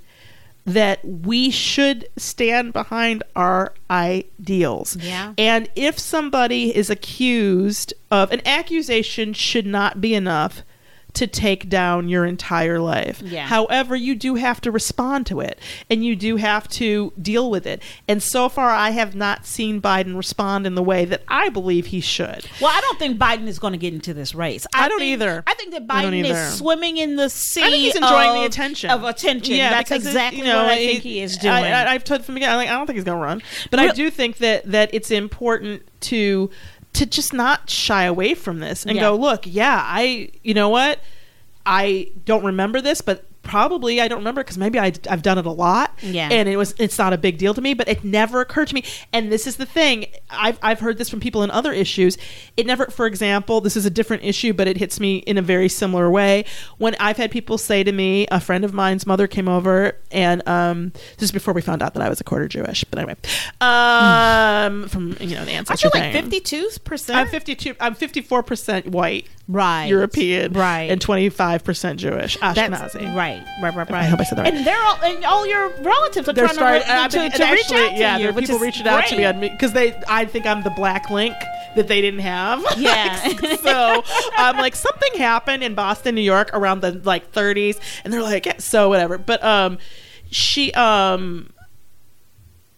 that 0.65 1.03
we 1.05 1.51
should 1.51 2.07
stand 2.17 2.73
behind 2.73 3.23
our 3.35 3.73
ideals. 3.89 4.95
Yeah. 4.97 5.33
And 5.37 5.69
if 5.75 5.99
somebody 5.99 6.75
is 6.75 6.89
accused 6.89 7.93
of 8.09 8.31
an 8.31 8.41
accusation 8.47 9.33
should 9.33 9.65
not 9.67 10.01
be 10.01 10.15
enough 10.15 10.63
to 11.15 11.27
take 11.27 11.69
down 11.69 12.09
your 12.09 12.25
entire 12.25 12.79
life. 12.79 13.21
Yeah. 13.21 13.47
However, 13.47 13.95
you 13.95 14.15
do 14.15 14.35
have 14.35 14.61
to 14.61 14.71
respond 14.71 15.25
to 15.27 15.39
it 15.39 15.59
and 15.89 16.05
you 16.05 16.15
do 16.15 16.35
have 16.35 16.67
to 16.69 17.13
deal 17.21 17.49
with 17.49 17.65
it. 17.65 17.81
And 18.07 18.21
so 18.21 18.49
far 18.49 18.69
I 18.69 18.91
have 18.91 19.15
not 19.15 19.45
seen 19.45 19.81
Biden 19.81 20.15
respond 20.15 20.67
in 20.67 20.75
the 20.75 20.83
way 20.83 21.05
that 21.05 21.23
I 21.27 21.49
believe 21.49 21.87
he 21.87 22.01
should. 22.01 22.45
Well, 22.61 22.71
I 22.73 22.81
don't 22.81 22.99
think 22.99 23.17
Biden 23.17 23.47
is 23.47 23.59
going 23.59 23.73
to 23.73 23.77
get 23.79 23.93
into 23.93 24.13
this 24.13 24.35
race. 24.35 24.65
I 24.73 24.87
don't 24.89 24.99
think- 24.99 25.13
either. 25.13 25.43
I 25.47 25.53
think 25.55 25.71
that 25.71 25.87
Biden 25.87 26.23
is 26.25 26.57
swimming 26.57 26.97
in 26.97 27.15
the 27.15 27.29
sea. 27.29 27.61
I 27.63 27.69
think 27.69 27.83
he's 27.83 27.95
enjoying 27.95 28.29
of, 28.29 28.35
the 28.35 28.45
attention 28.45 28.89
of 28.89 29.03
attention. 29.03 29.55
Yeah, 29.55 29.69
That's 29.71 29.89
because 29.89 30.05
it- 30.05 30.09
exactly 30.09 30.39
you 30.39 30.45
know, 30.45 30.63
what 30.63 30.71
I 30.71 30.77
it- 30.77 30.85
think 30.85 31.03
he 31.03 31.21
is 31.21 31.37
doing. 31.37 31.53
I, 31.53 31.83
I, 31.85 31.91
I've 31.93 32.03
told 32.03 32.23
from 32.25 32.35
the 32.35 32.39
beginning, 32.39 32.57
like, 32.57 32.69
I 32.69 32.73
don't 32.73 32.85
think 32.87 32.95
he's 32.97 33.03
going 33.05 33.17
to 33.19 33.23
run, 33.23 33.41
but 33.71 33.79
I 33.79 33.91
do 33.91 34.09
think 34.09 34.37
that 34.37 34.65
that 34.71 34.89
it's 34.93 35.11
important 35.11 35.83
to 36.01 36.49
to 36.95 37.05
just 37.05 37.33
not 37.33 37.69
shy 37.69 38.03
away 38.03 38.33
from 38.33 38.59
this 38.59 38.85
and 38.85 38.95
Yeah. 38.95 39.01
go, 39.03 39.15
look, 39.15 39.43
yeah, 39.45 39.81
I, 39.83 40.31
you 40.43 40.53
know 40.53 40.69
what, 40.69 40.99
I 41.65 42.11
don't 42.25 42.43
remember 42.45 42.81
this, 42.81 43.01
but 43.01 43.25
probably 43.45 44.01
I 44.01 44.09
don't 44.09 44.17
remember 44.17 44.43
because 44.43 44.57
maybe 44.57 44.77
I, 44.77 44.91
I've 45.09 45.21
done 45.21 45.37
it 45.37 45.45
a 45.45 45.51
lot, 45.51 45.97
Yeah. 46.01 46.27
and 46.29 46.49
it 46.49 46.57
was 46.57 46.75
it's 46.77 46.97
not 46.97 47.13
a 47.13 47.17
big 47.17 47.37
deal 47.37 47.53
to 47.53 47.61
me, 47.61 47.73
but 47.73 47.87
it 47.87 48.03
never 48.03 48.41
occurred 48.41 48.67
to 48.69 48.75
me. 48.75 48.83
And 49.13 49.31
this 49.31 49.47
is 49.47 49.55
the 49.55 49.65
thing, 49.65 50.07
I've 50.29 50.59
I've 50.61 50.79
heard 50.81 50.97
this 50.97 51.09
from 51.09 51.19
people 51.21 51.43
in 51.43 51.51
other 51.51 51.71
issues. 51.71 52.17
It 52.57 52.65
never, 52.65 52.87
for 52.87 53.05
example, 53.05 53.61
this 53.61 53.77
is 53.77 53.85
a 53.85 53.89
different 53.89 54.23
issue, 54.23 54.51
but 54.51 54.67
it 54.67 54.75
hits 54.77 54.99
me 54.99 55.17
in 55.19 55.37
a 55.37 55.41
very 55.41 55.69
similar 55.69 56.09
way. 56.11 56.43
When 56.77 56.95
I've 56.99 57.17
had 57.17 57.31
people 57.31 57.57
say 57.57 57.83
to 57.83 57.91
me, 57.91 58.27
a 58.31 58.39
friend 58.41 58.65
of 58.65 58.73
mine's 58.73 59.05
mother 59.07 59.27
came 59.27 59.47
over, 59.47 59.95
and 60.11 60.45
um, 60.47 60.91
this 61.17 61.23
is 61.23 61.31
before 61.31 61.53
we 61.53 61.61
found 61.61 61.81
out 61.81 61.93
that 61.93 62.03
I 62.03 62.09
was 62.09 62.19
a 62.19 62.23
quarter 62.23 62.47
Jewish, 62.47 62.83
but 62.85 62.99
anyway, 62.99 63.15
um, 63.61 64.87
from 64.89 65.15
you 65.19 65.35
know 65.35 65.45
the 65.45 65.51
I 65.51 65.55
ancestry 65.55 65.89
feel 65.89 66.01
like 66.01 66.13
fifty 66.13 66.39
two 66.39 66.69
percent. 66.83 67.17
I'm 67.19 67.27
52. 67.27 67.75
I'm 67.79 67.93
54 67.95 68.43
percent 68.43 68.87
white, 68.87 69.27
right, 69.47 69.85
European, 69.87 70.53
right, 70.53 70.89
and 70.89 70.99
25 71.01 71.63
percent 71.63 71.99
Jewish, 71.99 72.37
That's 72.37 72.57
Ashkenazi. 72.57 73.15
Right, 73.61 73.75
right, 73.75 73.75
right, 73.75 73.89
right. 73.91 74.09
hope 74.09 74.19
I 74.19 74.23
said 74.23 74.37
that 74.37 74.43
right. 74.43 74.53
And 74.53 74.65
they're 74.65 74.81
all, 74.83 74.97
and 75.03 75.25
all 75.25 75.45
your 75.47 75.69
relatives 75.77 76.27
are 76.29 76.33
They're 76.33 76.45
trying 76.47 76.81
starting, 76.81 76.81
to, 76.87 76.91
I've 76.93 77.11
to, 77.11 77.17
to 77.17 77.23
reach 77.23 77.41
actually, 77.41 77.81
out 77.81 77.89
to 77.89 77.95
yeah, 77.97 78.17
you. 78.17 78.29
are 78.29 78.33
people 78.33 78.59
reaching 78.59 78.87
out 78.87 79.05
to 79.07 79.11
me 79.11 79.23
great. 79.23 79.25
on 79.25 79.39
me 79.39 79.49
because 79.49 79.73
they, 79.73 79.99
I 80.07 80.25
think 80.25 80.45
I'm 80.45 80.63
the 80.63 80.69
black 80.71 81.09
link 81.09 81.35
that 81.75 81.87
they 81.87 82.01
didn't 82.01 82.21
have. 82.21 82.63
Yeah. 82.77 83.15
so 83.57 84.03
I'm 84.37 84.55
um, 84.55 84.61
like 84.61 84.75
something 84.75 85.13
happened 85.17 85.63
in 85.63 85.75
Boston, 85.75 86.13
New 86.15 86.21
York, 86.21 86.51
around 86.53 86.81
the 86.81 86.91
like 86.91 87.31
30s, 87.31 87.79
and 88.03 88.13
they're 88.13 88.21
like, 88.21 88.45
yeah, 88.45 88.57
so 88.59 88.89
whatever. 88.89 89.17
But 89.17 89.43
um, 89.43 89.77
she 90.29 90.71
um. 90.73 91.51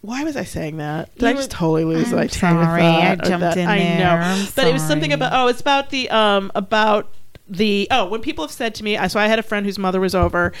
Why 0.00 0.22
was 0.22 0.36
I 0.36 0.44
saying 0.44 0.76
that? 0.76 1.12
Did 1.14 1.22
You 1.22 1.28
I 1.28 1.32
just 1.34 1.50
totally 1.50 1.84
lose 1.84 2.12
my 2.12 2.22
I'm 2.22 2.28
train 2.28 2.56
of 2.56 2.64
sorry, 2.64 2.80
thought 2.82 3.02
I 3.02 3.14
jumped 3.16 3.56
in 3.56 3.68
I 3.68 3.78
there. 3.78 3.98
know, 3.98 4.24
I'm 4.24 4.46
but 4.54 4.66
it 4.68 4.72
was 4.72 4.82
something 4.82 5.12
about. 5.12 5.32
Oh, 5.34 5.48
it's 5.48 5.60
about 5.60 5.90
the 5.90 6.08
um 6.10 6.52
about 6.54 7.12
the 7.48 7.88
oh 7.90 8.06
when 8.06 8.20
people 8.20 8.44
have 8.44 8.52
said 8.52 8.74
to 8.76 8.84
me. 8.84 8.96
I 8.96 9.06
So 9.06 9.18
I 9.18 9.26
had 9.26 9.38
a 9.38 9.42
friend 9.42 9.64
whose 9.64 9.78
mother 9.78 10.00
was 10.00 10.14
over, 10.14 10.52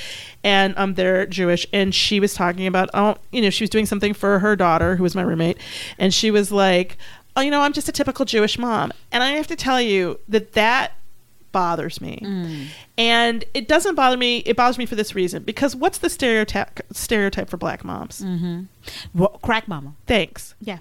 and 0.42 0.74
um 0.76 0.94
they're 0.94 1.26
Jewish, 1.26 1.66
and 1.72 1.94
she 1.94 2.20
was 2.20 2.34
talking 2.34 2.66
about 2.66 2.88
oh 2.94 3.16
you 3.30 3.42
know 3.42 3.50
she 3.50 3.64
was 3.64 3.70
doing 3.70 3.86
something 3.86 4.14
for 4.14 4.38
her 4.38 4.56
daughter 4.56 4.96
who 4.96 5.02
was 5.02 5.14
my 5.14 5.22
roommate, 5.22 5.58
and 5.98 6.12
she 6.14 6.30
was 6.30 6.50
like 6.50 6.96
oh 7.36 7.40
you 7.40 7.50
know 7.50 7.60
I'm 7.60 7.72
just 7.72 7.88
a 7.88 7.92
typical 7.92 8.24
Jewish 8.24 8.58
mom, 8.58 8.92
and 9.12 9.22
I 9.22 9.30
have 9.32 9.46
to 9.48 9.56
tell 9.56 9.80
you 9.80 10.18
that 10.28 10.52
that 10.52 10.92
bothers 11.52 12.00
me. 12.00 12.20
Mm. 12.22 12.66
And 12.96 13.44
it 13.54 13.68
doesn't 13.68 13.94
bother 13.94 14.16
me. 14.16 14.38
It 14.38 14.56
bothers 14.56 14.78
me 14.78 14.86
for 14.86 14.96
this 14.96 15.14
reason 15.14 15.42
because 15.42 15.74
what's 15.74 15.98
the 15.98 16.10
stereotype 16.10 16.80
stereotype 16.92 17.48
for 17.48 17.56
black 17.56 17.84
moms? 17.84 18.20
Well, 19.14 19.38
crack 19.42 19.68
mama. 19.68 19.94
Thanks. 20.06 20.54
Yeah. 20.60 20.78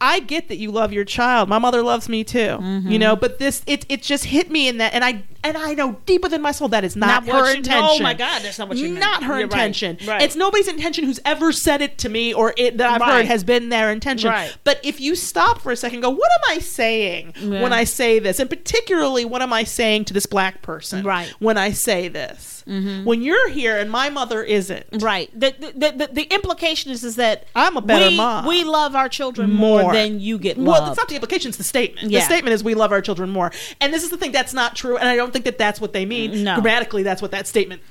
I 0.00 0.20
get 0.20 0.48
that 0.48 0.56
you 0.56 0.70
love 0.70 0.92
your 0.92 1.04
child. 1.04 1.48
My 1.48 1.58
mother 1.58 1.82
loves 1.82 2.08
me 2.08 2.24
too. 2.24 2.38
Mm-hmm. 2.38 2.90
You 2.90 2.98
know, 2.98 3.16
but 3.16 3.38
this 3.38 3.62
it 3.66 3.84
it 3.88 4.02
just 4.02 4.24
hit 4.24 4.50
me 4.50 4.68
in 4.68 4.78
that 4.78 4.94
and 4.94 5.04
I 5.04 5.22
and 5.42 5.56
I 5.56 5.72
know 5.74 5.96
deep 6.06 6.22
within 6.22 6.42
my 6.42 6.52
soul 6.52 6.68
that 6.68 6.84
is 6.84 6.96
not, 6.96 7.24
Not 7.24 7.32
her 7.34 7.40
what 7.42 7.50
you- 7.50 7.56
intention. 7.56 8.00
oh 8.00 8.02
my 8.02 8.12
God, 8.14 8.42
that's 8.42 8.58
not 8.58 8.68
what 8.68 8.76
you 8.78 8.88
meant. 8.88 9.00
Not 9.00 9.22
her 9.24 9.34
You're 9.34 9.44
intention. 9.44 9.98
Right. 10.06 10.20
It's 10.22 10.36
nobody's 10.36 10.68
intention 10.68 11.04
who's 11.04 11.20
ever 11.24 11.50
said 11.52 11.80
it 11.82 11.96
to 11.98 12.08
me 12.08 12.34
or 12.34 12.52
it 12.58 12.76
that 12.78 12.90
I've 12.90 13.00
Right. 13.00 13.12
heard 13.18 13.26
has 13.26 13.42
been 13.44 13.68
their 13.70 13.90
intention. 13.90 14.30
Right. 14.30 14.54
But 14.64 14.80
if 14.82 15.00
you 15.00 15.14
stop 15.14 15.60
for 15.62 15.72
a 15.72 15.76
second, 15.76 15.96
and 15.96 16.02
go, 16.02 16.10
what 16.10 16.30
am 16.30 16.56
I 16.56 16.58
saying 16.60 17.34
Yeah. 17.40 17.62
when 17.62 17.72
I 17.72 17.84
say 17.84 18.18
this? 18.18 18.38
And 18.38 18.48
particularly, 18.50 19.24
what 19.24 19.40
am 19.42 19.52
I 19.52 19.64
saying 19.64 20.04
to 20.06 20.14
this 20.14 20.26
black 20.26 20.60
person? 20.62 21.04
Right. 21.04 21.28
Mm-hmm. 21.28 21.44
When 21.44 21.58
I 21.58 21.70
say 21.72 22.08
this, 22.08 22.62
when 22.66 23.22
you're 23.22 23.48
here 23.48 23.76
and 23.78 23.90
my 23.90 24.10
mother 24.10 24.42
isn't. 24.44 24.84
Right. 25.02 25.28
The 25.38 25.54
the, 25.58 25.92
the 25.92 26.08
the 26.12 26.22
implication 26.34 26.90
is 26.92 27.02
is 27.02 27.16
that 27.16 27.46
I'm 27.56 27.76
a 27.76 27.80
better 27.82 28.08
we, 28.10 28.16
mom. 28.16 28.46
We 28.46 28.62
love 28.64 28.94
our 28.94 29.08
children 29.08 29.50
more, 29.52 29.82
More. 29.82 29.89
Than 29.92 30.20
you 30.20 30.38
get 30.38 30.58
loved. 30.58 30.80
Well, 30.82 30.90
it's 30.92 30.96
not 30.98 31.08
the 31.08 31.14
implication; 31.16 31.48
it's 31.48 31.58
the 31.58 31.64
statement. 31.64 32.10
Yeah. 32.10 32.20
The 32.20 32.24
statement 32.26 32.54
is 32.54 32.62
we 32.64 32.74
love 32.74 32.92
our 32.92 33.00
children 33.00 33.30
more, 33.30 33.50
and 33.80 33.92
this 33.92 34.02
is 34.02 34.10
the 34.10 34.16
thing 34.16 34.32
that's 34.32 34.54
not 34.54 34.76
true. 34.76 34.96
And 34.96 35.08
I 35.08 35.16
don't 35.16 35.32
think 35.32 35.44
that 35.44 35.58
that's 35.58 35.80
what 35.80 35.92
they 35.92 36.04
mean. 36.06 36.44
No. 36.44 36.54
Grammatically, 36.54 37.02
that's 37.02 37.22
what 37.22 37.30
that 37.32 37.46
statement 37.46 37.82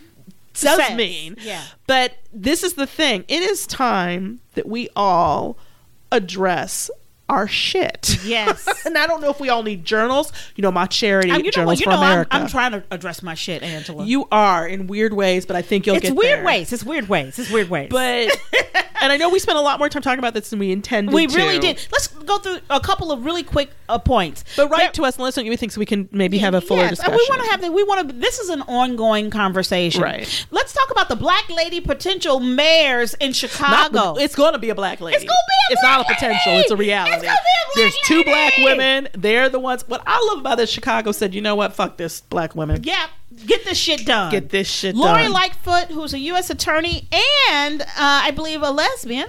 does 0.53 0.77
Says. 0.77 0.95
mean. 0.95 1.35
Yeah. 1.41 1.63
But 1.87 2.13
this 2.33 2.63
is 2.63 2.73
the 2.73 2.87
thing: 2.87 3.23
it 3.27 3.41
is 3.41 3.65
time 3.67 4.39
that 4.55 4.67
we 4.67 4.89
all 4.95 5.57
address 6.11 6.89
our 7.29 7.47
shit. 7.47 8.17
Yes. 8.25 8.67
and 8.85 8.97
I 8.97 9.05
don't 9.05 9.21
know 9.21 9.29
if 9.29 9.39
we 9.39 9.49
all 9.49 9.61
need 9.61 9.85
journals. 9.85 10.33
You 10.55 10.63
know, 10.63 10.71
my 10.71 10.87
charity, 10.87 11.29
Um, 11.29 11.45
you 11.45 11.51
Journals 11.51 11.67
what? 11.67 11.79
You 11.79 11.83
for 11.85 11.89
know, 11.91 11.97
I'm, 11.97 12.11
America. 12.11 12.35
I'm 12.35 12.47
trying 12.47 12.71
to 12.71 12.83
address 12.89 13.21
my 13.21 13.35
shit, 13.35 13.61
Angela. 13.61 14.03
you 14.03 14.27
are 14.31 14.67
in 14.67 14.87
weird 14.87 15.13
ways, 15.13 15.45
but 15.45 15.55
I 15.55 15.61
think 15.61 15.85
you'll 15.85 15.97
it's 15.97 16.07
get 16.07 16.15
weird 16.15 16.39
there. 16.39 16.45
ways. 16.45 16.73
It's 16.73 16.83
weird 16.83 17.07
ways. 17.07 17.37
It's 17.37 17.51
weird 17.51 17.69
ways. 17.69 17.89
But 17.91 18.35
and 19.01 19.11
I 19.11 19.17
know 19.17 19.29
we 19.29 19.39
spent 19.39 19.57
a 19.57 19.61
lot 19.61 19.79
more 19.79 19.89
time 19.89 20.01
talking 20.01 20.19
about 20.19 20.33
this 20.33 20.49
than 20.49 20.59
we 20.59 20.71
intended. 20.71 21.13
We 21.13 21.27
to. 21.27 21.35
really 21.35 21.59
did. 21.59 21.85
Let's 21.91 22.07
go 22.07 22.37
through 22.39 22.59
a 22.69 22.79
couple 22.79 23.11
of 23.11 23.25
really 23.25 23.43
quick 23.43 23.71
uh, 23.87 23.99
points. 23.99 24.43
But 24.55 24.69
write 24.69 24.93
to 24.95 25.03
us 25.03 25.15
and 25.15 25.23
let 25.23 25.29
us 25.29 25.37
know 25.37 25.43
what 25.43 25.51
you 25.51 25.57
think 25.57 25.71
so 25.71 25.79
we 25.79 25.85
can 25.85 26.07
maybe 26.11 26.37
have 26.39 26.53
a 26.53 26.61
fuller 26.61 26.81
yes, 26.81 26.91
discussion. 26.91 27.13
And 27.13 27.19
we 27.19 27.25
want 27.29 27.43
to 27.43 27.51
have 27.51 27.61
the, 27.61 27.71
we 27.71 27.83
want 27.83 28.09
to. 28.09 28.15
This 28.15 28.39
is 28.39 28.49
an 28.49 28.61
ongoing 28.63 29.29
conversation. 29.29 30.01
Right. 30.01 30.47
Let's 30.51 30.73
talk 30.73 30.91
about 30.91 31.09
the 31.09 31.15
black 31.15 31.49
lady 31.49 31.81
potential 31.81 32.39
mayors 32.39 33.13
in 33.15 33.33
Chicago. 33.33 34.15
it's 34.15 34.35
going 34.35 34.53
to 34.53 34.59
be 34.59 34.69
a 34.69 34.75
black 34.75 35.01
lady. 35.01 35.15
It's 35.15 35.25
gonna 35.25 35.35
be 35.47 35.53
a 35.69 35.73
It's 35.73 35.83
not 35.83 36.01
a 36.01 36.13
potential. 36.13 36.51
lady. 36.53 36.61
It's 36.61 36.71
a 36.71 36.75
reality. 36.75 37.15
It's 37.15 37.23
gonna 37.23 37.35
be 37.35 37.37
a 37.37 37.73
black 37.73 37.75
There's 37.75 37.97
two 38.05 38.23
black 38.23 38.53
women. 38.57 39.09
They're 39.13 39.49
the 39.49 39.59
ones. 39.59 39.87
What 39.87 40.03
I 40.05 40.23
love 40.29 40.39
about 40.39 40.57
this, 40.57 40.69
Chicago 40.69 41.11
said, 41.11 41.33
you 41.33 41.41
know 41.41 41.55
what? 41.55 41.73
Fuck 41.73 41.97
this, 41.97 42.21
black 42.21 42.55
women. 42.55 42.83
yeah, 42.83 43.07
get 43.45 43.65
this 43.65 43.77
shit 43.77 44.05
done. 44.05 44.31
Get 44.31 44.49
this 44.49 44.67
shit 44.67 44.95
Lori 44.95 45.09
done. 45.09 45.19
Lori 45.21 45.33
Lightfoot, 45.33 45.91
who's 45.91 46.13
a 46.13 46.19
U.S. 46.19 46.49
attorney 46.49 47.07
and 47.51 47.81
uh, 47.81 47.85
I 47.97 48.31
believe 48.31 48.61
a 48.61 48.71
lesbian. 48.71 49.27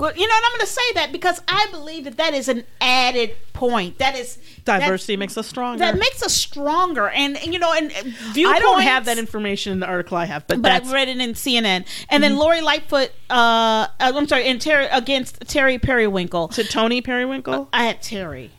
Well, 0.00 0.16
you 0.16 0.26
know, 0.26 0.34
and 0.34 0.44
I'm 0.46 0.52
going 0.52 0.60
to 0.60 0.66
say 0.66 0.92
that 0.94 1.12
because 1.12 1.42
I 1.46 1.66
believe 1.70 2.04
that 2.04 2.16
that 2.16 2.32
is 2.32 2.48
an 2.48 2.64
added 2.80 3.36
point. 3.52 3.98
That 3.98 4.16
is 4.16 4.38
Diversity 4.64 5.16
makes 5.18 5.36
us 5.36 5.46
stronger. 5.46 5.78
That, 5.78 5.92
that 5.92 5.98
makes 5.98 6.22
us 6.22 6.34
stronger, 6.34 7.10
and, 7.10 7.36
and, 7.36 7.52
you 7.52 7.58
know, 7.58 7.72
and 7.74 7.90
uh, 7.90 8.02
viewpoints. 8.32 8.56
I 8.56 8.60
don't 8.60 8.80
have 8.80 9.04
that 9.04 9.18
information 9.18 9.74
in 9.74 9.80
the 9.80 9.86
article 9.86 10.16
I 10.16 10.24
have, 10.24 10.46
but, 10.46 10.62
but 10.62 10.68
that's 10.70 10.88
I 10.88 10.94
read 10.94 11.08
it 11.08 11.18
in 11.18 11.32
CNN. 11.34 11.86
And 12.08 12.22
then 12.22 12.36
Lori 12.36 12.62
Lightfoot, 12.62 13.10
uh, 13.28 13.88
I'm 13.98 14.26
sorry, 14.26 14.46
and 14.46 14.58
Terry 14.58 14.86
against 14.86 15.40
Terry 15.46 15.78
Periwinkle. 15.78 16.48
to 16.48 16.64
Toni 16.64 17.02
Periwinkle. 17.02 17.68
I 17.72 17.84
had 17.84 18.00
Terry. 18.00 18.52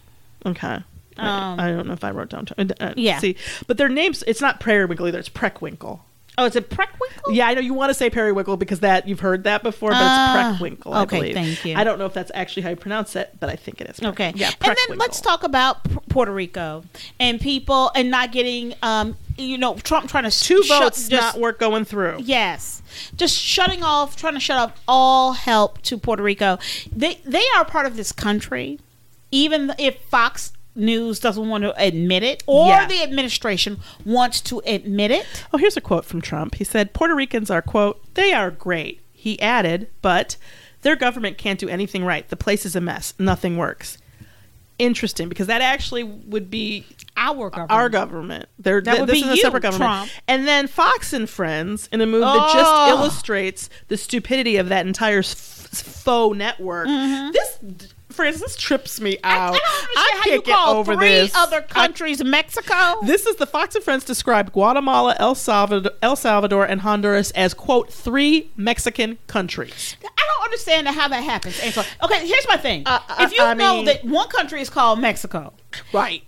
Okay. 0.46 0.84
I- 1.22 1.52
Um, 1.54 1.60
I 1.60 1.68
don't 1.72 1.88
know 1.88 1.94
if 1.94 2.04
I 2.04 2.12
wrote 2.12 2.30
down. 2.30 2.48
Uh, 2.58 2.66
uh, 2.80 2.94
Yeah. 2.98 3.20
See, 3.20 3.36
but 3.68 3.78
their 3.78 3.90
names. 3.90 4.24
It's 4.28 4.42
not 4.42 4.60
Periwinkle 4.60 5.08
either. 5.08 5.20
It's 5.20 5.30
Preckwinkle. 5.30 6.00
Oh, 6.38 6.46
is 6.46 6.56
it 6.56 6.70
Preckwinkle? 6.70 7.34
Yeah, 7.36 7.48
I 7.48 7.54
know 7.54 7.60
you 7.60 7.74
want 7.74 7.90
to 7.90 7.94
say 7.94 8.10
Periwinkle 8.10 8.56
because 8.56 8.80
that 8.80 9.06
you've 9.08 9.20
heard 9.20 9.44
that 9.44 9.64
before, 9.64 9.92
but 9.92 9.98
Ah, 10.00 10.52
it's 10.54 10.62
Preckwinkle. 10.62 10.94
I 10.96 11.02
okay, 11.02 11.18
believe. 11.20 11.34
thank 11.36 11.66
you. 11.66 11.76
I 11.76 11.84
don't 11.84 12.00
know 12.00 12.06
if 12.06 12.14
that's 12.14 12.32
actually 12.34 12.64
how 12.64 12.70
you 12.70 12.78
pronounce 12.78 13.16
it, 13.18 13.36
but 13.40 13.50
I 13.50 13.56
think 13.58 13.82
it 13.82 13.90
is. 13.90 14.02
Okay. 14.02 14.32
Yeah. 14.36 14.50
And 14.62 14.78
then 14.90 14.98
let's 14.98 15.20
talk 15.20 15.44
about 15.44 15.84
P- 15.84 15.98
Puerto 16.10 16.32
Rico 16.32 16.84
and 17.20 17.40
people 17.40 17.92
and 17.96 18.10
not 18.10 18.32
getting, 18.32 18.74
um, 18.82 19.18
you 19.38 19.58
know, 19.58 19.76
Trump 19.76 20.10
trying 20.10 20.24
to 20.24 20.32
Two 20.32 20.64
shut- 20.64 20.82
votes 20.82 21.10
just- 21.10 21.36
not 21.36 21.40
work 21.40 21.60
going 21.60 21.84
through. 21.84 22.20
Yes, 22.24 22.82
just 23.18 23.38
shutting 23.38 23.84
off, 23.84 24.16
trying 24.16 24.34
to 24.36 24.40
shut 24.40 24.58
off 24.58 24.72
all 24.88 25.34
help 25.34 25.82
to 25.84 25.98
Puerto 25.98 26.24
Rico. 26.24 26.58
They 26.96 27.20
they 27.26 27.44
are 27.58 27.66
part 27.66 27.86
of 27.86 27.98
this 27.98 28.14
country, 28.14 28.80
even 29.32 29.74
if 29.78 29.98
Fox 30.10 30.54
News 30.74 31.20
doesn't 31.20 31.50
want 31.50 31.64
to 31.64 31.74
admit 31.78 32.24
it, 32.24 32.44
or 32.48 32.68
Yeah. 32.70 32.88
the 32.88 33.04
administration 33.04 33.80
wants 34.06 34.40
to 34.42 34.62
admit 34.66 35.12
it. 35.12 35.26
Oh, 35.54 35.58
here's 35.58 35.76
a 35.76 35.82
quote 35.82 36.06
from 36.06 36.22
Trump. 36.22 36.56
He 36.56 36.64
said, 36.64 36.94
Puerto 36.94 37.14
Ricans 37.14 37.50
are, 37.52 37.62
quote, 37.62 38.02
they 38.14 38.32
are 38.34 38.50
great. 38.52 39.02
He 39.12 39.40
added, 39.42 39.88
but 40.02 40.38
their 40.82 40.96
government 40.96 41.38
can't 41.38 41.60
do 41.60 41.68
anything 41.70 42.06
right. 42.06 42.28
The 42.30 42.36
place 42.38 42.66
is 42.66 42.76
a 42.76 42.82
mess. 42.82 43.14
Nothing 43.20 43.58
works. 43.58 43.98
Interesting, 44.80 45.30
because 45.30 45.46
that 45.46 45.62
actually 45.62 46.02
would 46.04 46.50
be 46.50 46.86
Our 47.16 47.50
government. 47.52 47.72
our 47.72 47.90
government. 47.90 48.46
They're, 48.58 48.82
That 48.82 48.92
th- 48.92 49.00
would 49.02 49.10
this 49.10 49.22
be 49.22 49.28
is 49.28 49.34
a 49.34 49.36
you, 49.36 49.42
separate 49.44 49.62
government. 49.62 49.90
Trump. 49.92 50.12
And 50.28 50.48
then 50.48 50.66
Fox 50.68 51.14
and 51.14 51.30
Friends, 51.30 51.88
in 51.92 52.02
a 52.02 52.08
move 52.08 52.22
that 52.22 52.36
Oh. 52.36 52.54
just 52.54 52.90
illustrates 52.90 53.70
the 53.90 53.98
stupidity 53.98 54.58
of 54.58 54.70
that 54.70 54.88
entire 54.88 55.20
s- 55.20 55.34
faux 55.84 56.36
network. 56.36 56.88
Mm-hmm. 56.88 57.32
This, 57.32 57.90
Frances, 58.14 58.42
this 58.42 58.56
trips 58.56 59.00
me 59.02 59.18
Mm-hmm. 59.18 59.26
I, 59.26 59.30
I 59.30 59.38
out. 59.48 59.54
don't 59.54 59.64
understand 59.64 59.96
how 59.96 60.16
you 60.26 60.42
can't 60.42 60.46
get 60.46 60.60
over 60.68 60.96
three 60.96 61.08
this. 61.10 61.36
other 61.36 61.58
I 61.58 61.62
countries 61.62 62.24
Mexico. 62.24 62.98
this 63.06 63.26
is 63.26 63.36
the 63.38 63.46
Fox 63.46 63.76
and 63.76 63.84
Friends 63.84 64.04
described 64.06 64.54
Guatemala, 64.54 65.16
El 65.20 65.36
Salvador, 65.36 65.92
El 66.02 66.16
Salvador, 66.16 66.66
and 66.66 66.82
Honduras 66.82 67.32
as 67.32 67.54
quote 67.54 67.92
three 67.92 68.50
Mexican 68.58 69.18
countries. 69.28 69.96
I 70.04 70.08
don't 70.36 70.46
understand 70.46 70.88
how 70.88 71.08
that 71.08 71.22
happens. 71.24 71.60
Angela. 71.60 71.86
Okay, 72.04 72.26
here's 72.28 72.48
my 72.48 72.58
thing. 72.58 72.84
Uh, 72.86 73.00
uh, 73.10 73.16
if 73.20 73.32
you 73.34 73.42
I 73.44 73.54
know 73.54 73.78
mean- 73.78 73.86
that 73.86 74.04
one 74.06 74.28
country 74.30 74.62
is 74.62 74.70
called 74.70 75.00
Mexico, 75.00 75.54
Right. 75.94 76.24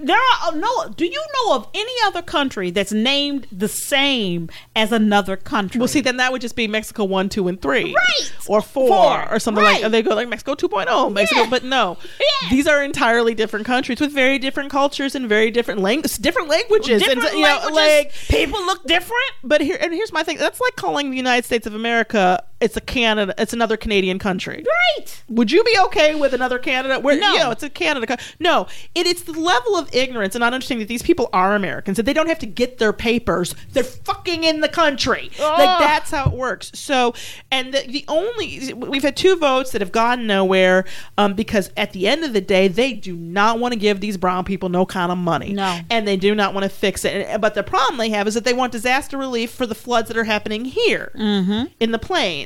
There 0.00 0.16
are 0.16 0.38
oh, 0.44 0.52
no. 0.86 0.92
Do 0.94 1.04
you 1.04 1.22
know 1.46 1.54
of 1.56 1.68
any 1.74 1.92
other 2.06 2.22
country 2.22 2.70
that's 2.70 2.92
named 2.92 3.46
the 3.52 3.68
same 3.68 4.48
as 4.74 4.92
another 4.92 5.36
country? 5.36 5.78
Well, 5.78 5.88
see, 5.88 6.00
then 6.00 6.16
that 6.16 6.32
would 6.32 6.40
just 6.40 6.56
be 6.56 6.66
Mexico 6.66 7.04
one, 7.04 7.28
two, 7.28 7.48
and 7.48 7.60
three, 7.60 7.92
Right. 7.94 8.32
Or 8.48 8.62
four, 8.62 8.88
Four. 8.88 9.32
or 9.32 9.38
something 9.38 9.62
Right. 9.62 9.74
like. 9.74 9.84
And 9.84 9.92
they 9.92 10.02
go 10.02 10.14
like 10.14 10.28
Mexico 10.28 10.54
2.0, 10.54 11.10
Mexico, 11.12 11.42
Yeah. 11.42 11.50
but 11.50 11.64
no, 11.64 11.96
Yeah. 12.20 12.48
these 12.50 12.66
are 12.66 12.82
entirely 12.82 13.34
different 13.34 13.66
countries 13.66 14.00
with 14.00 14.12
very 14.12 14.38
different 14.38 14.70
cultures 14.70 15.14
and 15.14 15.28
very 15.28 15.50
different 15.50 15.80
languages, 15.80 16.16
different 16.18 16.48
languages, 16.48 17.02
different 17.02 17.24
and 17.28 17.38
you 17.38 17.44
know, 17.44 17.48
languages, 17.56 17.76
like 17.76 18.12
people 18.28 18.64
look 18.64 18.84
different. 18.86 19.32
But 19.44 19.60
here 19.60 19.76
and 19.80 19.92
here's 19.92 20.12
my 20.12 20.22
thing. 20.22 20.38
That's 20.38 20.60
like 20.60 20.76
calling 20.76 21.10
the 21.10 21.16
United 21.16 21.44
States 21.44 21.66
of 21.66 21.74
America. 21.74 22.42
It's 22.58 22.76
a 22.76 22.80
Canada. 22.80 23.34
It's 23.36 23.52
another 23.52 23.76
Canadian 23.76 24.18
country. 24.18 24.64
Right. 24.66 25.22
Would 25.28 25.52
you 25.52 25.62
be 25.62 25.76
okay 25.86 26.14
with 26.14 26.32
another 26.32 26.58
Canada? 26.58 26.98
Where 26.98 27.18
No. 27.18 27.32
you 27.34 27.38
know 27.40 27.50
it's 27.50 27.62
a 27.62 27.68
Canada. 27.68 28.06
co- 28.06 28.16
No, 28.40 28.66
it, 28.94 29.06
it's 29.06 29.22
the 29.24 29.32
level 29.32 29.76
of 29.76 29.94
ignorance 29.94 30.34
and 30.34 30.40
not 30.40 30.54
understanding 30.54 30.86
that 30.86 30.88
these 30.88 31.02
people 31.02 31.28
are 31.34 31.54
Americans. 31.54 31.98
That 31.98 32.04
they 32.06 32.14
don't 32.14 32.28
have 32.28 32.38
to 32.38 32.46
get 32.46 32.78
their 32.78 32.94
papers. 32.94 33.54
They're 33.72 33.84
fucking 33.84 34.44
in 34.44 34.62
the 34.62 34.68
country. 34.70 35.30
Like 35.38 35.78
that's 35.80 36.10
how 36.10 36.30
it 36.30 36.32
works. 36.32 36.70
So, 36.74 37.12
and 37.50 37.74
the, 37.74 37.84
the 37.86 38.04
only 38.08 38.72
we've 38.72 39.02
had 39.02 39.16
two 39.18 39.36
votes 39.36 39.72
that 39.72 39.82
have 39.82 39.92
gone 39.92 40.26
nowhere 40.26 40.86
um, 41.18 41.34
because 41.34 41.70
at 41.76 41.92
the 41.92 42.08
end 42.08 42.24
of 42.24 42.32
the 42.32 42.40
day, 42.40 42.68
they 42.68 42.94
do 42.94 43.14
not 43.16 43.58
want 43.58 43.72
to 43.74 43.78
give 43.78 44.00
these 44.00 44.16
brown 44.16 44.44
people 44.44 44.70
no 44.70 44.86
kind 44.86 45.12
of 45.12 45.18
money. 45.18 45.52
No. 45.52 45.78
and 45.90 46.08
they 46.08 46.16
do 46.16 46.34
not 46.34 46.54
want 46.54 46.64
to 46.64 46.70
fix 46.70 47.04
it. 47.04 47.26
And, 47.26 47.42
but 47.42 47.54
the 47.54 47.62
problem 47.62 47.98
they 47.98 48.08
have 48.10 48.26
is 48.26 48.32
that 48.34 48.44
they 48.44 48.54
want 48.54 48.72
disaster 48.72 49.18
relief 49.18 49.50
for 49.50 49.66
the 49.66 49.74
floods 49.74 50.08
that 50.08 50.16
are 50.16 50.24
happening 50.24 50.64
here 50.64 51.12
in 51.14 51.90
the 51.92 51.98
plains. 51.98 52.45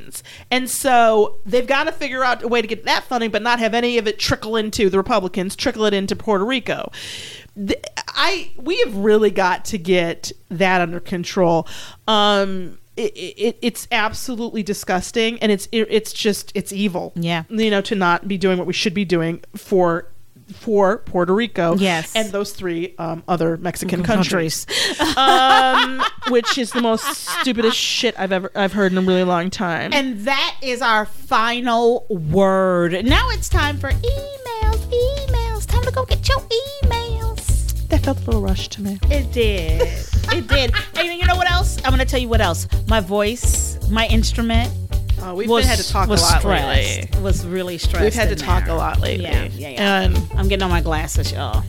And 0.50 0.68
so 0.68 1.38
they've 1.46 1.66
got 1.66 1.84
to 1.84 1.92
figure 1.92 2.24
out 2.24 2.42
a 2.42 2.48
way 2.48 2.62
to 2.62 2.68
get 2.68 2.84
that 2.84 3.04
funding, 3.04 3.30
but 3.30 3.42
not 3.42 3.58
have 3.58 3.74
any 3.74 3.98
of 3.98 4.06
it 4.06 4.18
trickle 4.18 4.56
into 4.56 4.90
the 4.90 4.98
Republicans, 4.98 5.56
trickle 5.56 5.84
it 5.84 5.94
into 5.94 6.16
Puerto 6.16 6.44
Rico. 6.44 6.90
The- 7.56 7.78
I 8.08 8.52
we 8.56 8.78
have 8.80 8.94
really 8.96 9.30
got 9.30 9.64
to 9.66 9.78
get 9.78 10.32
that 10.50 10.80
under 10.80 11.00
control. 11.00 11.66
Um, 12.06 12.78
it, 12.96 13.12
it, 13.16 13.58
it's 13.62 13.88
absolutely 13.92 14.62
disgusting, 14.62 15.38
and 15.38 15.50
it's 15.50 15.66
it, 15.72 15.86
it's 15.90 16.12
just 16.12 16.52
it's 16.54 16.72
evil. 16.72 17.12
Yeah. 17.14 17.44
you 17.48 17.70
know, 17.70 17.80
to 17.82 17.94
not 17.94 18.28
be 18.28 18.36
doing 18.36 18.58
what 18.58 18.66
we 18.66 18.72
should 18.72 18.94
be 18.94 19.04
doing 19.04 19.42
for 19.56 20.09
for 20.54 20.98
Puerto 20.98 21.34
Rico. 21.34 21.76
Yes. 21.76 22.14
and 22.14 22.30
those 22.30 22.52
three 22.52 22.94
um, 22.98 23.22
other 23.28 23.56
Mexican 23.56 24.02
Countries. 24.02 24.66
um, 25.16 26.02
which 26.28 26.58
is 26.58 26.72
the 26.72 26.80
most 26.80 27.04
stupidest 27.04 27.76
shit 27.76 28.14
I've 28.18 28.32
ever 28.32 28.50
I've 28.54 28.72
heard 28.72 28.92
in 28.92 28.98
a 28.98 29.02
really 29.02 29.24
long 29.24 29.50
time. 29.50 29.92
And 29.92 30.20
that 30.26 30.56
is 30.62 30.82
our 30.82 31.06
final 31.06 32.06
word. 32.08 33.04
Now 33.04 33.28
it's 33.30 33.48
time 33.48 33.78
for 33.78 33.90
emails. 33.90 34.76
Emails. 34.90 35.66
Time 35.66 35.82
to 35.82 35.90
go 35.90 36.04
get 36.04 36.28
your 36.28 36.38
emails. 36.82 37.86
that 37.88 38.02
felt 38.02 38.18
a 38.18 38.24
little 38.26 38.42
rushed 38.42 38.72
to 38.72 38.82
me. 38.82 38.98
It 39.10 39.32
did. 39.32 39.80
it 39.82 40.46
did. 40.46 40.72
And 40.96 41.08
you 41.18 41.26
know 41.26 41.36
what 41.36 41.50
else? 41.50 41.78
I'm 41.78 41.90
going 41.90 41.98
to 41.98 42.04
tell 42.04 42.20
you 42.20 42.28
what 42.28 42.40
else. 42.40 42.66
My 42.88 43.00
voice, 43.00 43.78
my 43.90 44.06
instrument. 44.08 44.72
Uh, 45.22 45.34
we've 45.34 45.48
was, 45.50 45.66
had 45.66 45.78
to 45.78 45.88
talk 45.88 46.08
a 46.08 46.12
lot 46.12 46.40
stressed. 46.40 46.44
lately. 46.44 47.20
Was 47.20 47.46
really 47.46 47.78
stressed. 47.78 48.04
We've 48.04 48.14
had 48.14 48.30
to 48.30 48.36
talk 48.36 48.64
there. 48.64 48.74
a 48.74 48.78
lot 48.78 49.00
lately. 49.00 49.24
Yeah, 49.24 49.48
yeah, 49.52 49.68
yeah. 49.68 50.00
And 50.00 50.16
I'm 50.34 50.48
getting 50.48 50.62
on 50.62 50.70
my 50.70 50.80
glasses, 50.80 51.32
y'all, 51.32 51.62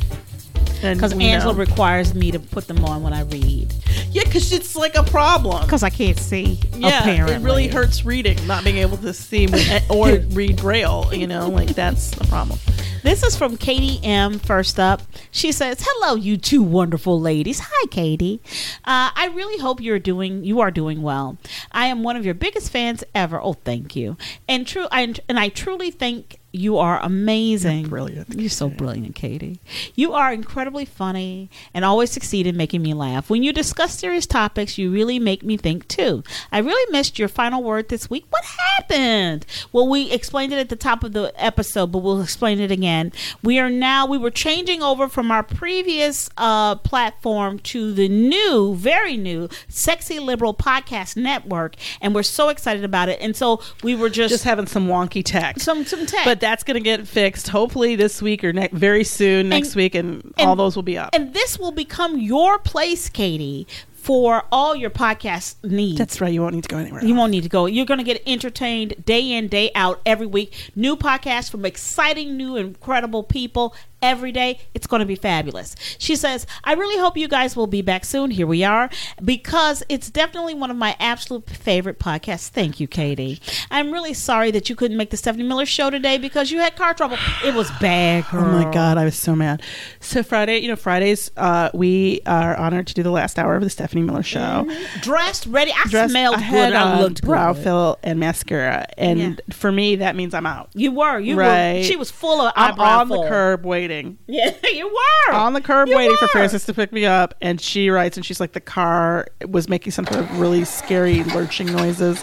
because 0.81 1.13
Angela 1.13 1.53
know. 1.53 1.59
requires 1.59 2.13
me 2.15 2.31
to 2.31 2.39
put 2.39 2.67
them 2.67 2.85
on 2.85 3.03
when 3.03 3.13
I 3.13 3.21
read, 3.23 3.73
yeah, 4.11 4.23
because 4.25 4.51
it's 4.51 4.75
like 4.75 4.95
a 4.95 5.03
problem. 5.03 5.63
because 5.63 5.83
I 5.83 5.89
can't 5.89 6.17
see. 6.17 6.59
Yeah, 6.75 6.99
apparently. 6.99 7.35
it 7.35 7.41
really 7.41 7.67
hurts 7.67 8.05
reading, 8.05 8.45
not 8.45 8.63
being 8.63 8.77
able 8.77 8.97
to 8.97 9.13
see 9.13 9.47
or 9.89 10.17
read 10.31 10.57
braille. 10.57 11.09
You 11.13 11.27
know, 11.27 11.49
like 11.49 11.69
that's 11.69 12.11
the 12.11 12.25
problem. 12.25 12.59
This 13.03 13.23
is 13.23 13.35
from 13.35 13.57
Katie 13.57 13.99
M. 14.03 14.37
First 14.37 14.79
up, 14.79 15.01
she 15.31 15.51
says, 15.51 15.77
"Hello, 15.81 16.15
you 16.15 16.37
two 16.37 16.61
wonderful 16.61 17.19
ladies. 17.19 17.59
Hi, 17.63 17.87
Katie. 17.87 18.41
Uh, 18.85 19.09
I 19.15 19.31
really 19.33 19.59
hope 19.59 19.81
you're 19.81 19.97
doing 19.97 20.43
you 20.43 20.59
are 20.59 20.71
doing 20.71 21.01
well. 21.01 21.37
I 21.71 21.87
am 21.87 22.03
one 22.03 22.15
of 22.15 22.25
your 22.25 22.35
biggest 22.35 22.69
fans 22.69 23.03
ever. 23.15 23.41
Oh, 23.41 23.53
thank 23.53 23.95
you. 23.95 24.17
And 24.47 24.67
true, 24.67 24.87
I, 24.91 25.13
and 25.29 25.39
I 25.39 25.49
truly 25.49 25.89
think." 25.89 26.37
You 26.53 26.77
are 26.79 26.99
amazing. 27.01 27.81
You're 27.81 27.89
brilliant, 27.89 28.33
You're 28.37 28.49
so 28.49 28.67
brilliant, 28.69 29.15
Katie. 29.15 29.59
You 29.95 30.11
are 30.11 30.33
incredibly 30.33 30.83
funny 30.83 31.49
and 31.73 31.85
always 31.85 32.11
succeed 32.11 32.45
in 32.45 32.57
making 32.57 32.81
me 32.81 32.93
laugh. 32.93 33.29
When 33.29 33.41
you 33.41 33.53
discuss 33.53 33.97
serious 33.97 34.25
topics, 34.25 34.77
you 34.77 34.91
really 34.91 35.17
make 35.17 35.43
me 35.43 35.55
think 35.55 35.87
too. 35.87 36.23
I 36.51 36.59
really 36.59 36.91
missed 36.91 37.17
your 37.17 37.29
final 37.29 37.63
word 37.63 37.87
this 37.87 38.09
week. 38.09 38.25
What 38.29 38.43
happened? 38.43 39.45
Well, 39.71 39.87
we 39.87 40.11
explained 40.11 40.51
it 40.51 40.59
at 40.59 40.67
the 40.67 40.75
top 40.75 41.05
of 41.05 41.13
the 41.13 41.31
episode, 41.41 41.87
but 41.93 41.99
we'll 41.99 42.21
explain 42.21 42.59
it 42.59 42.69
again. 42.69 43.13
We 43.41 43.57
are 43.57 43.69
now 43.69 44.05
we 44.05 44.17
were 44.17 44.29
changing 44.29 44.83
over 44.83 45.07
from 45.07 45.31
our 45.31 45.43
previous 45.43 46.29
uh, 46.35 46.75
platform 46.75 47.59
to 47.59 47.93
the 47.93 48.09
new, 48.09 48.75
very 48.75 49.15
new, 49.15 49.47
Sexy 49.69 50.19
Liberal 50.19 50.53
Podcast 50.53 51.15
Network, 51.15 51.75
and 52.01 52.13
we're 52.13 52.23
so 52.23 52.49
excited 52.49 52.83
about 52.83 53.07
it. 53.07 53.19
And 53.21 53.37
so 53.37 53.61
we 53.83 53.95
were 53.95 54.09
just, 54.09 54.33
Just 54.33 54.43
having 54.43 54.67
some 54.67 54.87
wonky 54.89 55.23
tech. 55.23 55.61
some 55.61 55.85
some 55.85 56.05
tech. 56.05 56.25
but 56.25 56.40
that's 56.41 56.63
going 56.63 56.75
to 56.75 56.81
get 56.83 57.07
fixed 57.07 57.47
hopefully 57.47 57.95
this 57.95 58.21
week 58.21 58.43
or 58.43 58.51
ne- 58.51 58.67
very 58.73 59.05
soon 59.05 59.47
next 59.49 59.69
And- 59.69 59.75
week 59.77 59.95
and, 59.95 60.33
and- 60.37 60.49
all 60.49 60.55
those 60.57 60.75
will 60.75 60.83
be 60.83 60.97
up 60.97 61.11
And 61.13 61.33
this 61.33 61.57
will 61.57 61.71
become 61.71 62.19
your 62.19 62.59
place, 62.59 63.07
Katie, 63.07 63.65
for 63.93 64.43
all 64.51 64.75
your 64.75 64.89
podcast 64.89 65.55
needs. 65.63 65.97
That's 65.99 66.19
right. 66.19 66.33
You 66.33 66.41
won't 66.41 66.55
need 66.55 66.63
to 66.63 66.69
go 66.69 66.77
anywhere. 66.77 67.03
You 67.03 67.09
else. 67.13 67.17
won't 67.19 67.31
need 67.31 67.43
to 67.43 67.49
go. 67.49 67.67
You're 67.67 67.85
going 67.85 67.99
to 67.99 68.03
get 68.03 68.21
entertained 68.25 68.95
day 69.05 69.31
in, 69.31 69.47
day 69.47 69.69
out, 69.75 70.01
every 70.07 70.25
week. 70.25 70.71
New 70.75 70.97
podcasts 70.97 71.51
from 71.51 71.65
exciting, 71.65 72.35
new, 72.35 72.55
incredible 72.57 73.21
people 73.23 73.75
every 74.01 74.31
day. 74.31 74.59
It's 74.73 74.87
going 74.87 74.99
to 75.01 75.05
be 75.05 75.15
fabulous. 75.15 75.75
She 75.97 76.15
says, 76.15 76.45
I 76.63 76.73
really 76.73 76.99
hope 76.99 77.17
you 77.17 77.27
guys 77.27 77.55
will 77.55 77.67
be 77.67 77.81
back 77.81 78.05
soon. 78.05 78.31
Here 78.31 78.47
we 78.47 78.63
are, 78.63 78.89
because 79.23 79.83
it's 79.89 80.09
definitely 80.09 80.53
one 80.53 80.71
of 80.71 80.77
my 80.77 80.95
absolute 80.99 81.49
favorite 81.49 81.99
podcasts. 81.99 82.47
Thank 82.49 82.79
you, 82.79 82.87
Katie. 82.87 83.39
I'm 83.69 83.91
really 83.91 84.13
sorry 84.13 84.51
that 84.51 84.69
you 84.69 84.75
couldn't 84.75 84.97
make 84.97 85.09
the 85.09 85.17
Stephanie 85.17 85.43
Miller 85.47 85.65
show 85.65 85.89
today 85.89 86.17
because 86.17 86.51
you 86.51 86.59
had 86.59 86.75
car 86.75 86.93
trouble. 86.93 87.17
It 87.45 87.53
was 87.53 87.69
bad, 87.79 88.25
girl. 88.29 88.43
Oh 88.45 88.63
my 88.63 88.71
god, 88.73 88.97
I 88.97 89.05
was 89.05 89.15
so 89.15 89.35
mad. 89.35 89.61
So 89.99 90.23
Friday, 90.23 90.59
you 90.59 90.67
know, 90.67 90.75
Fridays, 90.75 91.31
uh, 91.37 91.69
we 91.73 92.21
are 92.25 92.55
honored 92.57 92.87
to 92.87 92.93
do 92.93 93.03
the 93.03 93.11
last 93.11 93.37
hour 93.37 93.55
of 93.55 93.63
the 93.63 93.69
Stephanie 93.69 94.01
Miller 94.03 94.23
show. 94.23 94.67
Dressed, 95.01 95.45
ready. 95.47 95.71
I 95.71 95.87
Dressed- 95.89 96.11
smelled 96.11 96.35
I 96.35 96.39
good. 96.39 96.45
had, 96.45 96.73
I 96.73 96.93
um, 96.93 96.99
looked 97.01 97.21
brow 97.21 97.53
good. 97.53 97.63
fill 97.63 97.99
and 98.03 98.19
mascara, 98.19 98.85
and 98.97 99.19
Yeah. 99.19 99.35
for 99.53 99.71
me, 99.71 99.97
that 99.97 100.15
means 100.15 100.33
I'm 100.33 100.45
out. 100.45 100.69
You 100.73 100.91
were. 100.91 101.19
You 101.19 101.35
were. 101.35 101.41
Right. 101.43 101.83
She 101.85 101.95
was 101.95 102.09
full 102.11 102.41
of 102.41 102.53
I'm 102.55 102.79
on 102.79 103.07
the 103.09 103.27
curb 103.27 103.65
waiting. 103.65 103.90
Yeah, 104.27 104.53
you 104.73 104.87
were. 104.87 105.33
On 105.33 105.53
the 105.53 105.61
curb 105.61 105.87
You 105.89 105.95
waiting 105.95 106.15
for 106.17 106.25
were. 106.25 106.29
Frances 106.29 106.65
to 106.65 106.73
pick 106.73 106.91
me 106.91 107.05
up, 107.05 107.35
and 107.41 107.59
she 107.59 107.89
writes, 107.89 108.17
and 108.17 108.25
she's 108.25 108.39
like, 108.39 108.53
the 108.53 108.59
car 108.61 109.27
was 109.47 109.67
making 109.69 109.91
some 109.91 110.05
sort 110.07 110.19
of 110.19 110.39
really 110.39 110.63
scary 110.65 111.23
lurching 111.25 111.67
noises. 111.67 112.19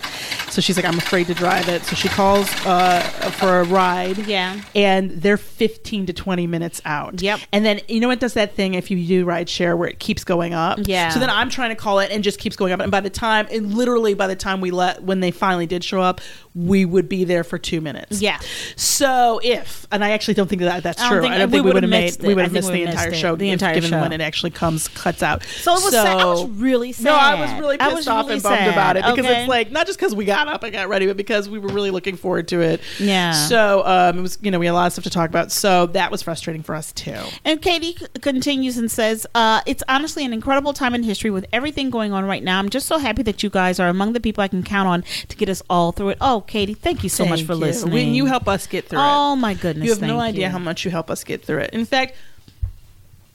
So 0.50 0.60
she's 0.60 0.76
like, 0.76 0.84
I'm 0.86 0.98
afraid 0.98 1.26
to 1.28 1.34
drive 1.34 1.68
it. 1.68 1.82
So 1.84 1.94
she 1.94 2.08
calls 2.08 2.48
uh, 2.66 3.00
for 3.38 3.60
a 3.60 3.64
ride. 3.64 4.18
Yeah. 4.26 4.60
and 4.74 5.10
they're 5.10 5.36
15 5.36 6.06
to 6.06 6.12
20 6.12 6.46
minutes 6.46 6.80
out. 6.84 7.20
Yep. 7.22 7.40
And 7.52 7.64
then 7.64 7.80
you 7.88 8.00
know 8.00 8.10
it 8.10 8.20
does 8.20 8.34
that 8.34 8.54
thing 8.54 8.74
if 8.74 8.90
you 8.90 9.04
do 9.06 9.24
ride 9.24 9.48
share 9.48 9.76
where 9.76 9.88
it 9.88 9.98
keeps 9.98 10.24
going 10.24 10.54
up. 10.54 10.78
Yeah. 10.82 11.10
So 11.10 11.20
then 11.20 11.30
I'm 11.30 11.50
trying 11.50 11.70
to 11.70 11.76
call 11.76 11.98
it 12.00 12.10
and 12.10 12.24
just 12.24 12.38
keeps 12.38 12.56
going 12.56 12.72
up. 12.72 12.80
And 12.80 12.90
by 12.90 13.00
the 13.00 13.10
time, 13.10 13.46
and 13.50 13.74
literally 13.74 14.14
by 14.14 14.26
the 14.26 14.36
time 14.36 14.60
we 14.60 14.70
let 14.70 15.02
when 15.02 15.20
they 15.20 15.30
finally 15.30 15.66
did 15.66 15.84
show 15.84 16.00
up, 16.00 16.20
we 16.54 16.84
would 16.84 17.08
be 17.08 17.24
there 17.24 17.44
for 17.44 17.58
two 17.58 17.80
minutes. 17.80 18.20
Yeah. 18.22 18.38
So 18.76 19.40
if 19.42 19.86
and 19.92 20.04
I 20.04 20.10
actually 20.10 20.34
don't 20.34 20.48
think 20.48 20.62
that 20.62 20.82
that's 20.82 21.00
I 21.00 21.04
don't 21.04 21.12
true. 21.12 21.22
think- 21.22 21.34
I 21.34 21.38
don't 21.38 21.50
we 21.50 21.57
think 21.62 21.66
we 21.66 21.72
would 21.72 21.82
have 21.82 21.90
made 21.90 22.04
missed 22.04 22.22
we 22.22 22.34
would 22.34 22.44
have 22.44 22.52
missed 22.52 22.70
the 22.72 22.82
entire 22.82 23.14
show. 23.14 23.36
The 23.36 23.50
entire 23.50 23.74
given 23.74 23.90
show. 23.90 24.00
when 24.00 24.12
it 24.12 24.20
actually 24.20 24.50
comes 24.50 24.88
cuts 24.88 25.22
out. 25.22 25.42
So 25.44 25.72
it 25.72 25.84
was 25.84 25.92
sad. 25.92 26.18
I 26.18 26.24
was 26.24 26.46
really 26.48 26.92
sad. 26.92 27.04
No, 27.04 27.14
I 27.14 27.34
was 27.40 27.52
really 27.60 27.78
pissed 27.78 27.94
was 27.94 28.08
off 28.08 28.24
really 28.24 28.34
and 28.34 28.42
bummed 28.42 28.56
sad. 28.58 28.68
about 28.72 28.96
it 28.96 29.04
because 29.04 29.18
Okay. 29.30 29.40
it's 29.42 29.48
like 29.48 29.70
not 29.70 29.86
just 29.86 29.98
because 29.98 30.14
we 30.14 30.24
got 30.24 30.48
up 30.48 30.62
and 30.62 30.72
got 30.72 30.88
ready, 30.88 31.06
but 31.06 31.16
because 31.16 31.48
we 31.48 31.58
were 31.58 31.68
really 31.68 31.90
looking 31.90 32.16
forward 32.16 32.48
to 32.48 32.60
it. 32.60 32.80
Yeah. 32.98 33.32
So 33.32 33.82
um, 33.86 34.18
it 34.18 34.22
was 34.22 34.38
you 34.42 34.50
know 34.50 34.58
we 34.58 34.66
had 34.66 34.72
a 34.72 34.74
lot 34.74 34.86
of 34.86 34.92
stuff 34.92 35.04
to 35.04 35.10
talk 35.10 35.28
about. 35.28 35.52
So 35.52 35.86
that 35.86 36.10
was 36.10 36.22
frustrating 36.22 36.62
for 36.62 36.74
us 36.74 36.92
too. 36.92 37.16
And 37.44 37.60
Katie 37.62 37.94
c- 37.98 38.06
continues 38.20 38.78
and 38.78 38.90
says, 38.90 39.26
uh, 39.34 39.60
It's 39.66 39.82
honestly 39.88 40.24
an 40.24 40.32
incredible 40.32 40.72
time 40.72 40.94
in 40.94 41.02
history 41.02 41.30
with 41.30 41.46
everything 41.52 41.90
going 41.90 42.12
on 42.12 42.24
right 42.24 42.42
now. 42.42 42.58
I'm 42.58 42.68
just 42.70 42.86
so 42.86 42.98
happy 42.98 43.22
that 43.24 43.42
you 43.42 43.50
guys 43.50 43.78
are 43.80 43.88
among 43.88 44.12
the 44.12 44.20
people 44.20 44.42
I 44.42 44.48
can 44.48 44.62
count 44.62 44.88
on 44.88 45.04
to 45.28 45.36
get 45.36 45.48
us 45.48 45.62
all 45.70 45.92
through 45.92 46.10
it. 46.10 46.18
Oh, 46.20 46.42
Katie, 46.46 46.74
thank 46.74 47.02
you 47.02 47.08
so 47.08 47.24
much 47.24 47.42
for 47.42 47.52
you. 47.52 47.58
listening. 47.58 47.94
When 47.94 48.14
you 48.14 48.26
help 48.26 48.48
us 48.48 48.66
get 48.66 48.88
through 48.88 48.98
it. 49.00 49.02
Oh, 49.04 49.36
my 49.36 49.54
goodness. 49.54 49.84
You 49.86 49.92
have 49.92 50.02
no 50.02 50.18
idea 50.20 50.46
you. 50.46 50.52
how 50.52 50.58
much 50.58 50.84
you 50.84 50.90
help 50.90 51.10
us 51.10 51.24
get 51.24 51.44
through 51.48 51.58
it. 51.58 51.70
In 51.72 51.84
fact, 51.84 52.14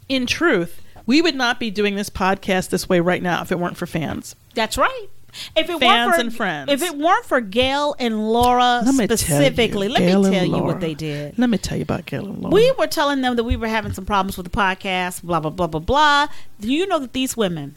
in 0.07 0.25
truth, 0.25 0.81
we 1.05 1.21
would 1.21 1.35
not 1.35 1.59
be 1.59 1.69
doing 1.69 1.95
this 1.95 2.09
podcast 2.09 2.69
this 2.69 2.87
way 2.87 3.01
right 3.01 3.21
now 3.21 3.41
if 3.41 3.51
it 3.51 3.59
weren't 3.59 3.75
for 3.75 3.87
fans. 3.87 4.35
That's 4.53 4.77
right. 4.77 5.07
If 5.55 5.67
it 5.67 5.79
Fans 5.79 5.81
weren't 5.81 6.15
for, 6.15 6.21
and 6.21 6.35
friends. 6.35 6.71
If 6.71 6.83
it 6.83 6.95
weren't 6.95 7.25
for 7.25 7.41
Gail 7.41 7.95
and 7.97 8.31
Laura 8.31 8.83
Let 8.85 8.93
me 8.93 9.07
tell 9.07 9.13
you, 9.13 9.17
specifically, 9.17 9.87
let 9.87 10.03
me 10.03 10.11
tell 10.11 10.45
you 10.45 10.63
what 10.63 10.79
they 10.79 10.93
did. 10.93 11.39
Let 11.39 11.49
me 11.49 11.57
tell 11.57 11.75
you 11.75 11.81
about 11.81 12.05
Gail 12.05 12.27
and 12.27 12.39
Laura. 12.39 12.53
We 12.53 12.71
were 12.77 12.85
telling 12.85 13.21
them 13.21 13.35
that 13.35 13.43
we 13.43 13.55
were 13.55 13.67
having 13.67 13.93
some 13.93 14.05
problems 14.05 14.37
with 14.37 14.45
the 14.45 14.55
podcast, 14.55 15.23
blah, 15.23 15.39
blah, 15.39 15.49
blah, 15.49 15.65
blah, 15.65 15.79
blah. 15.79 16.27
Do 16.59 16.71
you 16.71 16.85
know 16.85 16.99
that 16.99 17.13
these 17.13 17.35
women, 17.35 17.73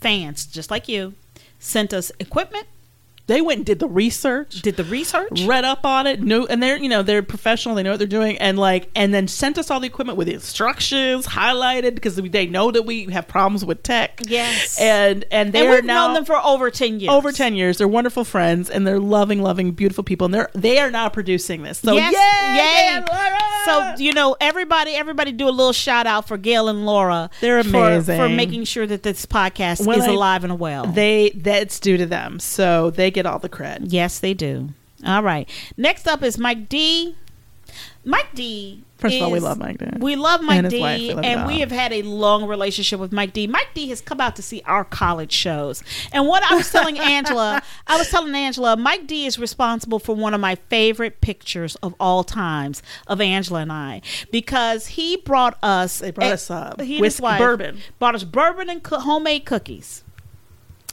fans 0.00 0.44
just 0.46 0.68
like 0.68 0.88
you, 0.88 1.14
sent 1.60 1.94
us 1.94 2.10
equipment, 2.18 2.66
they 3.30 3.40
went 3.40 3.58
and 3.58 3.66
did 3.66 3.78
the 3.78 3.88
research. 3.88 4.60
did 4.62 4.76
the 4.76 4.84
research? 4.84 5.42
read 5.46 5.64
up 5.64 5.84
on 5.86 6.06
it 6.06 6.20
no 6.20 6.46
and 6.46 6.62
they're 6.62 6.76
you 6.76 6.88
know 6.88 7.02
they're 7.02 7.22
professional 7.22 7.74
they 7.74 7.82
know 7.82 7.90
what 7.92 7.98
they're 7.98 8.06
doing 8.20 8.36
and 8.38 8.58
like 8.58 8.90
and 8.94 9.14
then 9.14 9.26
sent 9.28 9.56
us 9.58 9.70
all 9.70 9.78
the 9.80 9.86
equipment 9.86 10.18
with 10.18 10.26
the 10.26 10.34
instructions 10.34 11.26
highlighted 11.26 11.94
because 11.94 12.16
they 12.16 12.46
know 12.46 12.70
that 12.70 12.82
we 12.82 13.04
have 13.06 13.26
problems 13.28 13.64
with 13.64 13.82
tech 13.82 14.20
Yes. 14.26 14.78
and 14.80 15.24
and 15.30 15.32
And 15.32 15.52
they're 15.54 15.70
we've 15.70 15.84
now 15.84 16.06
known 16.08 16.14
them 16.14 16.24
for 16.24 16.36
over 16.36 16.70
10 16.70 17.00
years. 17.00 17.10
over 17.10 17.32
10 17.32 17.54
years 17.54 17.78
they're 17.78 17.88
wonderful 17.88 18.24
friends 18.24 18.68
and 18.68 18.86
they're 18.86 18.98
loving 19.00 19.40
loving 19.42 19.72
beautiful 19.72 20.04
people 20.04 20.26
and 20.26 20.34
they're 20.34 20.50
they 20.54 20.78
are 20.78 20.90
now 20.90 21.08
producing 21.08 21.62
this 21.62 21.78
so 21.78 21.94
yes, 21.94 22.12
yay, 22.12 22.56
yay. 22.56 22.96
and 22.96 23.08
Laura! 23.08 23.49
So 23.64 23.94
you 23.98 24.12
know, 24.12 24.36
everybody, 24.40 24.92
everybody, 24.92 25.32
do 25.32 25.48
a 25.48 25.50
little 25.50 25.72
shout 25.72 26.06
out 26.06 26.26
for 26.28 26.36
Gail 26.36 26.68
and 26.68 26.86
Laura. 26.86 27.30
They're 27.40 27.58
amazing. 27.58 28.18
for, 28.18 28.28
making 28.28 28.64
sure 28.64 28.86
that 28.86 29.02
this 29.02 29.26
podcast 29.26 29.80
is 29.80 30.04
I- 30.04 30.10
alive 30.10 30.44
and 30.44 30.58
well. 30.58 30.86
they 30.86 31.30
that's 31.34 31.80
due 31.80 31.96
to 31.96 32.06
them 32.06 32.38
so 32.40 32.90
they 32.90 33.10
get 33.10 33.26
all 33.26 33.38
the 33.38 33.48
credit 33.48 33.92
yes, 33.92 34.18
they 34.18 34.34
do. 34.34 34.70
All 35.06 35.22
right. 35.22 35.48
Next 35.76 36.06
up 36.06 36.22
is 36.22 36.38
Mike 36.38 36.68
D. 36.68 37.16
Mike 38.04 38.28
D. 38.34 38.82
First 38.98 39.16
of 39.16 39.22
all, 39.22 39.30
we 39.30 39.40
love 39.40 39.56
Mike 39.58 39.78
D. 39.78 39.86
We 39.98 40.14
love 40.16 40.42
Mike 40.42 40.58
And 40.58 40.68
D. 40.70 40.78
wife, 40.80 41.18
and 41.24 41.46
we 41.46 41.60
have 41.60 41.70
had 41.70 41.90
a 41.92 42.02
long 42.02 42.46
relationship 42.46 43.00
with 43.00 43.12
Mike 43.12 43.32
D. 43.32 43.46
Mike 43.46 43.68
D. 43.72 43.88
has 43.88 44.02
come 44.02 44.20
out 44.20 44.36
to 44.36 44.42
see 44.42 44.60
our 44.66 44.84
college 44.84 45.32
shows. 45.32 45.82
And 46.12 46.26
what 46.26 46.42
I 46.42 46.54
was 46.54 46.70
telling 46.70 46.98
Angela, 46.98 47.62
I 47.86 47.96
was 47.96 48.10
telling 48.10 48.34
Angela, 48.34 48.76
Mike 48.76 49.06
D. 49.06 49.24
is 49.24 49.38
responsible 49.38 49.98
for 50.00 50.14
one 50.14 50.34
of 50.34 50.40
my 50.40 50.54
favorite 50.54 51.22
pictures 51.22 51.76
of 51.76 51.94
all 51.98 52.24
times 52.24 52.82
of 53.06 53.22
Angela 53.22 53.60
and 53.60 53.72
I 53.72 54.02
because 54.30 54.88
he 54.88 55.16
brought 55.16 55.56
us. 55.62 56.00
They 56.00 56.10
brought 56.10 56.32
us, 56.32 56.50
uh, 56.50 56.74
he 56.78 56.82
and 56.82 56.88
his 56.90 57.00
whiskey- 57.00 57.22
wife 57.22 57.38
bourbon. 57.38 57.78
Brought 57.98 58.14
us 58.14 58.24
bourbon 58.24 58.68
and 58.68 58.82
co- 58.82 59.00
homemade 59.00 59.46
cookies. 59.46 60.04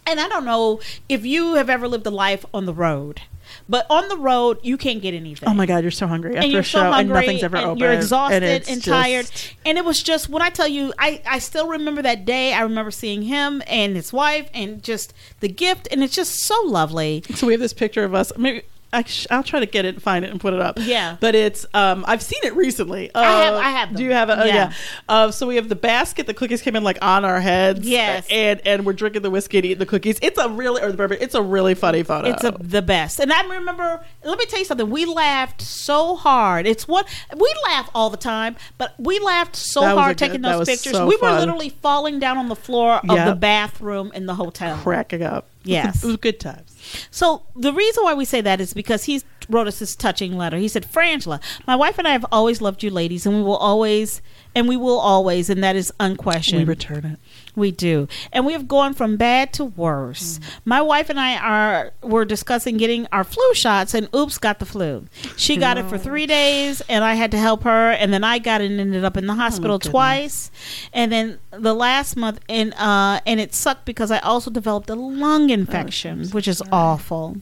And 0.05 0.21
I 0.21 0.29
don't 0.29 0.45
know 0.45 0.79
if 1.09 1.25
you 1.25 1.55
have 1.55 1.69
ever 1.69 1.85
lived 1.89 2.07
a 2.07 2.09
life 2.09 2.45
on 2.53 2.65
the 2.65 2.73
road, 2.73 3.23
but 3.69 3.85
on 3.89 4.07
the 4.09 4.17
road 4.17 4.59
you 4.63 4.77
can't 4.77 5.01
get 5.01 5.13
anything. 5.13 5.47
Oh 5.49 5.53
my 5.53 5.65
god 5.65 5.83
you're 5.83 5.91
so 5.91 6.07
hungry 6.07 6.31
after 6.35 6.43
and 6.43 6.51
you're 6.51 6.61
a 6.61 6.63
show 6.63 6.79
so 6.79 6.91
hungry 6.91 7.17
and 7.17 7.25
nothing's 7.25 7.43
ever 7.43 7.57
and 7.57 7.65
open 7.65 7.79
you're 7.79 7.93
exhausted 7.93 8.43
and, 8.43 8.63
it's 8.67 8.85
tired. 8.85 9.25
just- 9.27 9.53
and 9.65 9.77
it 9.77 9.85
was 9.85 10.01
just 10.03 10.29
when 10.29 10.41
i 10.41 10.49
tell 10.49 10.67
you 10.67 10.93
i 10.99 11.21
i 11.25 11.39
still 11.39 11.67
remember 11.67 12.01
that 12.01 12.25
day. 12.25 12.53
I 12.53 12.61
remember 12.61 12.91
seeing 12.91 13.23
him 13.23 13.61
and 13.67 13.95
his 13.95 14.11
wife 14.13 14.49
and 14.53 14.81
just 14.83 15.13
the 15.39 15.47
gift. 15.49 15.87
And 15.91 16.03
it's 16.03 16.15
just 16.15 16.35
so 16.35 16.61
lovely. 16.65 17.23
So 17.35 17.47
we 17.47 17.53
have 17.53 17.59
this 17.59 17.73
picture 17.73 18.03
of 18.03 18.13
us. 18.13 18.31
Maybe 18.37 18.63
I'll 18.93 19.43
try 19.43 19.59
to 19.59 19.65
get 19.65 19.85
it, 19.85 19.95
and 19.95 20.01
find 20.03 20.23
it, 20.25 20.31
and 20.31 20.39
put 20.39 20.53
it 20.53 20.59
up. 20.59 20.77
Yeah. 20.81 21.17
But 21.19 21.35
it's 21.35 21.65
um 21.73 22.05
I've 22.07 22.21
seen 22.21 22.39
it 22.43 22.55
recently. 22.55 23.11
Uh, 23.13 23.19
I 23.19 23.43
have- 23.43 23.53
I 23.55 23.69
have 23.71 23.95
Do 23.95 24.03
you 24.03 24.11
have 24.13 24.29
it? 24.29 24.37
Oh, 24.39 24.45
Yeah. 24.45 24.55
yeah. 24.55 24.73
Uh, 25.09 25.31
so 25.31 25.45
we 25.47 25.55
have 25.57 25.69
the 25.69 25.75
basket. 25.75 26.25
The 26.27 26.33
cookies 26.33 26.61
came 26.61 26.75
in 26.75 26.83
like 26.83 26.97
on 27.01 27.25
our 27.25 27.39
heads. 27.41 27.87
Yes. 27.87 28.25
And 28.31 28.61
and 28.65 28.85
we're 28.85 28.93
drinking 28.93 29.21
the 29.23 29.29
whiskey 29.29 29.57
and 29.57 29.65
eating 29.65 29.79
the 29.79 29.85
cookies. 29.85 30.19
It's 30.21 30.37
a 30.39 30.49
really 30.49 30.81
or 30.81 30.91
the 30.91 30.97
bourbon. 30.97 31.17
It's 31.21 31.35
a 31.35 31.41
really 31.41 31.73
funny 31.73 32.03
photo. 32.03 32.29
it's 32.29 32.43
a, 32.43 32.51
the 32.59 32.81
best 32.81 33.19
and 33.19 33.31
i 33.31 33.41
remember 33.47 34.03
let 34.23 34.37
me 34.39 34.45
tell 34.45 34.59
you 34.59 34.65
something 34.65 34.89
we 34.89 35.05
laughed 35.05 35.61
so 35.61 36.15
hard 36.15 36.65
it's 36.67 36.87
what 36.87 37.07
we 37.35 37.53
laugh 37.65 37.89
all 37.93 38.09
the 38.09 38.17
time 38.17 38.55
but 38.77 38.93
we 38.97 39.19
laughed 39.19 39.55
so 39.55 39.81
That 39.81 39.93
was 39.93 39.97
a 39.97 40.01
hard 40.01 40.17
good- 40.17 40.25
taking 40.27 40.41
those 40.41 40.65
pictures 40.67 40.93
so 40.93 41.05
we 41.07 41.15
were 41.15 41.27
fun. 41.29 41.39
literally 41.39 41.69
falling 41.69 42.19
down 42.19 42.37
on 42.37 42.49
the 42.49 42.55
floor 42.55 42.95
of 43.07 43.25
the 43.25 43.35
bathroom 43.35 44.11
in 44.13 44.25
the 44.25 44.35
hotel 44.35 44.77
cracking 44.77 45.23
up. 45.23 45.45
Yes. 45.67 46.03
It 46.03 46.07
was 46.07 46.17
good 46.17 46.39
times. 46.39 46.75
So 47.11 47.43
the 47.55 47.73
reason 47.73 48.03
why 48.03 48.13
we 48.13 48.25
say 48.25 48.41
that 48.41 48.61
is 48.61 48.73
because 48.73 49.05
he 49.05 49.21
wrote 49.49 49.67
us 49.67 49.79
this 49.79 49.95
touching 49.95 50.37
letter. 50.37 50.57
He 50.57 50.67
said, 50.67 50.85
"Frangela, 50.91 51.41
my 51.65 51.75
wife 51.75 51.97
and 51.97 52.07
I 52.07 52.11
have 52.11 52.25
always 52.31 52.61
loved 52.61 52.83
you, 52.83 52.89
ladies, 52.89 53.25
and 53.25 53.35
we 53.35 53.41
will 53.41 53.57
always, 53.57 54.21
and 54.57 54.67
we 54.67 54.75
will 54.75 54.97
always, 54.97 55.51
and 55.51 55.63
that 55.63 55.75
is 55.75 55.93
unquestioned. 55.99 56.61
We 56.61 56.65
return 56.65 57.05
it. 57.05 57.19
We 57.55 57.69
do, 57.71 58.07
and 58.31 58.43
we 58.43 58.53
have 58.53 58.67
gone 58.67 58.95
from 58.95 59.17
bad 59.17 59.53
to 59.53 59.65
worse. 59.65 60.39
My 60.65 60.81
wife 60.81 61.09
and 61.11 61.19
I 61.19 61.37
are 61.37 61.91
were 62.01 62.25
discussing 62.25 62.77
getting 62.77 63.07
our 63.11 63.23
flu 63.23 63.53
shots, 63.53 63.93
and 63.93 64.09
oops, 64.15 64.39
got 64.39 64.57
the 64.59 64.65
flu. 64.65 65.05
She 65.37 65.57
got 65.57 65.77
it 65.77 65.85
for 65.85 65.97
three 65.97 66.25
days, 66.25 66.81
and 66.89 67.03
I 67.03 67.13
had 67.13 67.31
to 67.31 67.37
help 67.37 67.63
her, 67.63 67.91
and 67.91 68.11
then 68.13 68.23
I 68.23 68.39
got 68.39 68.61
it 68.61 68.71
and 68.71 68.79
ended 68.79 69.03
up 69.03 69.15
in 69.15 69.27
the 69.27 69.35
hospital 69.35 69.77
goodness. 69.77 69.91
twice, 69.91 70.51
and 70.93 71.11
then 71.11 71.39
the 71.51 71.73
last 71.73 72.15
month, 72.15 72.39
and 72.49 72.73
uh, 72.75 73.21
and 73.25 73.39
it 73.39 73.53
sucked 73.53 73.85
because 73.85 74.11
I 74.11 74.19
also 74.19 74.49
developed 74.49 74.89
a 74.89 74.95
lung 74.95 75.49
infection, 75.51 76.29
which 76.29 76.47
is 76.47 76.63
awful. 76.71 77.37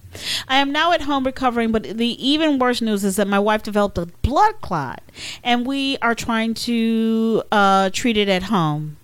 I 0.49 0.57
am 0.57 0.72
now 0.72 0.91
at 0.91 1.01
home 1.01 1.26
recovering, 1.26 1.72
but 1.72 1.84
the 1.84 2.11
even 2.26 2.59
worse 2.59 2.82
news 2.82 3.03
is 3.03 3.16
that 3.18 3.28
my 3.28 3.39
wife 3.39 3.63
developed 3.63 3.97
a 3.97 4.05
blood 4.22 4.61
clot, 4.61 5.01
and 5.43 5.66
we 5.66 5.97
are 6.01 6.16
trying 6.16 6.53
to 6.53 7.05
uh, 7.51 7.89
treat 7.91 8.18
it 8.18 8.30
at 8.30 8.43
home. 8.43 8.97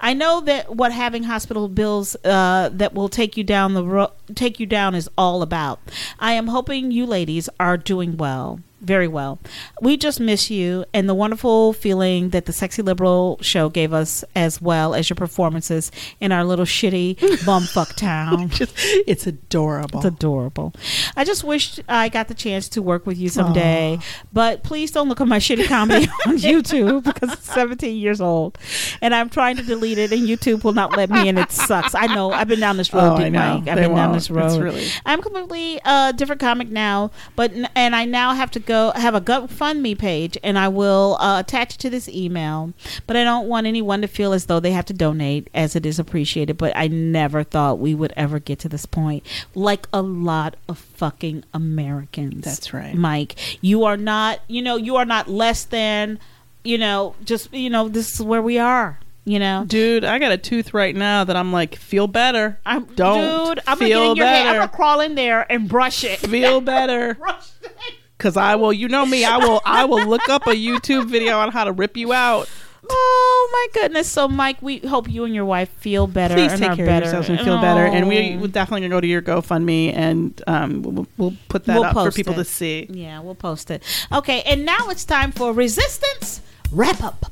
I 0.00 0.14
know 0.14 0.40
that 0.40 0.76
what 0.76 0.92
having 0.92 1.24
hospital 1.24 1.68
bills 1.68 2.16
uh, 2.24 2.70
that 2.72 2.94
will 2.94 3.08
take 3.08 3.36
you 3.36 3.44
down 3.44 3.74
the 3.74 3.84
ro- 3.84 4.12
take 4.34 4.58
you 4.58 4.66
down 4.66 4.94
is 4.94 5.10
all 5.18 5.42
about. 5.42 5.80
I 6.18 6.32
am 6.32 6.48
hoping 6.48 6.90
you 6.90 7.04
ladies 7.04 7.48
are 7.60 7.76
doing 7.76 8.16
well. 8.16 8.60
Very 8.80 9.08
well. 9.08 9.38
We 9.80 9.96
just 9.96 10.20
miss 10.20 10.50
you 10.50 10.84
and 10.94 11.08
the 11.08 11.14
wonderful 11.14 11.72
feeling 11.72 12.30
that 12.30 12.46
the 12.46 12.52
Sexy 12.52 12.82
Liberal 12.82 13.38
show 13.40 13.68
gave 13.68 13.92
us, 13.92 14.24
as 14.36 14.60
well 14.60 14.94
as 14.94 15.10
your 15.10 15.16
performances 15.16 15.90
in 16.20 16.32
our 16.32 16.44
little 16.44 16.64
shitty 16.64 17.16
bumfuck 17.44 17.94
town. 17.96 18.48
Just, 18.58 18.72
it's 18.76 19.26
adorable. 19.26 19.98
It's 20.00 20.06
adorable. 20.06 20.72
I 21.16 21.24
just 21.24 21.44
wish 21.44 21.80
I 21.88 22.08
got 22.08 22.28
the 22.28 22.34
chance 22.34 22.68
to 22.70 22.82
work 22.82 23.06
with 23.06 23.18
you 23.18 23.28
someday. 23.28 23.98
But 24.32 24.62
please 24.62 24.90
don't 24.90 25.08
look 25.08 25.20
at 25.20 25.28
my 25.28 25.38
shitty 25.38 25.66
comedy 25.66 26.06
on 26.26 26.38
YouTube 26.38 27.04
because 27.04 27.32
it's 27.32 27.52
17 27.52 27.96
years 27.96 28.20
old. 28.20 28.58
And 29.02 29.14
I'm 29.14 29.28
trying 29.28 29.56
to 29.56 29.62
delete 29.62 29.98
it, 29.98 30.12
and 30.12 30.22
YouTube 30.28 30.64
will 30.64 30.72
not 30.72 30.96
let 30.96 31.10
me, 31.10 31.28
and 31.28 31.38
it 31.38 31.50
sucks. 31.50 31.94
I 31.94 32.06
know. 32.06 32.30
I've 32.32 32.48
been 32.48 32.60
down 32.60 32.76
this 32.76 32.92
road, 32.92 33.12
Oh, 33.12 33.16
I 33.16 33.24
Dick. 33.24 33.32
Mike. 33.32 33.40
I've 33.42 33.64
They 33.64 33.74
been 33.74 33.94
down 33.94 34.10
won't. 34.10 34.12
this 34.14 34.24
It's 34.24 34.30
road. 34.30 34.60
really- 34.62 34.86
I'm 35.06 35.20
completely 35.22 35.80
a 35.84 36.12
different 36.16 36.40
comic 36.40 36.68
now, 36.68 37.10
but 37.36 37.52
and 37.74 37.94
I 37.96 38.04
now 38.04 38.34
have 38.34 38.50
to 38.52 38.60
go 38.68 38.92
have 38.94 39.14
a 39.14 39.20
GoFundMe 39.20 39.98
page, 39.98 40.38
and 40.44 40.58
I 40.58 40.68
will 40.68 41.16
uh, 41.20 41.40
attach 41.40 41.74
it 41.74 41.78
to 41.78 41.90
this 41.90 42.08
email. 42.08 42.72
But 43.06 43.16
I 43.16 43.24
don't 43.24 43.48
want 43.48 43.66
anyone 43.66 44.02
to 44.02 44.06
feel 44.06 44.32
as 44.32 44.46
though 44.46 44.60
they 44.60 44.72
have 44.72 44.84
to 44.86 44.92
donate, 44.92 45.48
as 45.54 45.74
it 45.74 45.84
is 45.86 45.98
appreciated. 45.98 46.56
But 46.58 46.72
I 46.76 46.86
never 46.88 47.42
thought 47.42 47.78
we 47.78 47.94
would 47.94 48.12
ever 48.16 48.38
get 48.38 48.58
to 48.60 48.68
this 48.68 48.86
point, 48.86 49.24
like 49.54 49.88
a 49.92 50.02
lot 50.02 50.54
of 50.68 50.78
fucking 50.78 51.44
Americans. 51.54 52.44
That's 52.44 52.72
right. 52.72 52.94
Mike. 52.94 53.34
You 53.62 53.84
are 53.84 53.96
not, 53.96 54.40
you 54.46 54.62
know, 54.62 54.76
you 54.76 54.96
are 54.96 55.04
not 55.06 55.28
less 55.28 55.64
than, 55.64 56.18
you 56.62 56.78
know, 56.78 57.14
just 57.24 57.52
you 57.52 57.70
know, 57.70 57.88
this 57.88 58.14
is 58.14 58.22
where 58.22 58.42
we 58.42 58.58
are. 58.58 58.98
You 59.24 59.38
know, 59.38 59.64
Dude, 59.66 60.04
I 60.04 60.18
got 60.18 60.32
a 60.32 60.38
tooth 60.38 60.72
right 60.72 60.96
now 60.96 61.22
that 61.24 61.36
I'm 61.36 61.52
like, 61.52 61.74
feel 61.74 62.06
better. 62.06 62.58
I'm, 62.64 62.84
Don't 62.94 63.56
dude, 63.56 63.64
I'm 63.66 63.76
feel 63.76 63.98
gonna 63.98 64.04
get 64.04 64.10
in 64.12 64.16
your 64.16 64.26
head. 64.26 64.38
I'm 64.40 64.46
better. 64.46 64.58
gonna 64.60 64.72
crawl 64.76 65.00
in 65.02 65.14
there 65.16 65.52
and 65.52 65.68
brush 65.68 66.02
it. 66.02 66.18
Feel 66.18 66.60
better. 66.74 67.12
brush 67.14 67.50
it. 67.62 67.76
Cause 68.18 68.36
I 68.36 68.56
will, 68.56 68.72
you 68.72 68.88
know 68.88 69.06
me, 69.06 69.24
I 69.24 69.36
will, 69.36 69.60
I 69.64 69.84
will 69.84 70.04
look 70.06 70.28
up 70.28 70.46
a 70.48 70.50
YouTube 70.54 71.06
video 71.08 71.38
on 71.38 71.52
how 71.52 71.62
to 71.64 71.72
rip 71.72 71.96
you 71.96 72.12
out. 72.12 72.48
Oh 72.90 73.48
my 73.52 73.80
goodness! 73.80 74.08
So, 74.08 74.28
Mike, 74.28 74.62
we 74.62 74.78
hope 74.78 75.08
you 75.10 75.24
and 75.24 75.34
your 75.34 75.44
wife 75.44 75.68
feel 75.68 76.06
better 76.06 76.34
Please 76.34 76.58
take 76.58 76.70
are 76.70 76.76
care 76.76 76.86
better. 76.86 77.06
of 77.06 77.12
yourselves 77.12 77.28
and 77.28 77.40
feel 77.40 77.60
better. 77.60 77.84
And 77.84 78.08
we 78.08 78.34
Oh. 78.34 78.38
will 78.38 78.48
definitely 78.48 78.80
gonna 78.82 78.94
go 78.96 79.00
to 79.00 79.06
your 79.06 79.20
GoFundMe 79.20 79.92
and 79.94 80.40
um, 80.46 80.82
we'll, 80.82 81.06
we'll 81.18 81.34
put 81.48 81.64
that 81.66 81.74
We'll 81.74 81.84
up 81.84 81.92
for 81.94 82.10
people 82.10 82.32
it. 82.34 82.36
to 82.36 82.44
see. 82.44 82.86
yeah, 82.90 83.20
we'll 83.20 83.34
post 83.34 83.70
it. 83.70 83.82
Okay, 84.12 84.42
and 84.42 84.64
now 84.64 84.88
it's 84.88 85.04
time 85.04 85.32
for 85.32 85.52
resistance 85.52 86.40
wrap 86.72 87.02
up. 87.02 87.24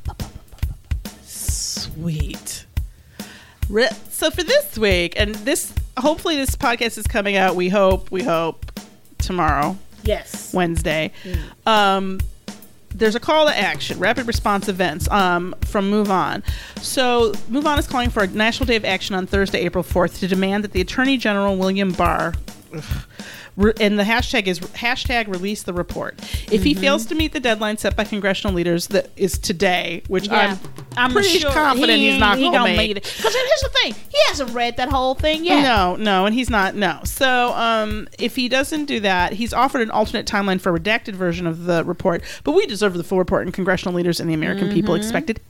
Sweet. 1.23 2.65
So 4.09 4.29
for 4.31 4.43
this 4.43 4.77
week, 4.77 5.13
and 5.17 5.33
this, 5.35 5.73
hopefully, 5.97 6.35
this 6.37 6.55
podcast 6.55 6.97
is 6.97 7.07
coming 7.07 7.35
out. 7.35 7.55
We 7.55 7.69
hope, 7.69 8.11
we 8.11 8.23
hope 8.23 8.71
tomorrow, 9.17 9.77
Yes. 10.07 10.53
Wednesday. 10.53 11.11
Um, 11.65 12.19
there's 12.89 13.15
a 13.15 13.19
call 13.19 13.45
to 13.45 13.55
action, 13.55 13.99
rapid 13.99 14.25
response 14.27 14.67
events 14.67 15.09
um, 15.11 15.53
from 15.65 15.89
Move 15.89 16.09
On. 16.09 16.41
So 16.81 17.33
Move 17.49 17.67
On 17.67 17.77
is 17.77 17.87
calling 17.87 18.09
for 18.09 18.23
a 18.23 18.27
national 18.27 18.65
day 18.65 18.75
of 18.75 18.85
action 18.85 19.13
on 19.15 19.27
Thursday, 19.27 19.59
April 19.59 19.83
4th, 19.83 20.19
to 20.19 20.27
demand 20.27 20.63
that 20.63 20.71
the 20.71 20.81
Attorney 20.81 21.17
General 21.17 21.55
William 21.57 21.91
Barr. 21.91 22.33
ugh, 22.73 22.83
re- 23.57 23.73
and 23.81 23.99
the 23.99 24.03
hashtag 24.03 24.47
is 24.47 24.59
hashtag 24.59 25.27
release 25.27 25.63
the 25.63 25.73
report. 25.73 26.15
If 26.51 26.63
he 26.63 26.73
fails 26.73 27.05
to 27.07 27.15
meet 27.15 27.33
the 27.33 27.39
deadline 27.41 27.77
set 27.77 27.95
by 27.97 28.05
congressional 28.05 28.53
leaders, 28.55 28.87
that 28.87 29.09
is 29.17 29.37
today, 29.37 30.03
which 30.07 30.27
Yeah, 30.27 30.57
I'm, 30.95 31.11
pretty 31.11 31.41
confident 31.41 31.99
he's 31.99 32.17
not 32.19 32.37
he 32.37 32.45
gonna, 32.45 32.57
gonna 32.59 32.77
make. 32.77 32.91
it. 32.91 33.03
Because 33.17 33.33
here's 33.35 33.61
the 33.61 33.69
thing: 33.81 33.93
he 33.93 34.17
hasn't 34.27 34.51
read 34.51 34.77
that 34.77 34.89
whole 34.89 35.13
thing 35.15 35.43
yet. 35.43 35.61
No, 35.63 35.95
no, 35.97 36.25
and 36.25 36.33
he's 36.33 36.49
not. 36.49 36.75
No. 36.75 37.01
So, 37.03 37.51
um, 37.53 38.07
if 38.17 38.35
he 38.35 38.47
doesn't 38.47 38.85
do 38.85 38.99
that, 39.01 39.33
he's 39.33 39.53
offered 39.53 39.81
an 39.81 39.91
alternate 39.91 40.25
timeline 40.25 40.61
for 40.61 40.73
a 40.75 40.79
redacted 40.79 41.13
version 41.15 41.45
of 41.47 41.65
the 41.65 41.83
report. 41.83 42.23
But 42.43 42.53
we 42.53 42.65
deserve 42.65 42.93
the 42.93 43.03
full 43.03 43.17
report, 43.17 43.43
and 43.45 43.53
congressional 43.53 43.93
leaders 43.93 44.19
and 44.19 44.29
the 44.29 44.33
American 44.33 44.71
people 44.71 44.93
Mm-hmm. 44.93 45.03
expect 45.03 45.29
it 45.29 45.41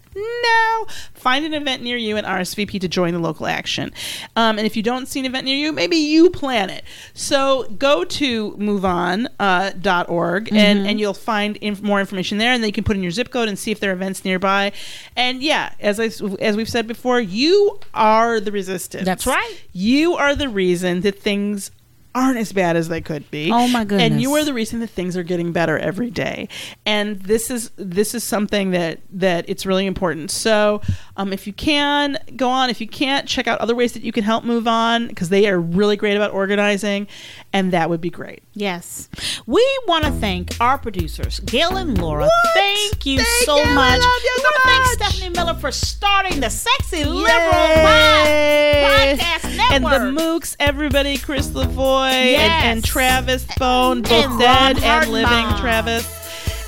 now. 0.44 0.86
Find 1.14 1.46
an 1.46 1.54
event 1.54 1.82
near 1.84 1.98
you 1.98 2.18
and 2.18 2.26
RSVP 2.26 2.80
to 2.82 2.88
join 2.88 3.14
the 3.14 3.20
local 3.20 3.48
action. 3.48 3.92
Um, 4.36 4.58
and 4.58 4.66
if 4.66 4.76
you 4.76 4.84
don't 4.84 5.08
see 5.08 5.20
an 5.20 5.26
event 5.26 5.46
near 5.46 5.56
you, 5.58 5.72
maybe 5.72 5.98
you 5.98 6.30
plan 6.30 6.70
it. 6.70 6.84
So 7.14 7.64
go 7.78 8.04
to 8.04 8.52
moveon.org 8.54 9.32
uh, 9.40 10.06
org 10.08 10.50
and, 10.54 10.80
Mm-hmm. 10.80 10.88
and 10.88 11.00
you'll 11.00 11.14
find 11.14 11.58
inf- 11.58 11.82
more 11.82 12.00
information 12.00 12.38
there, 12.38 12.52
and 12.54 12.62
then 12.64 12.68
you 12.70 12.74
can 12.74 12.84
put 12.84 12.96
in 12.96 13.02
your 13.04 13.12
zip 13.12 13.32
code 13.32 13.48
and 13.50 13.58
see 13.58 13.72
if 13.72 13.80
there 13.80 13.92
are 13.92 13.94
events 13.94 14.24
nearby. 14.26 14.72
And 15.16 15.42
yeah, 15.42 15.74
as 15.80 16.00
I 16.00 16.06
as 16.40 16.56
we've 16.58 16.70
said 16.70 16.88
before, 16.88 17.20
you 17.22 17.80
are 17.94 18.40
the 18.40 18.52
resistance. 18.52 19.06
That's 19.06 19.26
right. 19.28 19.62
You 19.74 20.14
are 20.16 20.36
the 20.36 20.50
reason 20.50 21.02
that 21.02 21.20
things 21.20 21.72
aren't 22.18 22.38
as 22.40 22.52
bad 22.52 22.76
as 22.76 22.88
they 22.90 23.02
could 23.02 23.30
be. 23.30 23.52
Oh, 23.52 23.68
my 23.68 23.84
goodness. 23.86 24.12
And 24.12 24.22
you 24.22 24.34
are 24.34 24.44
the 24.44 24.54
reason 24.54 24.80
that 24.80 24.88
things 24.90 25.16
are 25.16 25.24
getting 25.24 25.52
better 25.52 25.78
every 25.78 26.10
day. 26.10 26.50
And 26.86 27.20
this 27.22 27.52
is 27.52 27.72
this 27.76 28.16
is 28.16 28.24
something 28.24 28.72
that 28.72 29.00
that 29.12 29.46
it's 29.48 29.66
really 29.66 29.86
important. 29.86 30.32
So, 30.32 30.82
um, 31.16 31.32
if 31.34 31.46
you 31.48 31.54
can 31.54 32.18
go 32.36 32.50
on, 32.50 32.70
if 32.70 32.82
you 32.82 32.88
can't, 32.88 33.28
check 33.28 33.48
out 33.48 33.60
other 33.60 33.76
ways 33.76 33.94
that 33.94 34.02
you 34.04 34.12
can 34.12 34.24
help 34.24 34.44
move 34.44 34.68
on 34.68 35.08
because 35.08 35.30
they 35.30 35.48
are 35.48 35.60
really 35.60 35.96
great 35.96 36.16
about 36.16 36.32
organizing, 36.32 37.08
and 37.54 37.72
that 37.74 37.90
would 37.90 38.02
be 38.02 38.10
great. 38.10 38.42
Yes. 38.54 39.10
We 39.46 39.64
want 39.88 40.06
to 40.06 40.12
thank 40.12 40.60
our 40.60 40.78
producers, 40.78 41.40
Gail 41.42 41.78
and 41.78 42.00
Laura. 42.02 42.24
What? 42.26 42.54
Thank 42.56 43.06
you 43.06 43.18
Thank 43.18 43.46
so 43.46 43.58
you. 43.58 43.64
I 43.64 43.74
much. 43.74 44.00
love 44.02 44.24
you 44.24 44.34
we 44.36 44.42
so 44.42 44.50
want 44.50 44.56
to 44.56 44.70
thank. 44.70 45.12
Stephanie 45.12 45.30
Miller 45.36 45.54
for 45.54 45.72
starting 45.72 46.40
the 46.40 46.50
Sexy 46.50 47.04
Liberal! 47.06 47.52
Pod 47.52 48.28
Podcast 48.28 49.58
And 49.72 49.84
the 49.86 49.90
Network. 49.90 50.14
Mooks, 50.16 50.56
everybody, 50.60 51.18
Chris 51.18 51.50
Lavoie 51.50 52.07
Yes. 52.12 52.64
and, 52.64 52.78
and 52.78 52.86
Travis 52.86 53.46
Bone, 53.58 54.02
both 54.02 54.12
And 54.12 54.40
dead 54.40 54.84
and 54.84 55.12
living 55.12 55.46
Travis. 55.60 56.14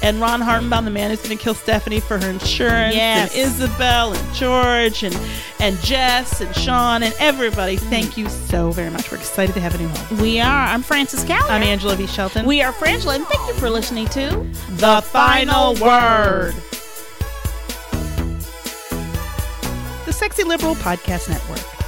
And 0.02 0.22
Ron 0.22 0.40
Hartenbaum, 0.40 0.86
the 0.86 0.92
man 0.92 1.10
who's 1.10 1.22
going 1.22 1.38
to 1.38 1.44
kill 1.44 1.54
Stephanie 1.54 2.00
for 2.00 2.18
her 2.18 2.30
insurance. 2.30 2.96
Yes. 2.96 3.32
And 3.36 3.42
Isabel 3.42 4.14
and 4.14 4.34
George 4.34 5.04
and, 5.04 5.14
and 5.60 5.78
Jess 5.80 6.40
and 6.40 6.56
Sean 6.56 7.04
and 7.04 7.14
everybody. 7.20 7.76
Thank 7.76 8.16
you 8.16 8.30
so 8.30 8.72
very 8.72 8.90
much. 8.90 9.12
We're 9.12 9.18
excited 9.18 9.54
to 9.56 9.60
have 9.60 9.76
a 9.76 9.78
new 9.78 9.90
home. 9.90 10.20
we 10.22 10.40
are. 10.40 10.68
I'm 10.68 10.84
Frances 10.84 11.26
Callier. 11.26 11.50
I'm 11.50 11.64
Angela 11.64 11.96
V. 11.98 12.08
Shelton. 12.08 12.46
We 12.46 12.62
are 12.62 12.72
Frangela, 12.72 13.16
and 13.16 13.26
thank 13.26 13.46
you 13.50 13.54
for 13.56 13.70
listening 13.70 14.08
to 14.08 14.30
the 14.70 15.02
final 15.02 15.74
word. 15.76 16.54
The 20.06 20.14
Sexy 20.14 20.44
Liberal 20.46 20.76
Podcast 20.76 21.28
Network. 21.30 21.79